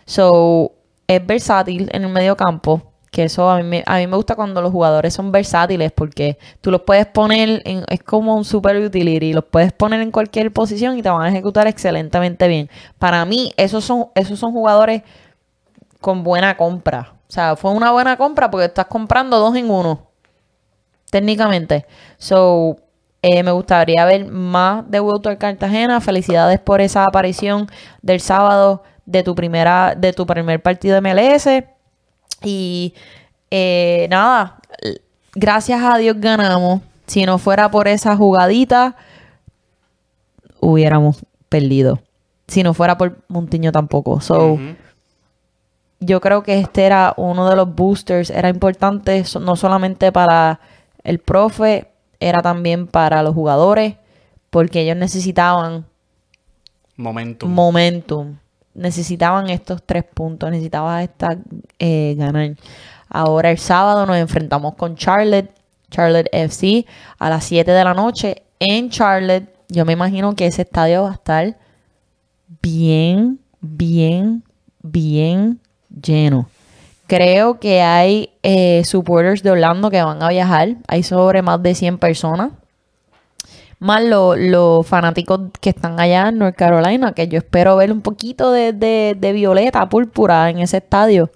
So, 0.05 0.71
es 1.07 1.23
versátil 1.25 1.87
en 1.93 2.03
el 2.03 2.09
medio 2.09 2.35
campo. 2.35 2.92
Que 3.13 3.25
eso 3.25 3.47
a 3.47 3.57
mí, 3.57 3.63
me, 3.63 3.83
a 3.85 3.97
mí 3.97 4.07
me 4.07 4.15
gusta 4.15 4.33
cuando 4.33 4.59
los 4.59 4.71
jugadores 4.71 5.13
son 5.13 5.31
versátiles 5.31 5.91
porque 5.91 6.39
tú 6.61 6.71
los 6.71 6.81
puedes 6.81 7.05
poner, 7.05 7.61
en, 7.63 7.85
es 7.87 8.01
como 8.01 8.35
un 8.35 8.43
super 8.43 8.75
utility, 8.75 9.33
los 9.33 9.45
puedes 9.45 9.71
poner 9.71 10.01
en 10.01 10.09
cualquier 10.09 10.51
posición 10.51 10.97
y 10.97 11.03
te 11.03 11.11
van 11.11 11.21
a 11.21 11.29
ejecutar 11.29 11.67
excelentemente 11.67 12.47
bien. 12.47 12.71
Para 12.97 13.23
mí, 13.25 13.53
esos 13.55 13.85
son, 13.85 14.07
esos 14.15 14.39
son 14.39 14.51
jugadores 14.51 15.03
con 16.01 16.23
buena 16.23 16.57
compra. 16.57 17.13
O 17.29 17.31
sea, 17.31 17.55
fue 17.55 17.69
una 17.69 17.91
buena 17.91 18.17
compra 18.17 18.49
porque 18.49 18.65
estás 18.65 18.87
comprando 18.87 19.37
dos 19.37 19.55
en 19.55 19.69
uno. 19.69 20.07
Técnicamente. 21.11 21.85
So, 22.17 22.77
eh, 23.21 23.43
me 23.43 23.51
gustaría 23.51 24.03
ver 24.05 24.25
más 24.25 24.89
de 24.89 24.99
Wilton 24.99 25.35
Cartagena. 25.35 26.01
Felicidades 26.01 26.59
por 26.59 26.81
esa 26.81 27.05
aparición 27.05 27.67
del 28.01 28.21
sábado 28.21 28.81
de 29.05 29.21
tu 29.21 29.35
primera, 29.35 29.93
de 29.95 30.13
tu 30.13 30.25
primer 30.25 30.63
partido 30.63 30.99
de 30.99 31.01
MLS. 31.01 31.47
Y 32.43 32.93
eh, 33.51 34.07
nada, 34.09 34.59
gracias 35.35 35.81
a 35.81 35.97
Dios 35.97 36.15
ganamos. 36.19 36.81
Si 37.07 37.25
no 37.25 37.37
fuera 37.37 37.69
por 37.69 37.87
esa 37.87 38.15
jugadita, 38.15 38.95
hubiéramos 40.59 41.25
perdido. 41.49 41.99
Si 42.47 42.63
no 42.63 42.73
fuera 42.73 42.97
por 42.97 43.19
Montiño 43.27 43.71
tampoco. 43.71 44.21
So, 44.21 44.57
yo 45.99 46.21
creo 46.21 46.43
que 46.43 46.59
este 46.59 46.83
era 46.83 47.13
uno 47.17 47.49
de 47.49 47.55
los 47.55 47.73
boosters, 47.73 48.29
era 48.29 48.49
importante 48.49 49.23
no 49.39 49.55
solamente 49.55 50.11
para 50.11 50.59
el 51.03 51.19
profe, 51.19 51.87
era 52.19 52.41
también 52.41 52.87
para 52.87 53.23
los 53.23 53.33
jugadores, 53.33 53.95
porque 54.49 54.81
ellos 54.81 54.97
necesitaban 54.97 55.85
Momentum. 56.95 57.51
momentum. 57.51 58.35
Necesitaban 58.75 59.49
estos 59.49 59.83
tres 59.83 60.03
puntos, 60.03 60.49
necesitaba 60.49 61.03
esta, 61.03 61.37
eh, 61.79 62.15
ganar. 62.17 62.55
Ahora 63.09 63.51
el 63.51 63.59
sábado 63.59 64.05
nos 64.05 64.17
enfrentamos 64.17 64.75
con 64.75 64.95
Charlotte, 64.95 65.51
Charlotte 65.91 66.29
FC, 66.31 66.85
a 67.19 67.29
las 67.29 67.43
7 67.45 67.71
de 67.71 67.83
la 67.83 67.93
noche 67.93 68.43
en 68.59 68.89
Charlotte. 68.89 69.47
Yo 69.69 69.85
me 69.85 69.93
imagino 69.93 70.35
que 70.35 70.47
ese 70.47 70.63
estadio 70.63 71.03
va 71.03 71.11
a 71.11 71.13
estar 71.13 71.57
bien, 72.61 73.39
bien, 73.61 74.43
bien 74.81 75.59
lleno. 76.01 76.49
Creo 77.07 77.59
que 77.59 77.81
hay 77.81 78.31
eh, 78.41 78.83
supporters 78.85 79.43
de 79.43 79.51
Orlando 79.51 79.91
que 79.91 80.01
van 80.01 80.23
a 80.23 80.29
viajar. 80.29 80.77
Hay 80.87 81.03
sobre 81.03 81.41
más 81.41 81.61
de 81.61 81.75
100 81.75 81.99
personas. 81.99 82.51
Más 83.83 84.03
lo- 84.03 84.35
los 84.35 84.87
fanáticos 84.87 85.39
que 85.59 85.69
están 85.71 85.99
allá 85.99 86.29
en 86.29 86.37
North 86.39 86.55
Carolina, 86.55 87.11
que 87.13 87.27
yo 87.27 87.37
espero 87.37 87.75
ver 87.75 87.91
un 87.91 88.01
poquito 88.01 88.51
de, 88.51 88.71
de- 88.73 89.15
de 89.19 89.33
violeta, 89.33 89.87
púrpura 89.89 90.49
en 90.49 90.59
ese 90.59 90.77
estadio. 90.77 91.29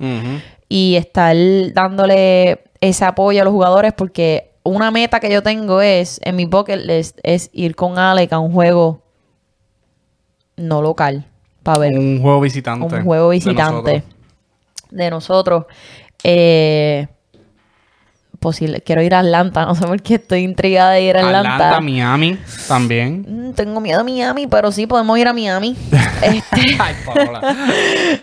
Y 0.69 0.95
estar 0.95 1.35
dándole 1.73 2.59
ese 2.81 3.05
apoyo 3.05 3.41
a 3.41 3.45
los 3.45 3.53
jugadores 3.53 3.93
porque 3.93 4.51
una 4.63 4.91
meta 4.91 5.19
que 5.19 5.29
yo 5.31 5.41
tengo 5.43 5.81
es, 5.81 6.19
en 6.23 6.35
mi 6.35 6.45
bucket 6.45 6.79
list, 6.85 7.19
es 7.23 7.49
ir 7.53 7.75
con 7.75 7.97
Alec 7.99 8.31
a 8.33 8.39
un 8.39 8.51
juego 8.51 9.01
no 10.55 10.81
local. 10.81 11.25
Para 11.63 11.79
ver 11.79 11.97
Un 11.97 12.21
juego 12.21 12.39
visitante. 12.41 12.95
un 12.95 13.03
juego 13.03 13.29
de 13.29 13.35
visitante 13.35 13.71
nosotros. 13.71 14.03
de 14.91 15.09
nosotros. 15.09 15.65
Eh, 16.23 17.07
posible, 18.39 18.81
quiero 18.81 19.01
ir 19.01 19.13
a 19.15 19.19
Atlanta, 19.19 19.65
no 19.67 19.75
sé 19.75 19.85
por 19.85 20.01
qué 20.01 20.15
estoy 20.15 20.41
intrigada 20.43 20.91
de 20.91 21.01
ir 21.03 21.17
a 21.17 21.21
Atlanta. 21.25 21.55
Atlanta, 21.55 21.81
Miami 21.81 22.37
también. 22.67 23.25
Mm, 23.27 23.53
Tengo 23.53 23.79
miedo 23.81 24.01
a 24.01 24.03
Miami, 24.03 24.47
pero 24.47 24.71
sí 24.71 24.87
podemos 24.87 25.17
ir 25.19 25.27
a 25.27 25.33
Miami. 25.33 25.75
Este, 26.21 26.77
Ay, 26.79 26.95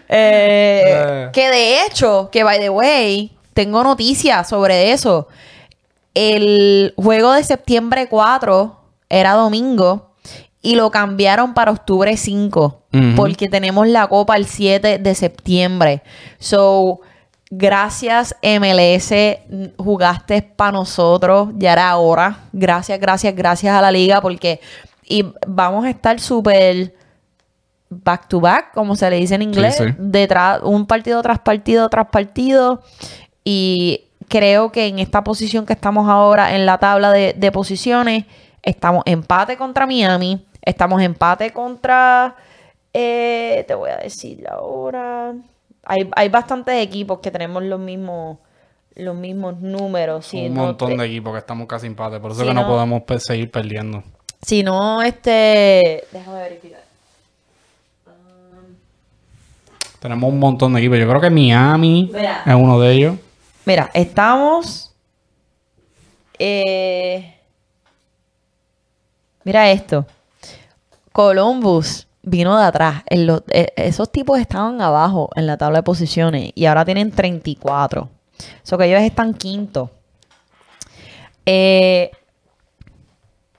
eh, 0.08 0.82
Eh. 0.88 1.28
que 1.32 1.48
de 1.48 1.84
hecho, 1.84 2.28
que 2.32 2.42
by 2.44 2.58
the 2.58 2.70
way, 2.70 3.32
tengo 3.52 3.82
noticias 3.84 4.48
sobre 4.48 4.92
eso. 4.92 5.28
El 6.14 6.92
juego 6.96 7.32
de 7.32 7.42
septiembre 7.44 8.08
4 8.08 8.76
era 9.08 9.32
domingo 9.32 10.12
y 10.62 10.76
lo 10.76 10.90
cambiaron 10.90 11.54
para 11.54 11.70
octubre 11.72 12.16
5 12.16 12.82
Ujú. 12.92 13.02
porque 13.16 13.48
tenemos 13.48 13.86
la 13.88 14.06
copa 14.06 14.36
el 14.36 14.46
7 14.46 14.98
de 14.98 15.14
septiembre. 15.14 16.02
So, 16.38 17.00
gracias 17.58 18.34
MLS, 18.42 19.12
jugaste 19.78 20.42
para 20.42 20.72
nosotros, 20.72 21.48
ya 21.56 21.72
era 21.72 21.96
hora. 21.96 22.38
Gracias, 22.52 22.98
gracias, 23.00 23.34
gracias 23.34 23.74
a 23.74 23.80
la 23.80 23.90
liga 23.90 24.20
porque 24.20 24.60
y 25.06 25.24
vamos 25.46 25.84
a 25.84 25.90
estar 25.90 26.18
súper 26.18 26.94
back 27.90 28.28
to 28.28 28.40
back, 28.40 28.72
como 28.72 28.96
se 28.96 29.08
le 29.10 29.16
dice 29.16 29.34
en 29.34 29.42
inglés, 29.42 29.76
Sí, 29.76 29.84
sí. 29.86 29.94
detrás, 29.98 30.60
un 30.62 30.86
partido 30.86 31.22
tras 31.22 31.38
partido 31.40 31.88
tras 31.88 32.08
partido. 32.08 32.82
Y 33.44 34.04
creo 34.28 34.72
que 34.72 34.86
en 34.86 34.98
esta 34.98 35.22
posición 35.22 35.66
que 35.66 35.74
estamos 35.74 36.08
ahora 36.08 36.54
en 36.56 36.64
la 36.66 36.78
tabla 36.78 37.10
de, 37.12 37.34
de 37.36 37.52
posiciones, 37.52 38.24
estamos 38.62 39.02
empate 39.06 39.56
contra 39.56 39.86
Miami, 39.86 40.44
estamos 40.62 41.02
empate 41.02 41.52
contra, 41.52 42.34
eh, 42.92 43.64
te 43.68 43.74
voy 43.74 43.90
a 43.90 43.98
decir 43.98 44.46
ahora, 44.48 45.34
hay, 45.86 46.08
hay 46.16 46.28
bastantes 46.28 46.74
equipos 46.82 47.18
que 47.20 47.30
tenemos 47.30 47.62
los 47.62 47.78
mismos, 47.80 48.38
los 48.94 49.14
mismos 49.16 49.60
números. 49.60 50.26
Si 50.26 50.46
un 50.46 50.54
no 50.54 50.66
montón 50.66 50.90
te- 50.90 50.96
de 50.98 51.06
equipos 51.06 51.32
que 51.32 51.38
estamos 51.38 51.66
casi 51.66 51.86
empate. 51.86 52.20
Por 52.20 52.32
eso 52.32 52.44
que 52.44 52.54
no, 52.54 52.62
no. 52.62 52.68
podemos 52.68 53.02
pe- 53.02 53.20
seguir 53.20 53.50
perdiendo. 53.50 54.02
Si 54.42 54.62
no, 54.62 55.02
este, 55.02 56.04
déjame 56.12 56.38
verificar. 56.38 56.80
Tenemos 60.00 60.30
un 60.30 60.38
montón 60.38 60.74
de 60.74 60.80
equipos. 60.80 60.98
Yo 60.98 61.08
creo 61.08 61.20
que 61.20 61.30
Miami 61.30 62.10
Mira. 62.12 62.42
es 62.44 62.54
uno 62.54 62.78
de 62.78 62.92
ellos. 62.92 63.16
Mira, 63.64 63.90
estamos. 63.94 64.94
eh, 66.38 67.34
mira 69.44 69.70
esto. 69.70 70.04
Columbus 71.12 72.06
vino 72.24 72.58
de 72.58 72.64
atrás. 72.64 73.02
En 73.06 73.28
eh, 73.50 73.72
esos 73.76 74.10
tipos 74.10 74.38
estaban 74.38 74.80
abajo 74.80 75.30
en 75.36 75.46
la 75.46 75.56
tabla 75.56 75.78
de 75.78 75.82
posiciones 75.82 76.52
y 76.54 76.66
ahora 76.66 76.84
tienen 76.84 77.10
34. 77.10 78.08
Eso 78.62 78.78
que 78.78 78.84
ellos 78.86 79.02
están 79.02 79.34
quinto. 79.34 79.90
Eh, 81.46 82.10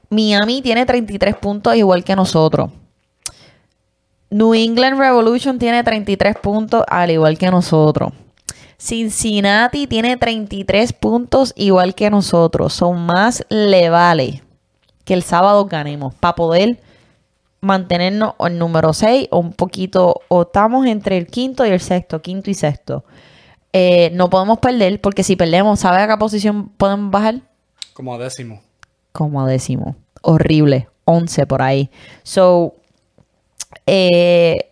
Miami 0.10 0.62
tiene 0.62 0.86
33 0.86 1.36
puntos 1.36 1.76
igual 1.76 2.04
que 2.04 2.16
nosotros. 2.16 2.70
New 4.30 4.54
England 4.54 5.00
Revolution 5.00 5.60
tiene 5.60 5.84
33 5.84 6.38
puntos 6.38 6.84
al 6.88 7.12
igual 7.12 7.38
que 7.38 7.50
nosotros. 7.50 8.12
Cincinnati 8.78 9.88
tiene 9.88 10.18
33 10.18 10.94
puntos 10.94 11.54
igual 11.56 11.96
que 11.96 12.10
nosotros. 12.10 12.74
Son 12.74 13.06
más 13.06 13.46
le 13.50 13.90
vale 13.90 14.44
que 15.06 15.14
el 15.14 15.24
sábado 15.24 15.66
ganemos 15.66 16.14
para 16.16 16.36
poder 16.36 16.80
mantenernos 17.62 18.36
en 18.40 18.58
número 18.58 18.94
6 18.94 19.30
o 19.32 19.40
un 19.40 19.54
poquito, 19.54 20.22
o 20.28 20.44
estamos 20.44 20.86
entre 20.86 21.18
el 21.18 21.28
quinto 21.28 21.66
y 21.66 21.70
el 21.70 21.80
sexto, 21.80 22.22
quinto 22.22 22.50
y 22.50 22.54
sexto. 22.54 23.04
Eh, 23.74 24.12
no 24.14 24.30
podemos 24.30 24.60
perder 24.60 25.02
porque 25.02 25.24
si 25.24 25.36
perdemos, 25.36 25.80
¿sabe 25.80 25.98
a 26.02 26.08
qué 26.08 26.18
posición 26.18 26.70
podemos 26.70 27.12
bajar? 27.12 27.42
Como 27.94 28.18
décimo. 28.18 28.62
como 29.12 29.42
a 29.42 29.48
décimo. 29.48 29.96
Horrible. 30.22 30.88
11 31.06 31.46
por 31.46 31.62
ahí. 31.62 31.90
So, 32.24 32.76
eh, 33.86 34.72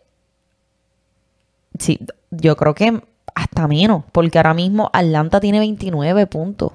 sí, 1.80 2.00
yo 2.32 2.56
creo 2.58 2.74
que 2.74 3.02
hasta 3.36 3.68
menos, 3.68 4.04
porque 4.12 4.40
ahora 4.40 4.54
mismo 4.54 4.90
Atlanta 4.94 5.40
tiene 5.40 5.60
29 5.60 6.28
puntos. 6.28 6.74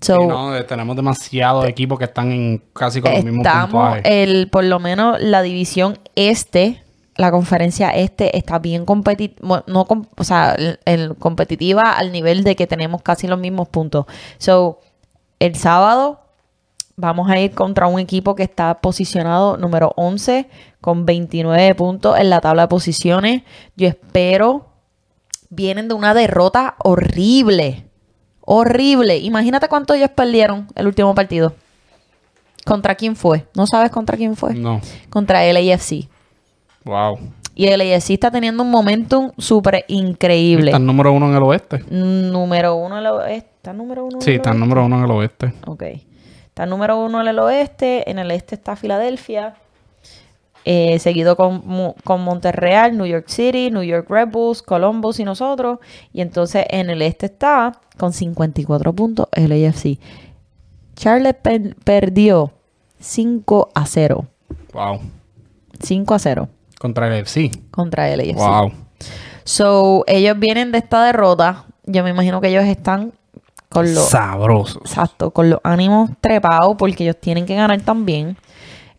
So, 0.00 0.16
Sí, 0.20 0.26
no, 0.26 0.64
tenemos 0.66 0.94
demasiados 0.94 1.64
equipos 1.66 1.98
que 1.98 2.04
están 2.04 2.30
en 2.30 2.62
casi 2.74 3.00
con 3.00 3.12
los 3.12 3.24
mismos 3.24 3.46
estamos, 3.46 3.70
puntuajes. 3.70 4.02
el, 4.04 4.48
por 4.50 4.64
lo 4.64 4.78
menos 4.78 5.20
la 5.20 5.40
división 5.42 5.98
este, 6.14 6.82
la 7.16 7.30
conferencia 7.30 7.88
este, 7.90 8.36
está 8.36 8.58
bien 8.58 8.84
competitiva, 8.84 9.64
no, 9.66 9.86
o 10.16 10.24
sea, 10.24 10.52
el- 10.54 10.78
el 10.84 11.16
competitiva 11.16 11.92
al 11.92 12.12
nivel 12.12 12.44
de 12.44 12.56
que 12.56 12.66
tenemos 12.66 13.00
casi 13.02 13.26
los 13.26 13.38
mismos 13.38 13.68
puntos. 13.68 14.04
So, 14.36 14.80
el 15.38 15.56
sábado 15.56 16.20
vamos 16.96 17.30
a 17.30 17.38
ir 17.38 17.52
contra 17.52 17.86
un 17.86 17.98
equipo 17.98 18.34
que 18.34 18.42
está 18.42 18.78
posicionado 18.82 19.56
número 19.56 19.92
11 19.96 20.48
con 20.82 21.06
29 21.06 21.74
puntos 21.74 22.18
en 22.18 22.28
la 22.30 22.40
tabla 22.42 22.62
de 22.62 22.68
posiciones. 22.68 23.42
Yo 23.76 23.88
espero, 23.88 24.66
vienen 25.48 25.88
de 25.88 25.94
una 25.94 26.12
derrota 26.12 26.76
horrible. 26.84 27.85
Horrible. 28.46 29.18
Imagínate 29.18 29.68
cuánto 29.68 29.92
ellos 29.92 30.08
perdieron 30.10 30.68
el 30.74 30.86
último 30.86 31.14
partido. 31.14 31.52
¿Contra 32.64 32.94
quién 32.94 33.14
fue? 33.16 33.46
¿No 33.54 33.66
sabes 33.66 33.90
contra 33.90 34.16
quién 34.16 34.34
fue? 34.36 34.54
No. 34.54 34.80
Contra 35.10 35.44
el 35.44 35.56
AFC. 35.56 36.08
Wow. 36.84 37.18
Y 37.54 37.66
el 37.66 37.80
AFC 37.80 38.10
está 38.10 38.30
teniendo 38.30 38.62
un 38.62 38.70
momentum 38.70 39.30
súper 39.38 39.84
increíble. 39.88 40.70
Está 40.70 40.78
número 40.78 41.12
uno 41.12 41.28
en 41.30 41.36
el 41.36 41.42
oeste. 41.42 41.84
Número 41.90 42.74
uno 42.76 42.98
en 42.98 43.04
el 43.04 43.12
oeste. 43.12 43.50
¿Está 43.56 43.72
número 43.72 44.04
uno 44.04 44.16
en 44.18 44.22
Sí, 44.22 44.30
el 44.30 44.36
está 44.36 44.50
oeste? 44.50 44.60
número 44.60 44.84
uno 44.84 44.98
en 44.98 45.04
el 45.04 45.10
oeste. 45.10 45.52
Ok. 45.66 45.82
Está 46.46 46.66
número 46.66 46.98
uno 47.04 47.20
en 47.20 47.28
el 47.28 47.38
oeste. 47.38 48.08
En 48.10 48.18
el 48.18 48.30
este 48.30 48.54
está 48.54 48.76
Filadelfia. 48.76 49.54
Eh, 50.68 50.98
seguido 50.98 51.36
con, 51.36 51.94
con 52.02 52.22
Monterreal, 52.22 52.96
New 52.98 53.06
York 53.06 53.28
City, 53.28 53.70
New 53.70 53.84
York 53.84 54.10
Red 54.10 54.28
Bulls, 54.30 54.62
Columbus 54.62 55.20
y 55.20 55.24
nosotros. 55.24 55.78
Y 56.12 56.20
entonces 56.22 56.66
en 56.70 56.90
el 56.90 57.02
este 57.02 57.26
está 57.26 57.78
con 57.96 58.12
54 58.12 58.92
puntos 58.92 59.28
el 59.30 59.52
AFC. 59.52 59.98
Charlotte 60.96 61.36
per- 61.40 61.76
perdió 61.84 62.52
5 62.98 63.68
a 63.74 63.86
0. 63.86 64.26
Wow. 64.72 65.00
5 65.80 66.14
a 66.14 66.18
0 66.18 66.48
Contra 66.80 67.06
el 67.06 67.22
FC. 67.24 67.50
contra 67.70 68.08
el 68.10 68.20
AFC. 68.20 68.34
Wow. 68.36 68.72
So, 69.44 70.02
ellos 70.08 70.36
vienen 70.38 70.72
de 70.72 70.78
esta 70.78 71.04
derrota. 71.04 71.64
Yo 71.84 72.02
me 72.02 72.10
imagino 72.10 72.40
que 72.40 72.48
ellos 72.48 72.64
están 72.64 73.12
con 73.68 73.84
los... 73.94 74.08
Sabroso. 74.08 74.80
Exacto, 74.80 75.30
con 75.30 75.48
los 75.50 75.60
ánimos 75.62 76.10
trepados 76.20 76.74
porque 76.76 77.04
ellos 77.04 77.16
tienen 77.20 77.46
que 77.46 77.54
ganar 77.54 77.80
también 77.82 78.36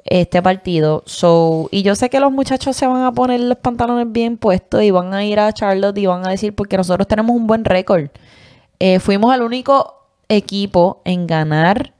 este 0.07 0.41
partido. 0.41 1.03
So, 1.05 1.69
y 1.71 1.83
yo 1.83 1.95
sé 1.95 2.09
que 2.09 2.19
los 2.19 2.31
muchachos 2.31 2.75
se 2.75 2.87
van 2.87 3.03
a 3.03 3.11
poner 3.11 3.39
los 3.41 3.57
pantalones 3.57 4.11
bien 4.11 4.37
puestos 4.37 4.81
y 4.81 4.91
van 4.91 5.13
a 5.13 5.23
ir 5.23 5.39
a 5.39 5.51
Charlotte 5.51 5.97
y 5.97 6.05
van 6.05 6.25
a 6.25 6.31
decir 6.31 6.55
porque 6.55 6.77
nosotros 6.77 7.07
tenemos 7.07 7.35
un 7.35 7.45
buen 7.45 7.65
récord. 7.65 8.09
Eh, 8.79 8.99
fuimos 8.99 9.33
el 9.35 9.41
único 9.41 10.07
equipo 10.29 11.01
en 11.05 11.27
ganar 11.27 11.93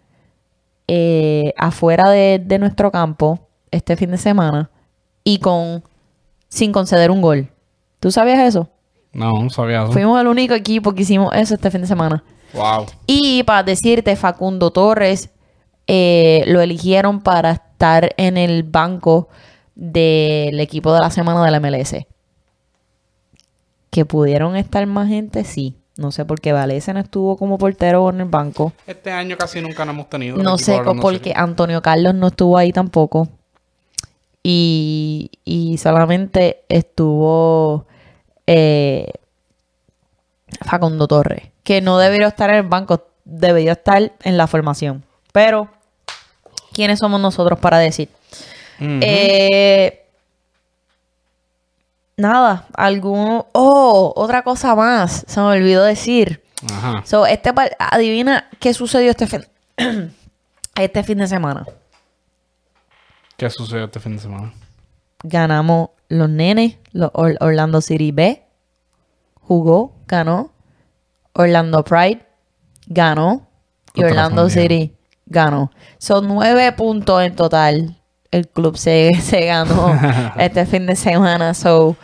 eh, 0.87 1.53
afuera 1.57 2.09
de, 2.09 2.41
de 2.43 2.59
nuestro 2.59 2.91
campo 2.91 3.39
este 3.71 3.95
fin 3.97 4.11
de 4.11 4.17
semana 4.17 4.69
y 5.23 5.39
con 5.39 5.83
sin 6.47 6.71
conceder 6.71 7.11
un 7.11 7.21
gol. 7.21 7.49
¿Tú 7.99 8.11
sabías 8.11 8.39
eso? 8.39 8.69
No, 9.11 9.43
no 9.43 9.49
sabía 9.49 9.83
eso. 9.83 9.91
Fuimos 9.91 10.19
el 10.21 10.27
único 10.27 10.53
equipo 10.53 10.93
que 10.93 11.01
hicimos 11.01 11.33
eso 11.33 11.55
este 11.55 11.71
fin 11.71 11.81
de 11.81 11.87
semana. 11.87 12.23
Wow. 12.53 12.85
Y 13.05 13.43
para 13.43 13.63
decirte, 13.63 14.15
Facundo 14.15 14.71
Torres 14.71 15.29
eh, 15.87 16.43
lo 16.47 16.61
eligieron 16.61 17.21
para 17.21 17.51
estar 17.51 18.13
en 18.17 18.37
el 18.37 18.63
banco 18.63 19.29
del 19.75 20.59
equipo 20.59 20.93
de 20.93 20.99
la 20.99 21.09
semana 21.09 21.43
de 21.43 21.51
la 21.51 21.59
MLS. 21.59 22.05
Que 23.89 24.05
pudieron 24.05 24.55
estar 24.55 24.85
más 24.85 25.07
gente, 25.07 25.43
sí. 25.43 25.75
No 25.97 26.11
sé 26.11 26.25
por 26.25 26.39
qué 26.39 26.53
Valese 26.53 26.93
no 26.93 26.99
estuvo 26.99 27.37
como 27.37 27.57
portero 27.57 28.09
en 28.09 28.21
el 28.21 28.27
banco. 28.27 28.73
Este 28.85 29.11
año 29.11 29.35
casi 29.35 29.61
nunca 29.61 29.83
no 29.83 29.91
hemos 29.91 30.09
tenido. 30.09 30.37
No 30.37 30.57
sé 30.57 30.79
por 30.79 31.19
qué 31.19 31.33
Antonio 31.35 31.81
Carlos 31.81 32.13
no 32.13 32.27
estuvo 32.27 32.57
ahí 32.57 32.71
tampoco. 32.71 33.27
Y, 34.43 35.31
y 35.43 35.77
solamente 35.79 36.63
estuvo 36.69 37.87
eh, 38.45 39.11
Facundo 40.65 41.07
Torres, 41.07 41.51
que 41.63 41.81
no 41.81 41.97
debería 41.97 42.27
estar 42.27 42.49
en 42.49 42.57
el 42.57 42.63
banco, 42.63 43.07
debería 43.25 43.73
estar 43.73 44.13
en 44.23 44.37
la 44.37 44.47
formación. 44.47 45.03
Pero, 45.33 45.69
¿quiénes 46.77 46.99
somos 46.99 47.19
nosotros 47.19 47.57
para 47.59 47.79
decir? 47.79 48.07
eh, 48.79 50.05
nada, 52.15 52.67
algún... 52.75 53.43
Oh, 53.51 54.13
otra 54.15 54.43
cosa 54.43 54.75
más, 54.75 55.25
se 55.27 55.39
me 55.39 55.47
olvidó 55.47 55.83
decir. 55.83 56.43
Ajá. 56.71 57.01
So, 57.05 57.25
este 57.25 57.51
par- 57.53 57.75
adivina 57.79 58.47
qué 58.59 58.73
sucedió 58.75 59.09
este 59.11 59.25
fin, 59.25 59.45
este 60.75 61.03
fin 61.03 61.17
de 61.17 61.27
semana. 61.27 61.65
¿Qué 63.35 63.49
sucedió 63.49 63.85
este 63.85 63.99
fin 63.99 64.13
de 64.17 64.19
semana? 64.21 64.53
Ganamos 65.23 65.89
los 66.09 66.29
nenes, 66.29 66.77
los 66.91 67.09
Or- 67.13 67.37
Orlando 67.39 67.81
City 67.81 68.11
B 68.11 68.43
jugó, 69.41 69.93
ganó. 70.07 70.51
Orlando 71.33 71.83
Pride 71.83 72.25
ganó. 72.87 73.47
Y 73.95 74.03
Orlando. 74.03 74.49
City 74.49 74.93
ganó. 75.27 75.71
Son 75.97 76.27
nueve 76.27 76.71
puntos 76.73 77.23
en 77.23 77.35
total. 77.35 77.95
El 78.31 78.47
club 78.47 78.77
se, 78.77 79.13
se 79.21 79.45
ganó 79.45 79.99
este 80.37 80.65
fin 80.65 80.85
de 80.85 80.95
semana. 80.95 81.53
So, 81.53 81.95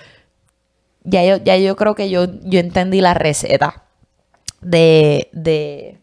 ya 1.03 1.23
yo, 1.25 1.37
ya 1.37 1.57
yo 1.57 1.75
creo 1.75 1.95
que 1.95 2.09
yo, 2.09 2.27
yo 2.43 2.59
entendí 2.59 3.01
la 3.01 3.13
receta 3.13 3.83
de, 4.61 5.29
de 5.33 5.99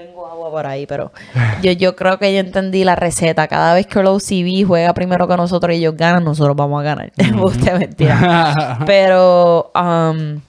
tengo 0.00 0.26
agua 0.26 0.50
por 0.50 0.66
ahí, 0.66 0.86
pero 0.86 1.12
yo, 1.62 1.72
yo 1.72 1.94
creo 1.94 2.18
que 2.18 2.32
yo 2.32 2.40
entendí 2.40 2.84
la 2.84 2.96
receta. 2.96 3.48
Cada 3.48 3.74
vez 3.74 3.86
que 3.86 4.00
el 4.00 4.06
OCB 4.06 4.66
juega 4.66 4.94
primero 4.94 5.28
que 5.28 5.36
nosotros 5.36 5.74
y 5.74 5.78
ellos 5.78 5.96
ganan, 5.96 6.24
nosotros 6.24 6.56
vamos 6.56 6.80
a 6.80 6.84
ganar. 6.84 7.12
Usted 7.42 7.78
mentira. 7.78 8.78
Pero, 8.86 9.70
um, 9.74 10.40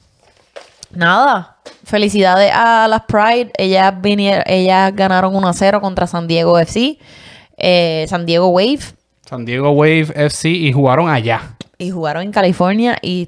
nada. 0.91 1.57
Felicidades 1.91 2.49
a 2.53 2.87
las 2.87 3.01
Pride. 3.01 3.51
Ellas, 3.57 3.93
vinieron, 4.01 4.45
ellas 4.47 4.95
ganaron 4.95 5.35
1 5.35 5.45
a 5.45 5.53
0 5.53 5.81
contra 5.81 6.07
San 6.07 6.25
Diego 6.25 6.57
FC. 6.57 6.97
eh, 7.57 8.05
San 8.07 8.25
Diego 8.25 8.47
Wave. 8.47 8.79
San 9.25 9.43
Diego 9.43 9.71
Wave 9.71 10.07
FC 10.15 10.47
y 10.47 10.71
jugaron 10.71 11.09
allá. 11.09 11.57
Y 11.77 11.89
jugaron 11.89 12.23
en 12.23 12.31
California 12.31 12.97
y 13.01 13.27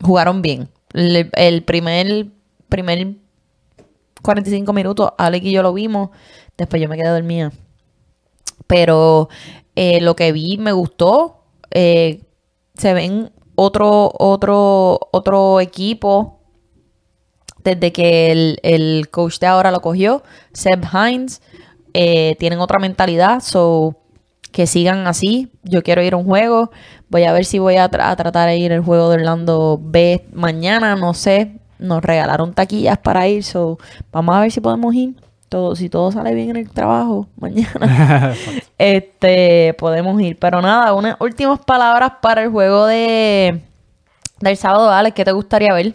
jugaron 0.00 0.40
bien. 0.40 0.70
El, 0.94 1.28
el 1.34 1.62
primer, 1.62 2.28
primer 2.70 3.16
45 4.22 4.72
minutos, 4.72 5.10
Alec 5.18 5.44
y 5.44 5.52
yo 5.52 5.62
lo 5.62 5.74
vimos. 5.74 6.08
Después 6.56 6.80
yo 6.80 6.88
me 6.88 6.96
quedé 6.96 7.08
dormida. 7.10 7.52
Pero 8.66 9.28
eh, 9.76 10.00
lo 10.00 10.16
que 10.16 10.32
vi 10.32 10.56
me 10.56 10.72
gustó. 10.72 11.44
Eh, 11.70 12.22
se 12.72 12.94
ven 12.94 13.30
otro, 13.56 14.10
otro, 14.18 14.98
otro 15.12 15.60
equipo. 15.60 16.37
Desde 17.64 17.92
que 17.92 18.30
el, 18.32 18.58
el 18.62 19.08
coach 19.10 19.38
de 19.40 19.46
ahora 19.46 19.70
lo 19.70 19.80
cogió, 19.80 20.22
Seb 20.52 20.84
Hines, 20.92 21.42
eh, 21.94 22.36
tienen 22.38 22.60
otra 22.60 22.78
mentalidad. 22.78 23.40
So, 23.40 23.96
que 24.52 24.66
sigan 24.66 25.06
así. 25.06 25.50
Yo 25.62 25.82
quiero 25.82 26.02
ir 26.02 26.14
a 26.14 26.16
un 26.16 26.24
juego. 26.24 26.70
Voy 27.10 27.24
a 27.24 27.32
ver 27.32 27.44
si 27.44 27.58
voy 27.58 27.76
a, 27.76 27.90
tra- 27.90 28.10
a 28.10 28.16
tratar 28.16 28.48
de 28.48 28.56
ir 28.56 28.72
al 28.72 28.82
juego 28.84 29.10
de 29.10 29.16
Orlando 29.16 29.78
B 29.82 30.24
mañana. 30.32 30.96
No 30.96 31.12
sé. 31.14 31.58
Nos 31.78 32.02
regalaron 32.02 32.54
taquillas 32.54 32.98
para 32.98 33.28
ir. 33.28 33.44
So, 33.44 33.78
vamos 34.12 34.34
a 34.36 34.40
ver 34.40 34.50
si 34.52 34.60
podemos 34.60 34.94
ir. 34.94 35.14
Todo, 35.48 35.74
si 35.76 35.88
todo 35.88 36.12
sale 36.12 36.34
bien 36.34 36.50
en 36.50 36.56
el 36.56 36.70
trabajo 36.70 37.26
mañana. 37.36 38.34
este, 38.78 39.74
podemos 39.78 40.20
ir. 40.20 40.38
Pero 40.38 40.60
nada, 40.62 40.92
unas 40.94 41.16
últimas 41.20 41.60
palabras 41.60 42.12
para 42.22 42.42
el 42.42 42.50
juego 42.50 42.86
de 42.86 43.62
del 44.40 44.56
sábado, 44.56 44.90
Alex. 44.90 45.14
¿Qué 45.14 45.24
te 45.24 45.32
gustaría 45.32 45.72
ver? 45.74 45.94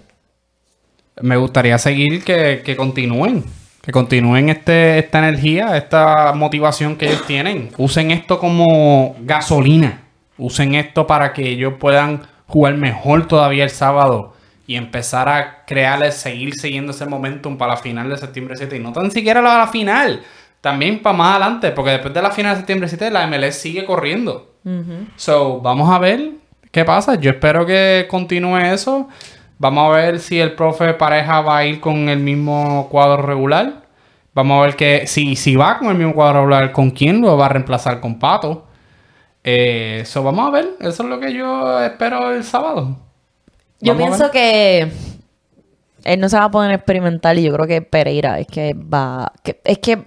Me 1.21 1.37
gustaría 1.37 1.77
seguir 1.77 2.23
que, 2.23 2.61
que 2.63 2.75
continúen. 2.75 3.43
Que 3.81 3.91
continúen 3.91 4.49
este, 4.49 4.99
esta 4.99 5.19
energía, 5.19 5.75
esta 5.75 6.33
motivación 6.33 6.95
que 6.95 7.07
ellos 7.07 7.25
tienen. 7.27 7.69
Usen 7.77 8.11
esto 8.11 8.39
como 8.39 9.15
gasolina. 9.19 10.03
Usen 10.37 10.75
esto 10.75 11.05
para 11.05 11.33
que 11.33 11.49
ellos 11.49 11.73
puedan 11.79 12.21
jugar 12.47 12.75
mejor 12.75 13.27
todavía 13.27 13.63
el 13.63 13.69
sábado 13.69 14.33
y 14.65 14.75
empezar 14.75 15.27
a 15.27 15.65
crear, 15.65 16.11
seguir 16.11 16.55
siguiendo 16.55 16.91
ese 16.91 17.05
momentum 17.05 17.57
para 17.57 17.73
la 17.73 17.77
final 17.77 18.09
de 18.09 18.17
septiembre 18.17 18.55
7. 18.55 18.77
Y 18.77 18.79
no 18.79 18.93
tan 18.93 19.11
siquiera 19.11 19.41
la, 19.41 19.57
la 19.57 19.67
final, 19.67 20.21
también 20.61 21.01
para 21.01 21.17
más 21.17 21.31
adelante, 21.31 21.71
porque 21.71 21.91
después 21.91 22.13
de 22.13 22.21
la 22.21 22.31
final 22.31 22.53
de 22.53 22.57
septiembre 22.57 22.87
7 22.87 23.11
la 23.11 23.27
MLS 23.27 23.55
sigue 23.55 23.85
corriendo. 23.85 24.53
So, 25.17 25.59
vamos 25.59 25.93
a 25.93 25.99
ver 25.99 26.31
qué 26.71 26.85
pasa. 26.85 27.15
Yo 27.15 27.31
espero 27.31 27.65
que 27.65 28.07
continúe 28.09 28.57
eso. 28.57 29.09
Vamos 29.63 29.93
a 29.93 29.95
ver 29.95 30.19
si 30.19 30.41
el 30.41 30.55
profe 30.55 30.93
Pareja 30.93 31.39
va 31.39 31.59
a 31.59 31.65
ir 31.65 31.79
con 31.79 32.09
el 32.09 32.19
mismo 32.19 32.89
cuadro 32.91 33.21
regular. 33.21 33.83
Vamos 34.33 34.59
a 34.61 34.65
ver 34.65 34.75
que 34.75 35.07
si, 35.07 35.37
si 35.37 35.55
va 35.55 35.79
con 35.79 35.87
el 35.87 35.95
mismo 35.95 36.13
cuadro 36.13 36.39
regular, 36.41 36.73
con 36.73 36.91
quién 36.91 37.21
lo 37.21 37.37
va 37.37 37.45
a 37.45 37.49
reemplazar 37.49 38.01
con 38.01 38.19
Pato. 38.19 38.65
Eh, 39.41 40.03
so, 40.05 40.21
vamos 40.21 40.49
a 40.49 40.51
ver. 40.51 40.71
Eso 40.81 41.03
es 41.03 41.09
lo 41.09 41.17
que 41.17 41.33
yo 41.33 41.79
espero 41.81 42.33
el 42.33 42.43
sábado. 42.43 42.97
Yo 43.79 43.93
Vamos 43.93 44.07
pienso 44.17 44.31
que 44.31 44.91
él 46.03 46.19
no 46.19 46.27
se 46.27 46.37
va 46.37 46.43
a 46.43 46.51
poner 46.51 46.71
experimental 46.73 47.39
y 47.39 47.43
yo 47.43 47.53
creo 47.53 47.65
que 47.65 47.81
Pereira 47.81 48.39
es 48.39 48.47
que 48.47 48.73
va. 48.73 49.31
que- 49.45 49.61
es 49.63 49.77
que 49.77 50.03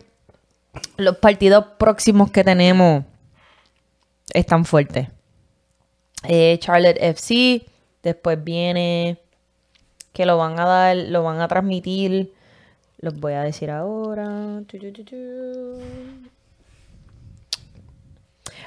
los 0.99 1.17
partidos 1.17 1.65
próximos 1.79 2.31
que 2.31 2.45
tenemos 2.45 3.05
están 4.35 4.67
fuertes. 4.67 5.09
Eh, 6.25 6.59
Charlotte 6.61 6.99
FC, 7.01 7.65
después 8.03 8.43
viene 8.45 9.19
que 10.17 10.25
lo 10.25 10.39
van 10.39 10.59
a 10.59 10.65
dar, 10.65 10.97
lo 10.97 11.23
van 11.23 11.43
a 11.43 11.47
transmitir. 11.47 12.33
Los 13.01 13.21
voy 13.21 13.35
a 13.35 13.43
decir 13.43 13.71
ahora. 13.71 14.63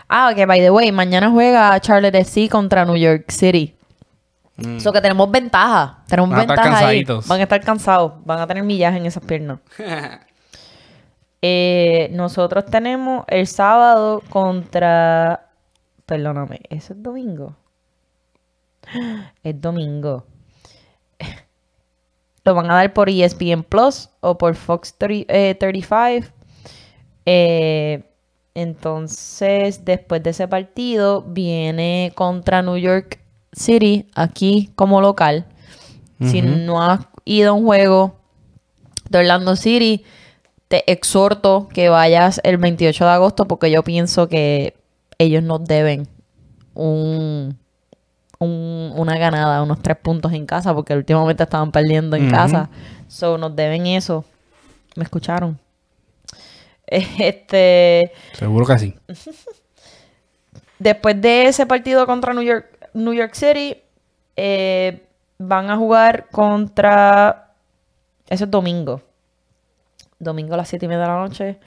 Ah, 0.07 0.31
que 0.35 0.45
by 0.45 0.59
the 0.59 0.69
way, 0.69 0.91
mañana 0.91 1.31
juega 1.31 1.79
Charlotte 1.79 2.13
FC 2.13 2.49
contra 2.49 2.85
New 2.85 2.97
York 2.97 3.31
City. 3.31 3.75
So 4.77 4.93
que 4.93 5.01
tenemos 5.01 5.31
ventaja. 5.31 6.03
Tenemos 6.07 6.29
Mm. 6.29 6.33
Van 6.33 6.39
a 6.39 6.43
estar 6.43 6.65
ventaja 6.65 6.87
ahí. 6.87 7.03
Van 7.03 7.39
a 7.39 7.43
estar 7.43 7.61
cansados. 7.61 8.13
Van 8.25 8.39
a 8.39 8.45
tener 8.45 8.63
millaje 8.63 8.97
en 8.97 9.05
esas 9.07 9.23
piernas. 9.25 9.59
Eh, 11.41 12.09
nosotros 12.11 12.65
tenemos 12.65 13.23
el 13.29 13.47
sábado 13.47 14.21
contra. 14.29 15.47
Perdóname, 16.05 16.59
¿eso 16.69 16.91
es 16.91 17.01
domingo? 17.01 17.55
Es 19.41 19.61
domingo. 19.61 20.25
Lo 22.49 22.55
van 22.55 22.71
a 22.71 22.73
dar 22.73 22.93
por 22.93 23.11
ESPN 23.11 23.61
Plus 23.61 24.09
o 24.21 24.39
por 24.39 24.55
Fox 24.55 24.95
30, 24.97 25.31
eh, 25.31 25.53
35. 25.53 26.33
Eh, 27.27 28.01
entonces, 28.55 29.85
después 29.85 30.23
de 30.23 30.31
ese 30.31 30.47
partido, 30.47 31.21
viene 31.21 32.11
contra 32.15 32.63
New 32.63 32.77
York 32.77 33.19
City, 33.51 34.07
aquí 34.15 34.71
como 34.75 34.99
local. 34.99 35.45
Si 36.25 36.41
no 36.41 36.81
has 36.81 37.01
ido 37.23 37.51
a 37.51 37.53
un 37.53 37.65
juego 37.65 38.15
de 39.11 39.19
Orlando 39.19 39.55
City, 39.55 40.03
te 40.69 40.91
exhorto 40.91 41.69
que 41.71 41.89
vayas 41.89 42.41
el 42.43 42.57
28 42.57 43.05
de 43.05 43.11
agosto 43.11 43.47
porque 43.47 43.69
yo 43.69 43.83
pienso 43.83 44.27
que 44.27 44.73
ellos 45.19 45.43
nos 45.43 45.63
deben 45.65 46.07
un, 46.73 47.59
un- 48.39 48.93
una 48.95 49.17
ganada, 49.17 49.61
unos 49.61 49.81
tres 49.81 49.97
puntos 49.97 50.31
en 50.33 50.45
casa 50.45 50.73
porque 50.73 50.95
últimamente 50.95 51.43
estaban 51.43 51.71
perdiendo 51.71 52.15
en 52.15 52.29
casa. 52.31 52.69
So, 53.07 53.37
nos 53.37 53.55
deben 53.55 53.85
eso. 53.87 54.23
¿Me 54.95 55.03
escucharon? 55.03 55.59
Este, 56.91 58.11
Seguro 58.33 58.65
que 58.65 58.79
sí. 58.79 58.95
después 60.79 61.21
de 61.21 61.47
ese 61.47 61.65
partido 61.65 62.05
contra 62.07 62.33
New 62.33 62.43
York, 62.43 62.65
New 62.93 63.13
York 63.13 63.33
City, 63.35 63.77
eh, 64.35 65.05
van 65.37 65.69
a 65.69 65.77
jugar 65.77 66.27
contra. 66.31 67.53
Eso 68.27 68.45
es 68.45 68.51
domingo. 68.51 69.01
Domingo 70.17 70.53
a 70.55 70.57
las 70.57 70.67
7 70.69 70.85
y 70.85 70.89
media 70.89 71.01
de 71.03 71.07
la 71.07 71.17
noche. 71.19 71.59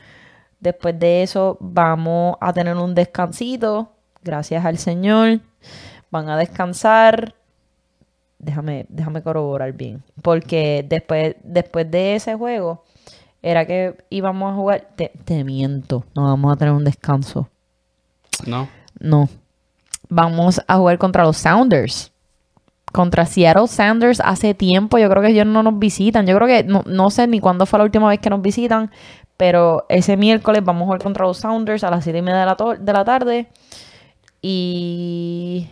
Después 0.60 0.98
de 0.98 1.22
eso, 1.22 1.56
vamos 1.60 2.36
a 2.40 2.52
tener 2.52 2.76
un 2.76 2.94
descansito. 2.94 3.92
Gracias 4.22 4.64
al 4.64 4.78
Señor. 4.78 5.40
Van 6.12 6.28
a 6.28 6.36
descansar. 6.36 7.34
Déjame, 8.38 8.84
déjame 8.90 9.22
corroborar 9.22 9.72
bien. 9.72 10.04
Porque 10.20 10.84
después, 10.86 11.36
después 11.42 11.90
de 11.90 12.14
ese 12.16 12.34
juego, 12.34 12.84
era 13.40 13.66
que 13.66 13.96
íbamos 14.10 14.52
a 14.52 14.54
jugar. 14.54 14.88
Te, 14.94 15.10
te 15.24 15.42
miento, 15.42 16.04
no 16.14 16.24
vamos 16.24 16.52
a 16.52 16.56
tener 16.56 16.74
un 16.74 16.84
descanso. 16.84 17.48
No. 18.46 18.68
No. 19.00 19.28
Vamos 20.10 20.60
a 20.68 20.76
jugar 20.76 20.98
contra 20.98 21.24
los 21.24 21.38
Sounders. 21.38 22.12
Contra 22.92 23.24
Seattle 23.24 23.66
Sounders 23.66 24.20
hace 24.20 24.52
tiempo. 24.52 24.98
Yo 24.98 25.08
creo 25.08 25.22
que 25.22 25.30
ellos 25.30 25.46
no 25.46 25.62
nos 25.62 25.78
visitan. 25.78 26.26
Yo 26.26 26.36
creo 26.36 26.46
que 26.46 26.62
no, 26.62 26.82
no 26.84 27.08
sé 27.08 27.26
ni 27.26 27.40
cuándo 27.40 27.64
fue 27.64 27.78
la 27.78 27.86
última 27.86 28.10
vez 28.10 28.20
que 28.20 28.28
nos 28.28 28.42
visitan. 28.42 28.90
Pero 29.38 29.86
ese 29.88 30.18
miércoles 30.18 30.62
vamos 30.62 30.82
a 30.82 30.84
jugar 30.84 31.02
contra 31.02 31.24
los 31.24 31.38
Sounders 31.38 31.84
a 31.84 31.90
las 31.90 32.04
7 32.04 32.18
y 32.18 32.22
media 32.22 32.40
de 32.40 32.46
la, 32.46 32.76
de 32.78 32.92
la 32.92 33.04
tarde. 33.06 33.48
Y 34.42 35.68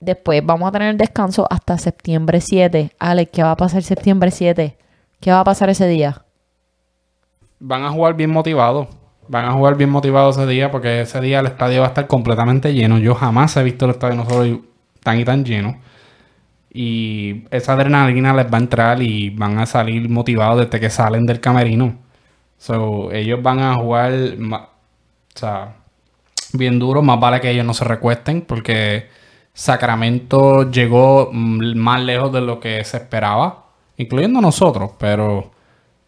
después 0.00 0.44
vamos 0.44 0.68
a 0.68 0.72
tener 0.72 0.96
descanso 0.96 1.46
hasta 1.50 1.78
septiembre 1.78 2.40
7. 2.40 2.92
Alex, 2.98 3.30
¿qué 3.32 3.42
va 3.42 3.52
a 3.52 3.56
pasar 3.56 3.82
septiembre 3.82 4.30
7? 4.30 4.76
¿Qué 5.20 5.30
va 5.30 5.40
a 5.40 5.44
pasar 5.44 5.70
ese 5.70 5.86
día? 5.88 6.24
Van 7.58 7.84
a 7.84 7.90
jugar 7.90 8.14
bien 8.14 8.30
motivados. 8.30 8.88
Van 9.28 9.44
a 9.44 9.52
jugar 9.52 9.76
bien 9.76 9.90
motivados 9.90 10.38
ese 10.38 10.46
día 10.46 10.70
porque 10.70 11.02
ese 11.02 11.20
día 11.20 11.40
el 11.40 11.46
estadio 11.46 11.80
va 11.80 11.86
a 11.86 11.88
estar 11.88 12.06
completamente 12.06 12.72
lleno. 12.72 12.98
Yo 12.98 13.14
jamás 13.14 13.56
he 13.56 13.62
visto 13.62 13.84
el 13.84 13.90
estadio 13.92 14.16
nosotros 14.16 14.60
tan 15.02 15.20
y 15.20 15.24
tan 15.24 15.44
lleno. 15.44 15.78
Y 16.72 17.44
esa 17.50 17.72
adrenalina 17.72 18.32
les 18.34 18.46
va 18.46 18.58
a 18.58 18.60
entrar 18.60 19.02
y 19.02 19.30
van 19.30 19.58
a 19.58 19.66
salir 19.66 20.08
motivados 20.08 20.64
desde 20.64 20.80
que 20.80 20.90
salen 20.90 21.26
del 21.26 21.40
camerino. 21.40 21.98
So, 22.58 23.12
ellos 23.12 23.42
van 23.42 23.60
a 23.60 23.74
jugar, 23.74 24.12
o 24.12 24.68
sea, 25.34 25.76
bien 26.52 26.78
duro. 26.78 27.02
Más 27.02 27.20
vale 27.20 27.40
que 27.40 27.50
ellos 27.50 27.64
no 27.66 27.74
se 27.74 27.84
recuesten 27.84 28.42
porque 28.42 29.08
Sacramento 29.58 30.70
llegó 30.70 31.30
mm, 31.32 31.76
más 31.76 32.00
lejos 32.04 32.32
de 32.32 32.40
lo 32.40 32.60
que 32.60 32.84
se 32.84 32.96
esperaba, 32.96 33.64
incluyendo 33.96 34.40
nosotros, 34.40 34.92
pero 35.00 35.50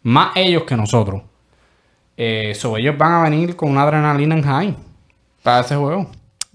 más 0.03 0.31
ellos 0.37 0.63
que 0.63 0.77
nosotros. 0.77 1.21
Eh, 2.15 2.55
so, 2.55 2.77
ellos 2.77 2.97
van 2.97 3.11
a 3.11 3.23
venir 3.23 3.57
con 3.57 3.69
una 3.69 3.83
adrenalina 3.83 4.35
en 4.35 4.43
high 4.43 4.75
para 5.43 5.59
ese 5.59 5.75
juego. 5.75 6.07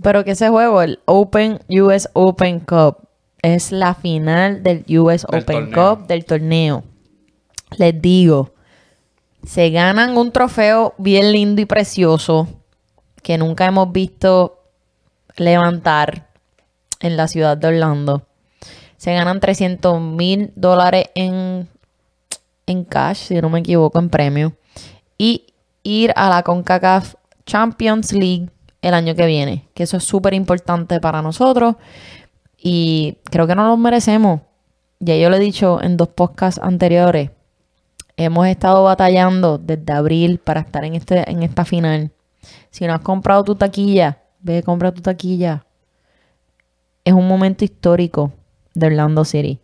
Pero 0.03 0.25
que 0.25 0.31
ese 0.31 0.49
juego, 0.49 0.81
el 0.81 1.01
Open 1.05 1.61
US 1.69 2.09
Open 2.15 2.61
Cup, 2.61 2.97
es 3.43 3.73
la 3.73 3.93
final 3.93 4.63
del 4.63 4.87
US 4.99 5.27
Del 5.31 5.43
Open 5.43 5.71
torneo. 5.71 5.97
Cup 5.99 6.07
del 6.07 6.25
torneo. 6.25 6.85
Les 7.77 8.01
digo, 8.01 8.55
se 9.45 9.69
ganan 9.69 10.17
un 10.17 10.33
trofeo 10.33 10.95
bien 10.97 11.31
lindo 11.31 11.61
y 11.61 11.67
precioso 11.67 12.49
que 13.23 13.37
nunca 13.37 13.67
hemos 13.67 13.93
visto 13.93 14.63
levantar 15.37 16.27
en 17.01 17.17
la 17.17 17.29
ciudad 17.29 17.57
de 17.57 17.69
Orlando. 17.69 18.27
Se 18.97 19.13
ganan 19.13 19.41
300 19.41 20.01
mil 20.01 20.53
dólares 20.57 21.07
en, 21.15 21.69
en 22.67 22.85
cash, 22.85 23.17
si 23.17 23.41
no 23.41 23.51
me 23.51 23.61
equivoco, 23.61 23.99
en 23.99 24.09
premio. 24.09 24.57
Y 25.19 25.47
ir 25.83 26.13
a 26.17 26.29
la 26.29 26.43
CONCACAF 26.43 27.15
Champions 27.45 28.13
League 28.13 28.51
el 28.83 28.95
año 28.95 29.15
que 29.15 29.27
viene. 29.27 29.69
Que 29.75 29.85
eso 29.85 29.97
es 29.97 30.05
súper 30.05 30.35
importante 30.35 31.01
para 31.01 31.23
nosotros. 31.23 31.77
Y 32.57 33.19
creo 33.25 33.47
que 33.47 33.55
no 33.55 33.67
nos 33.67 33.79
merecemos. 33.79 34.41
Ya 34.99 35.17
yo 35.17 35.29
lo 35.29 35.37
he 35.37 35.41
dicho 35.41 35.83
en 35.83 35.97
dos 35.97 36.09
podcasts 36.09 36.61
anteriores. 36.63 37.31
Hemos 38.17 38.47
estado 38.47 38.83
batallando 38.83 39.59
desde 39.59 39.93
abril 39.93 40.39
para 40.39 40.61
estar 40.61 40.85
en, 40.85 40.95
este, 40.95 41.31
en 41.31 41.43
esta 41.43 41.67
final. 41.67 42.13
Si 42.71 42.87
no 42.87 42.95
has 42.95 43.01
comprado 43.01 43.45
tu 43.45 43.57
taquilla, 43.57 44.23
ve, 44.41 44.63
compra 44.63 44.93
tu 44.93 45.03
taquilla. 45.03 45.66
Es 47.07 47.13
un 47.13 47.29
momento 47.29 47.65
histórico 47.65 48.33
de 48.75 48.89
Orlando 48.89 49.25
City. 49.25 49.61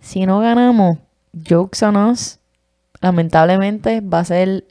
Si 0.00 0.26
no 0.26 0.40
ganamos, 0.40 0.98
jokes 1.32 1.80
on 1.84 1.96
us, 1.96 2.40
lamentablemente 3.00 4.00
va 4.00 4.18
a 4.18 4.24
ser 4.24 4.64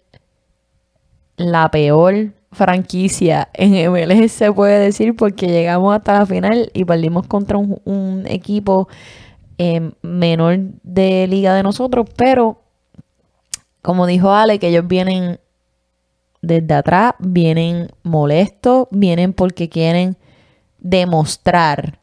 la 1.38 1.72
peor 1.72 2.34
franquicia 2.51 3.47
en 3.53 3.89
MLS, 3.89 4.30
se 4.34 4.51
puede 4.51 4.78
decir, 4.78 5.16
porque 5.16 5.47
llegamos 5.47 5.95
hasta 5.95 6.20
la 6.20 6.26
final 6.26 6.70
y 6.74 6.84
perdimos 6.84 7.28
contra 7.28 7.57
un, 7.57 8.26
equipo 8.28 8.89
eh, 9.57 9.93
menor 10.01 10.59
de 10.84 11.28
liga 11.28 11.53
de 11.53 11.64
nosotros, 11.64 12.07
pero 12.18 12.62
como 13.82 14.05
dijo 14.05 14.34
Ale, 14.34 14.59
que 14.59 14.68
ellos 14.68 14.86
vienen 14.86 15.39
desde 16.41 16.74
atrás, 16.74 17.14
vienen 17.20 17.88
molestos, 18.03 18.89
vienen 18.91 19.32
porque 19.32 19.70
quieren 19.70 20.18
demostrar 20.78 22.01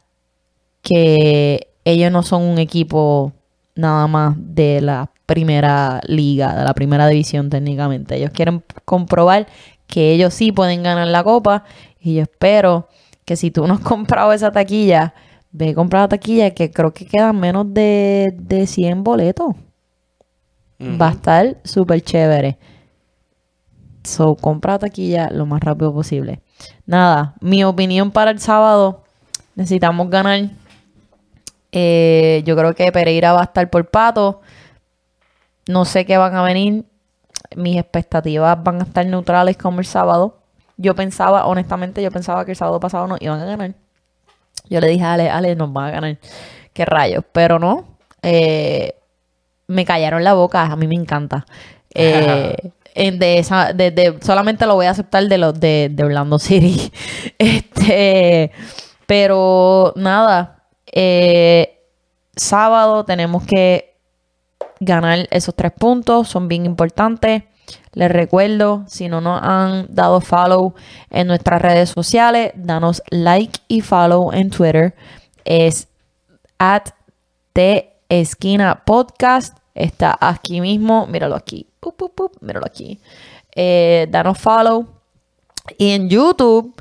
que 0.81 1.67
ellos 1.85 2.11
no 2.11 2.23
son 2.23 2.43
un 2.43 2.57
equipo 2.57 3.33
nada 3.75 4.07
más 4.07 4.35
de 4.37 4.81
la 4.81 5.11
primera 5.25 6.01
liga, 6.07 6.55
de 6.55 6.63
la 6.63 6.73
primera 6.73 7.07
división 7.07 7.49
técnicamente. 7.49 8.15
Ellos 8.15 8.31
quieren 8.31 8.63
comprobar 8.85 9.47
que 9.87 10.11
ellos 10.11 10.33
sí 10.33 10.51
pueden 10.51 10.83
ganar 10.83 11.07
la 11.07 11.23
copa 11.23 11.63
y 11.99 12.15
yo 12.15 12.23
espero 12.23 12.87
que 13.25 13.35
si 13.35 13.51
tú 13.51 13.67
no 13.67 13.75
has 13.75 13.79
comprado 13.81 14.33
esa 14.33 14.51
taquilla, 14.51 15.13
ve 15.51 15.69
a 15.69 15.73
comprar 15.75 16.03
la 16.03 16.09
taquilla 16.09 16.51
que 16.51 16.71
creo 16.71 16.93
que 16.93 17.05
quedan 17.05 17.39
menos 17.39 17.73
de, 17.73 18.33
de 18.37 18.67
100 18.67 19.03
boletos. 19.03 19.55
Va 20.81 21.09
a 21.09 21.11
estar 21.11 21.57
súper 21.65 22.01
chévere. 22.01 22.57
So, 24.03 24.35
compra 24.35 24.73
la 24.73 24.79
taquilla 24.79 25.29
lo 25.29 25.45
más 25.45 25.59
rápido 25.59 25.93
posible. 25.93 26.41
Nada, 26.85 27.35
mi 27.41 27.65
opinión 27.65 28.11
para 28.11 28.31
el 28.31 28.39
sábado, 28.39 29.03
necesitamos 29.55 30.09
ganar. 30.09 30.49
Eh, 31.71 32.41
yo 32.45 32.55
creo 32.55 32.73
que 32.73 32.91
Pereira 32.91 33.33
va 33.33 33.41
a 33.41 33.45
estar 33.45 33.69
por 33.69 33.89
pato. 33.89 34.41
No 35.67 35.85
sé 35.85 36.05
qué 36.05 36.17
van 36.17 36.35
a 36.35 36.43
venir. 36.43 36.85
Mis 37.55 37.77
expectativas 37.77 38.61
van 38.63 38.81
a 38.81 38.83
estar 38.85 39.05
neutrales 39.05 39.57
como 39.57 39.79
el 39.79 39.85
sábado. 39.85 40.39
Yo 40.77 40.95
pensaba, 40.95 41.45
honestamente, 41.45 42.01
yo 42.01 42.11
pensaba 42.11 42.45
que 42.45 42.51
el 42.51 42.57
sábado 42.57 42.79
pasado 42.79 43.07
no 43.07 43.17
iban 43.19 43.39
a 43.39 43.45
ganar. 43.45 43.73
Yo 44.69 44.79
le 44.79 44.87
dije 44.87 45.03
a 45.03 45.13
Ale, 45.13 45.29
Ale, 45.29 45.55
nos 45.55 45.71
van 45.73 45.85
a 45.87 45.91
ganar. 45.91 46.17
Qué 46.73 46.85
rayos. 46.85 47.23
Pero 47.31 47.59
no. 47.59 47.85
Eh, 48.21 48.95
me 49.67 49.85
callaron 49.85 50.23
la 50.23 50.33
boca. 50.33 50.63
A 50.63 50.75
mí 50.75 50.87
me 50.87 50.95
encanta. 50.95 51.45
Eh, 51.93 52.55
de 52.95 53.39
esa, 53.39 53.73
de- 53.73 54.17
solamente 54.21 54.65
lo 54.65 54.75
voy 54.75 54.85
a 54.87 54.91
aceptar 54.91 55.23
de 55.27 55.37
los 55.37 55.59
de, 55.59 55.89
de 55.91 56.03
Orlando 56.03 56.39
City. 56.39 56.91
Este, 57.37 58.51
pero 59.05 59.93
nada. 59.95 60.58
Eh, 60.91 61.79
sábado 62.35 63.05
tenemos 63.05 63.45
que 63.45 63.95
ganar 64.79 65.27
esos 65.31 65.55
tres 65.55 65.71
puntos. 65.71 66.27
Son 66.27 66.47
bien 66.47 66.65
importantes. 66.65 67.43
Les 67.93 68.11
recuerdo, 68.11 68.83
si 68.87 69.07
no 69.09 69.21
nos 69.21 69.41
han 69.41 69.87
dado 69.89 70.21
follow 70.21 70.73
en 71.09 71.27
nuestras 71.27 71.61
redes 71.61 71.89
sociales, 71.89 72.51
danos 72.55 73.01
like 73.09 73.59
y 73.67 73.81
follow 73.81 74.31
en 74.31 74.49
Twitter. 74.49 74.95
Es 75.45 75.87
at 76.57 76.89
de 77.53 77.93
esquina 78.09 78.83
podcast. 78.85 79.57
Está 79.75 80.17
aquí 80.19 80.61
mismo. 80.61 81.07
Míralo 81.07 81.35
aquí. 81.35 81.67
Míralo 82.41 82.65
aquí. 82.65 82.99
Eh, 83.55 84.07
danos 84.09 84.37
follow. 84.37 84.87
Y 85.77 85.91
en 85.91 86.09
YouTube 86.09 86.75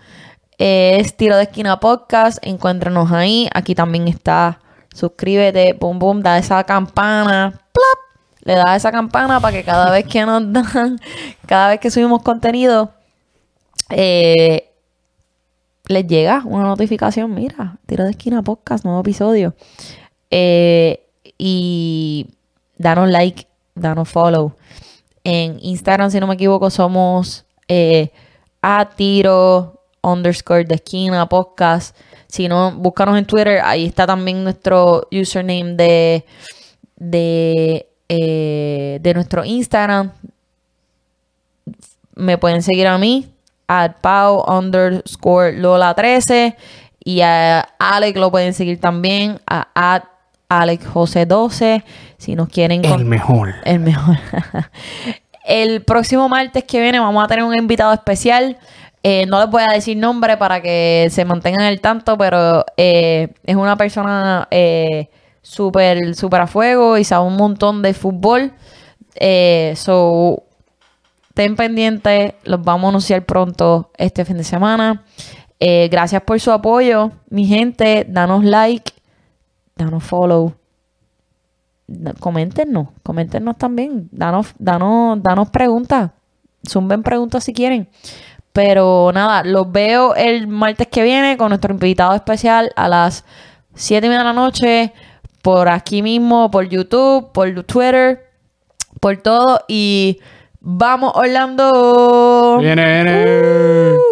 es 0.58 1.16
Tiro 1.16 1.36
de 1.36 1.44
Esquina 1.44 1.78
Podcast. 1.78 2.38
Encuéntranos 2.42 3.12
ahí. 3.12 3.48
Aquí 3.54 3.76
también 3.76 4.08
está. 4.08 4.60
Suscríbete. 4.92 5.72
Boom, 5.74 6.00
boom. 6.00 6.22
Da 6.22 6.36
esa 6.36 6.64
campana. 6.64 7.52
Plop. 7.72 7.98
Le 8.40 8.54
da 8.54 8.74
esa 8.74 8.90
campana 8.90 9.40
para 9.40 9.56
que 9.56 9.62
cada 9.62 9.90
vez 9.90 10.04
que 10.06 10.26
nos 10.26 10.52
dan, 10.52 10.98
cada 11.46 11.68
vez 11.68 11.80
que 11.80 11.90
subimos 11.90 12.22
contenido, 12.22 12.92
eh, 13.90 14.72
les 15.86 16.06
llega 16.06 16.42
una 16.44 16.64
notificación. 16.64 17.32
Mira, 17.34 17.78
Tiro 17.86 18.04
de 18.04 18.10
Esquina 18.10 18.42
Podcast, 18.42 18.84
nuevo 18.84 19.00
episodio. 19.00 19.54
Eh, 20.30 21.06
y 21.38 22.26
danos 22.76 23.08
like, 23.08 23.46
danos 23.74 24.08
follow. 24.08 24.56
En 25.22 25.58
Instagram, 25.60 26.10
si 26.10 26.18
no 26.18 26.26
me 26.26 26.34
equivoco, 26.34 26.70
somos 26.70 27.44
eh, 27.68 28.10
a 28.60 28.88
tiro 28.88 29.77
underscore 30.02 30.64
de 30.64 30.76
esquina 30.76 31.28
podcast. 31.28 31.96
Si 32.28 32.48
no, 32.48 32.72
búscanos 32.72 33.18
en 33.18 33.24
Twitter. 33.24 33.60
Ahí 33.64 33.86
está 33.86 34.06
también 34.06 34.44
nuestro 34.44 35.08
username 35.10 35.74
de, 35.74 36.24
de, 36.96 37.88
eh, 38.08 38.98
de 39.00 39.14
nuestro 39.14 39.44
Instagram. 39.44 40.12
Me 42.14 42.36
pueden 42.36 42.62
seguir 42.62 42.86
a 42.86 42.98
mí, 42.98 43.32
at 43.66 43.96
pau 44.00 44.44
underscore 44.46 45.52
lola 45.52 45.94
13. 45.94 46.56
Y 47.04 47.20
a 47.22 47.60
Alex 47.78 48.18
lo 48.18 48.30
pueden 48.30 48.52
seguir 48.52 48.80
también, 48.80 49.40
a 49.46 49.68
at 49.74 50.04
Alex 50.48 50.86
José 50.86 51.26
12. 51.26 51.84
Si 52.18 52.34
nos 52.34 52.48
quieren 52.48 52.84
El 52.84 53.04
mejor. 53.04 53.54
el 53.64 53.80
mejor. 53.80 54.16
el 55.46 55.82
próximo 55.82 56.28
martes 56.28 56.64
que 56.64 56.80
viene 56.80 56.98
vamos 56.98 57.24
a 57.24 57.28
tener 57.28 57.44
un 57.44 57.54
invitado 57.54 57.92
especial. 57.92 58.58
Eh, 59.02 59.26
no 59.26 59.40
les 59.40 59.50
voy 59.50 59.62
a 59.68 59.72
decir 59.72 59.96
nombre 59.96 60.36
para 60.36 60.60
que 60.60 61.08
se 61.10 61.24
mantengan 61.24 61.62
al 61.62 61.80
tanto, 61.80 62.18
pero 62.18 62.64
eh, 62.76 63.32
es 63.44 63.56
una 63.56 63.76
persona 63.76 64.48
eh, 64.50 65.08
súper 65.40 66.14
súper 66.14 66.42
a 66.42 66.46
fuego 66.46 66.98
y 66.98 67.04
sabe 67.04 67.26
un 67.26 67.36
montón 67.36 67.82
de 67.82 67.94
fútbol. 67.94 68.52
So, 69.76 70.42
ten 71.34 71.56
pendiente, 71.56 72.36
los 72.44 72.62
vamos 72.62 72.86
a 72.86 72.88
anunciar 72.90 73.24
pronto 73.24 73.90
este 73.96 74.24
fin 74.24 74.36
de 74.36 74.44
semana. 74.44 75.04
Gracias 75.60 76.22
por 76.22 76.38
su 76.40 76.52
apoyo, 76.52 77.12
mi 77.30 77.46
gente. 77.46 78.06
Danos 78.08 78.44
like, 78.44 78.92
danos 79.76 80.04
follow. 80.04 80.54
Coméntenos, 82.20 82.88
coméntenos 83.02 83.56
también. 83.56 84.08
Danos, 84.12 84.54
danos, 84.58 85.22
danos 85.22 85.48
preguntas. 85.50 86.10
Zumben 86.68 87.02
preguntas 87.02 87.44
si 87.44 87.52
quieren. 87.52 87.88
Pero 88.58 89.12
nada, 89.14 89.44
los 89.44 89.70
veo 89.70 90.16
el 90.16 90.48
martes 90.48 90.88
que 90.88 91.04
viene 91.04 91.36
con 91.36 91.50
nuestro 91.50 91.72
invitado 91.72 92.12
especial 92.16 92.72
a 92.74 92.88
las 92.88 93.24
7 93.76 94.04
y 94.04 94.08
media 94.08 94.18
de 94.18 94.24
la 94.24 94.32
noche. 94.32 94.92
Por 95.42 95.68
aquí 95.68 96.02
mismo, 96.02 96.50
por 96.50 96.68
YouTube, 96.68 97.30
por 97.30 97.48
Twitter, 97.62 98.26
por 98.98 99.16
todo. 99.18 99.60
Y 99.68 100.18
vamos, 100.58 101.12
Orlando. 101.14 102.58
Viene, 102.60 102.84
viene. 102.84 103.92
Uh. 103.92 104.07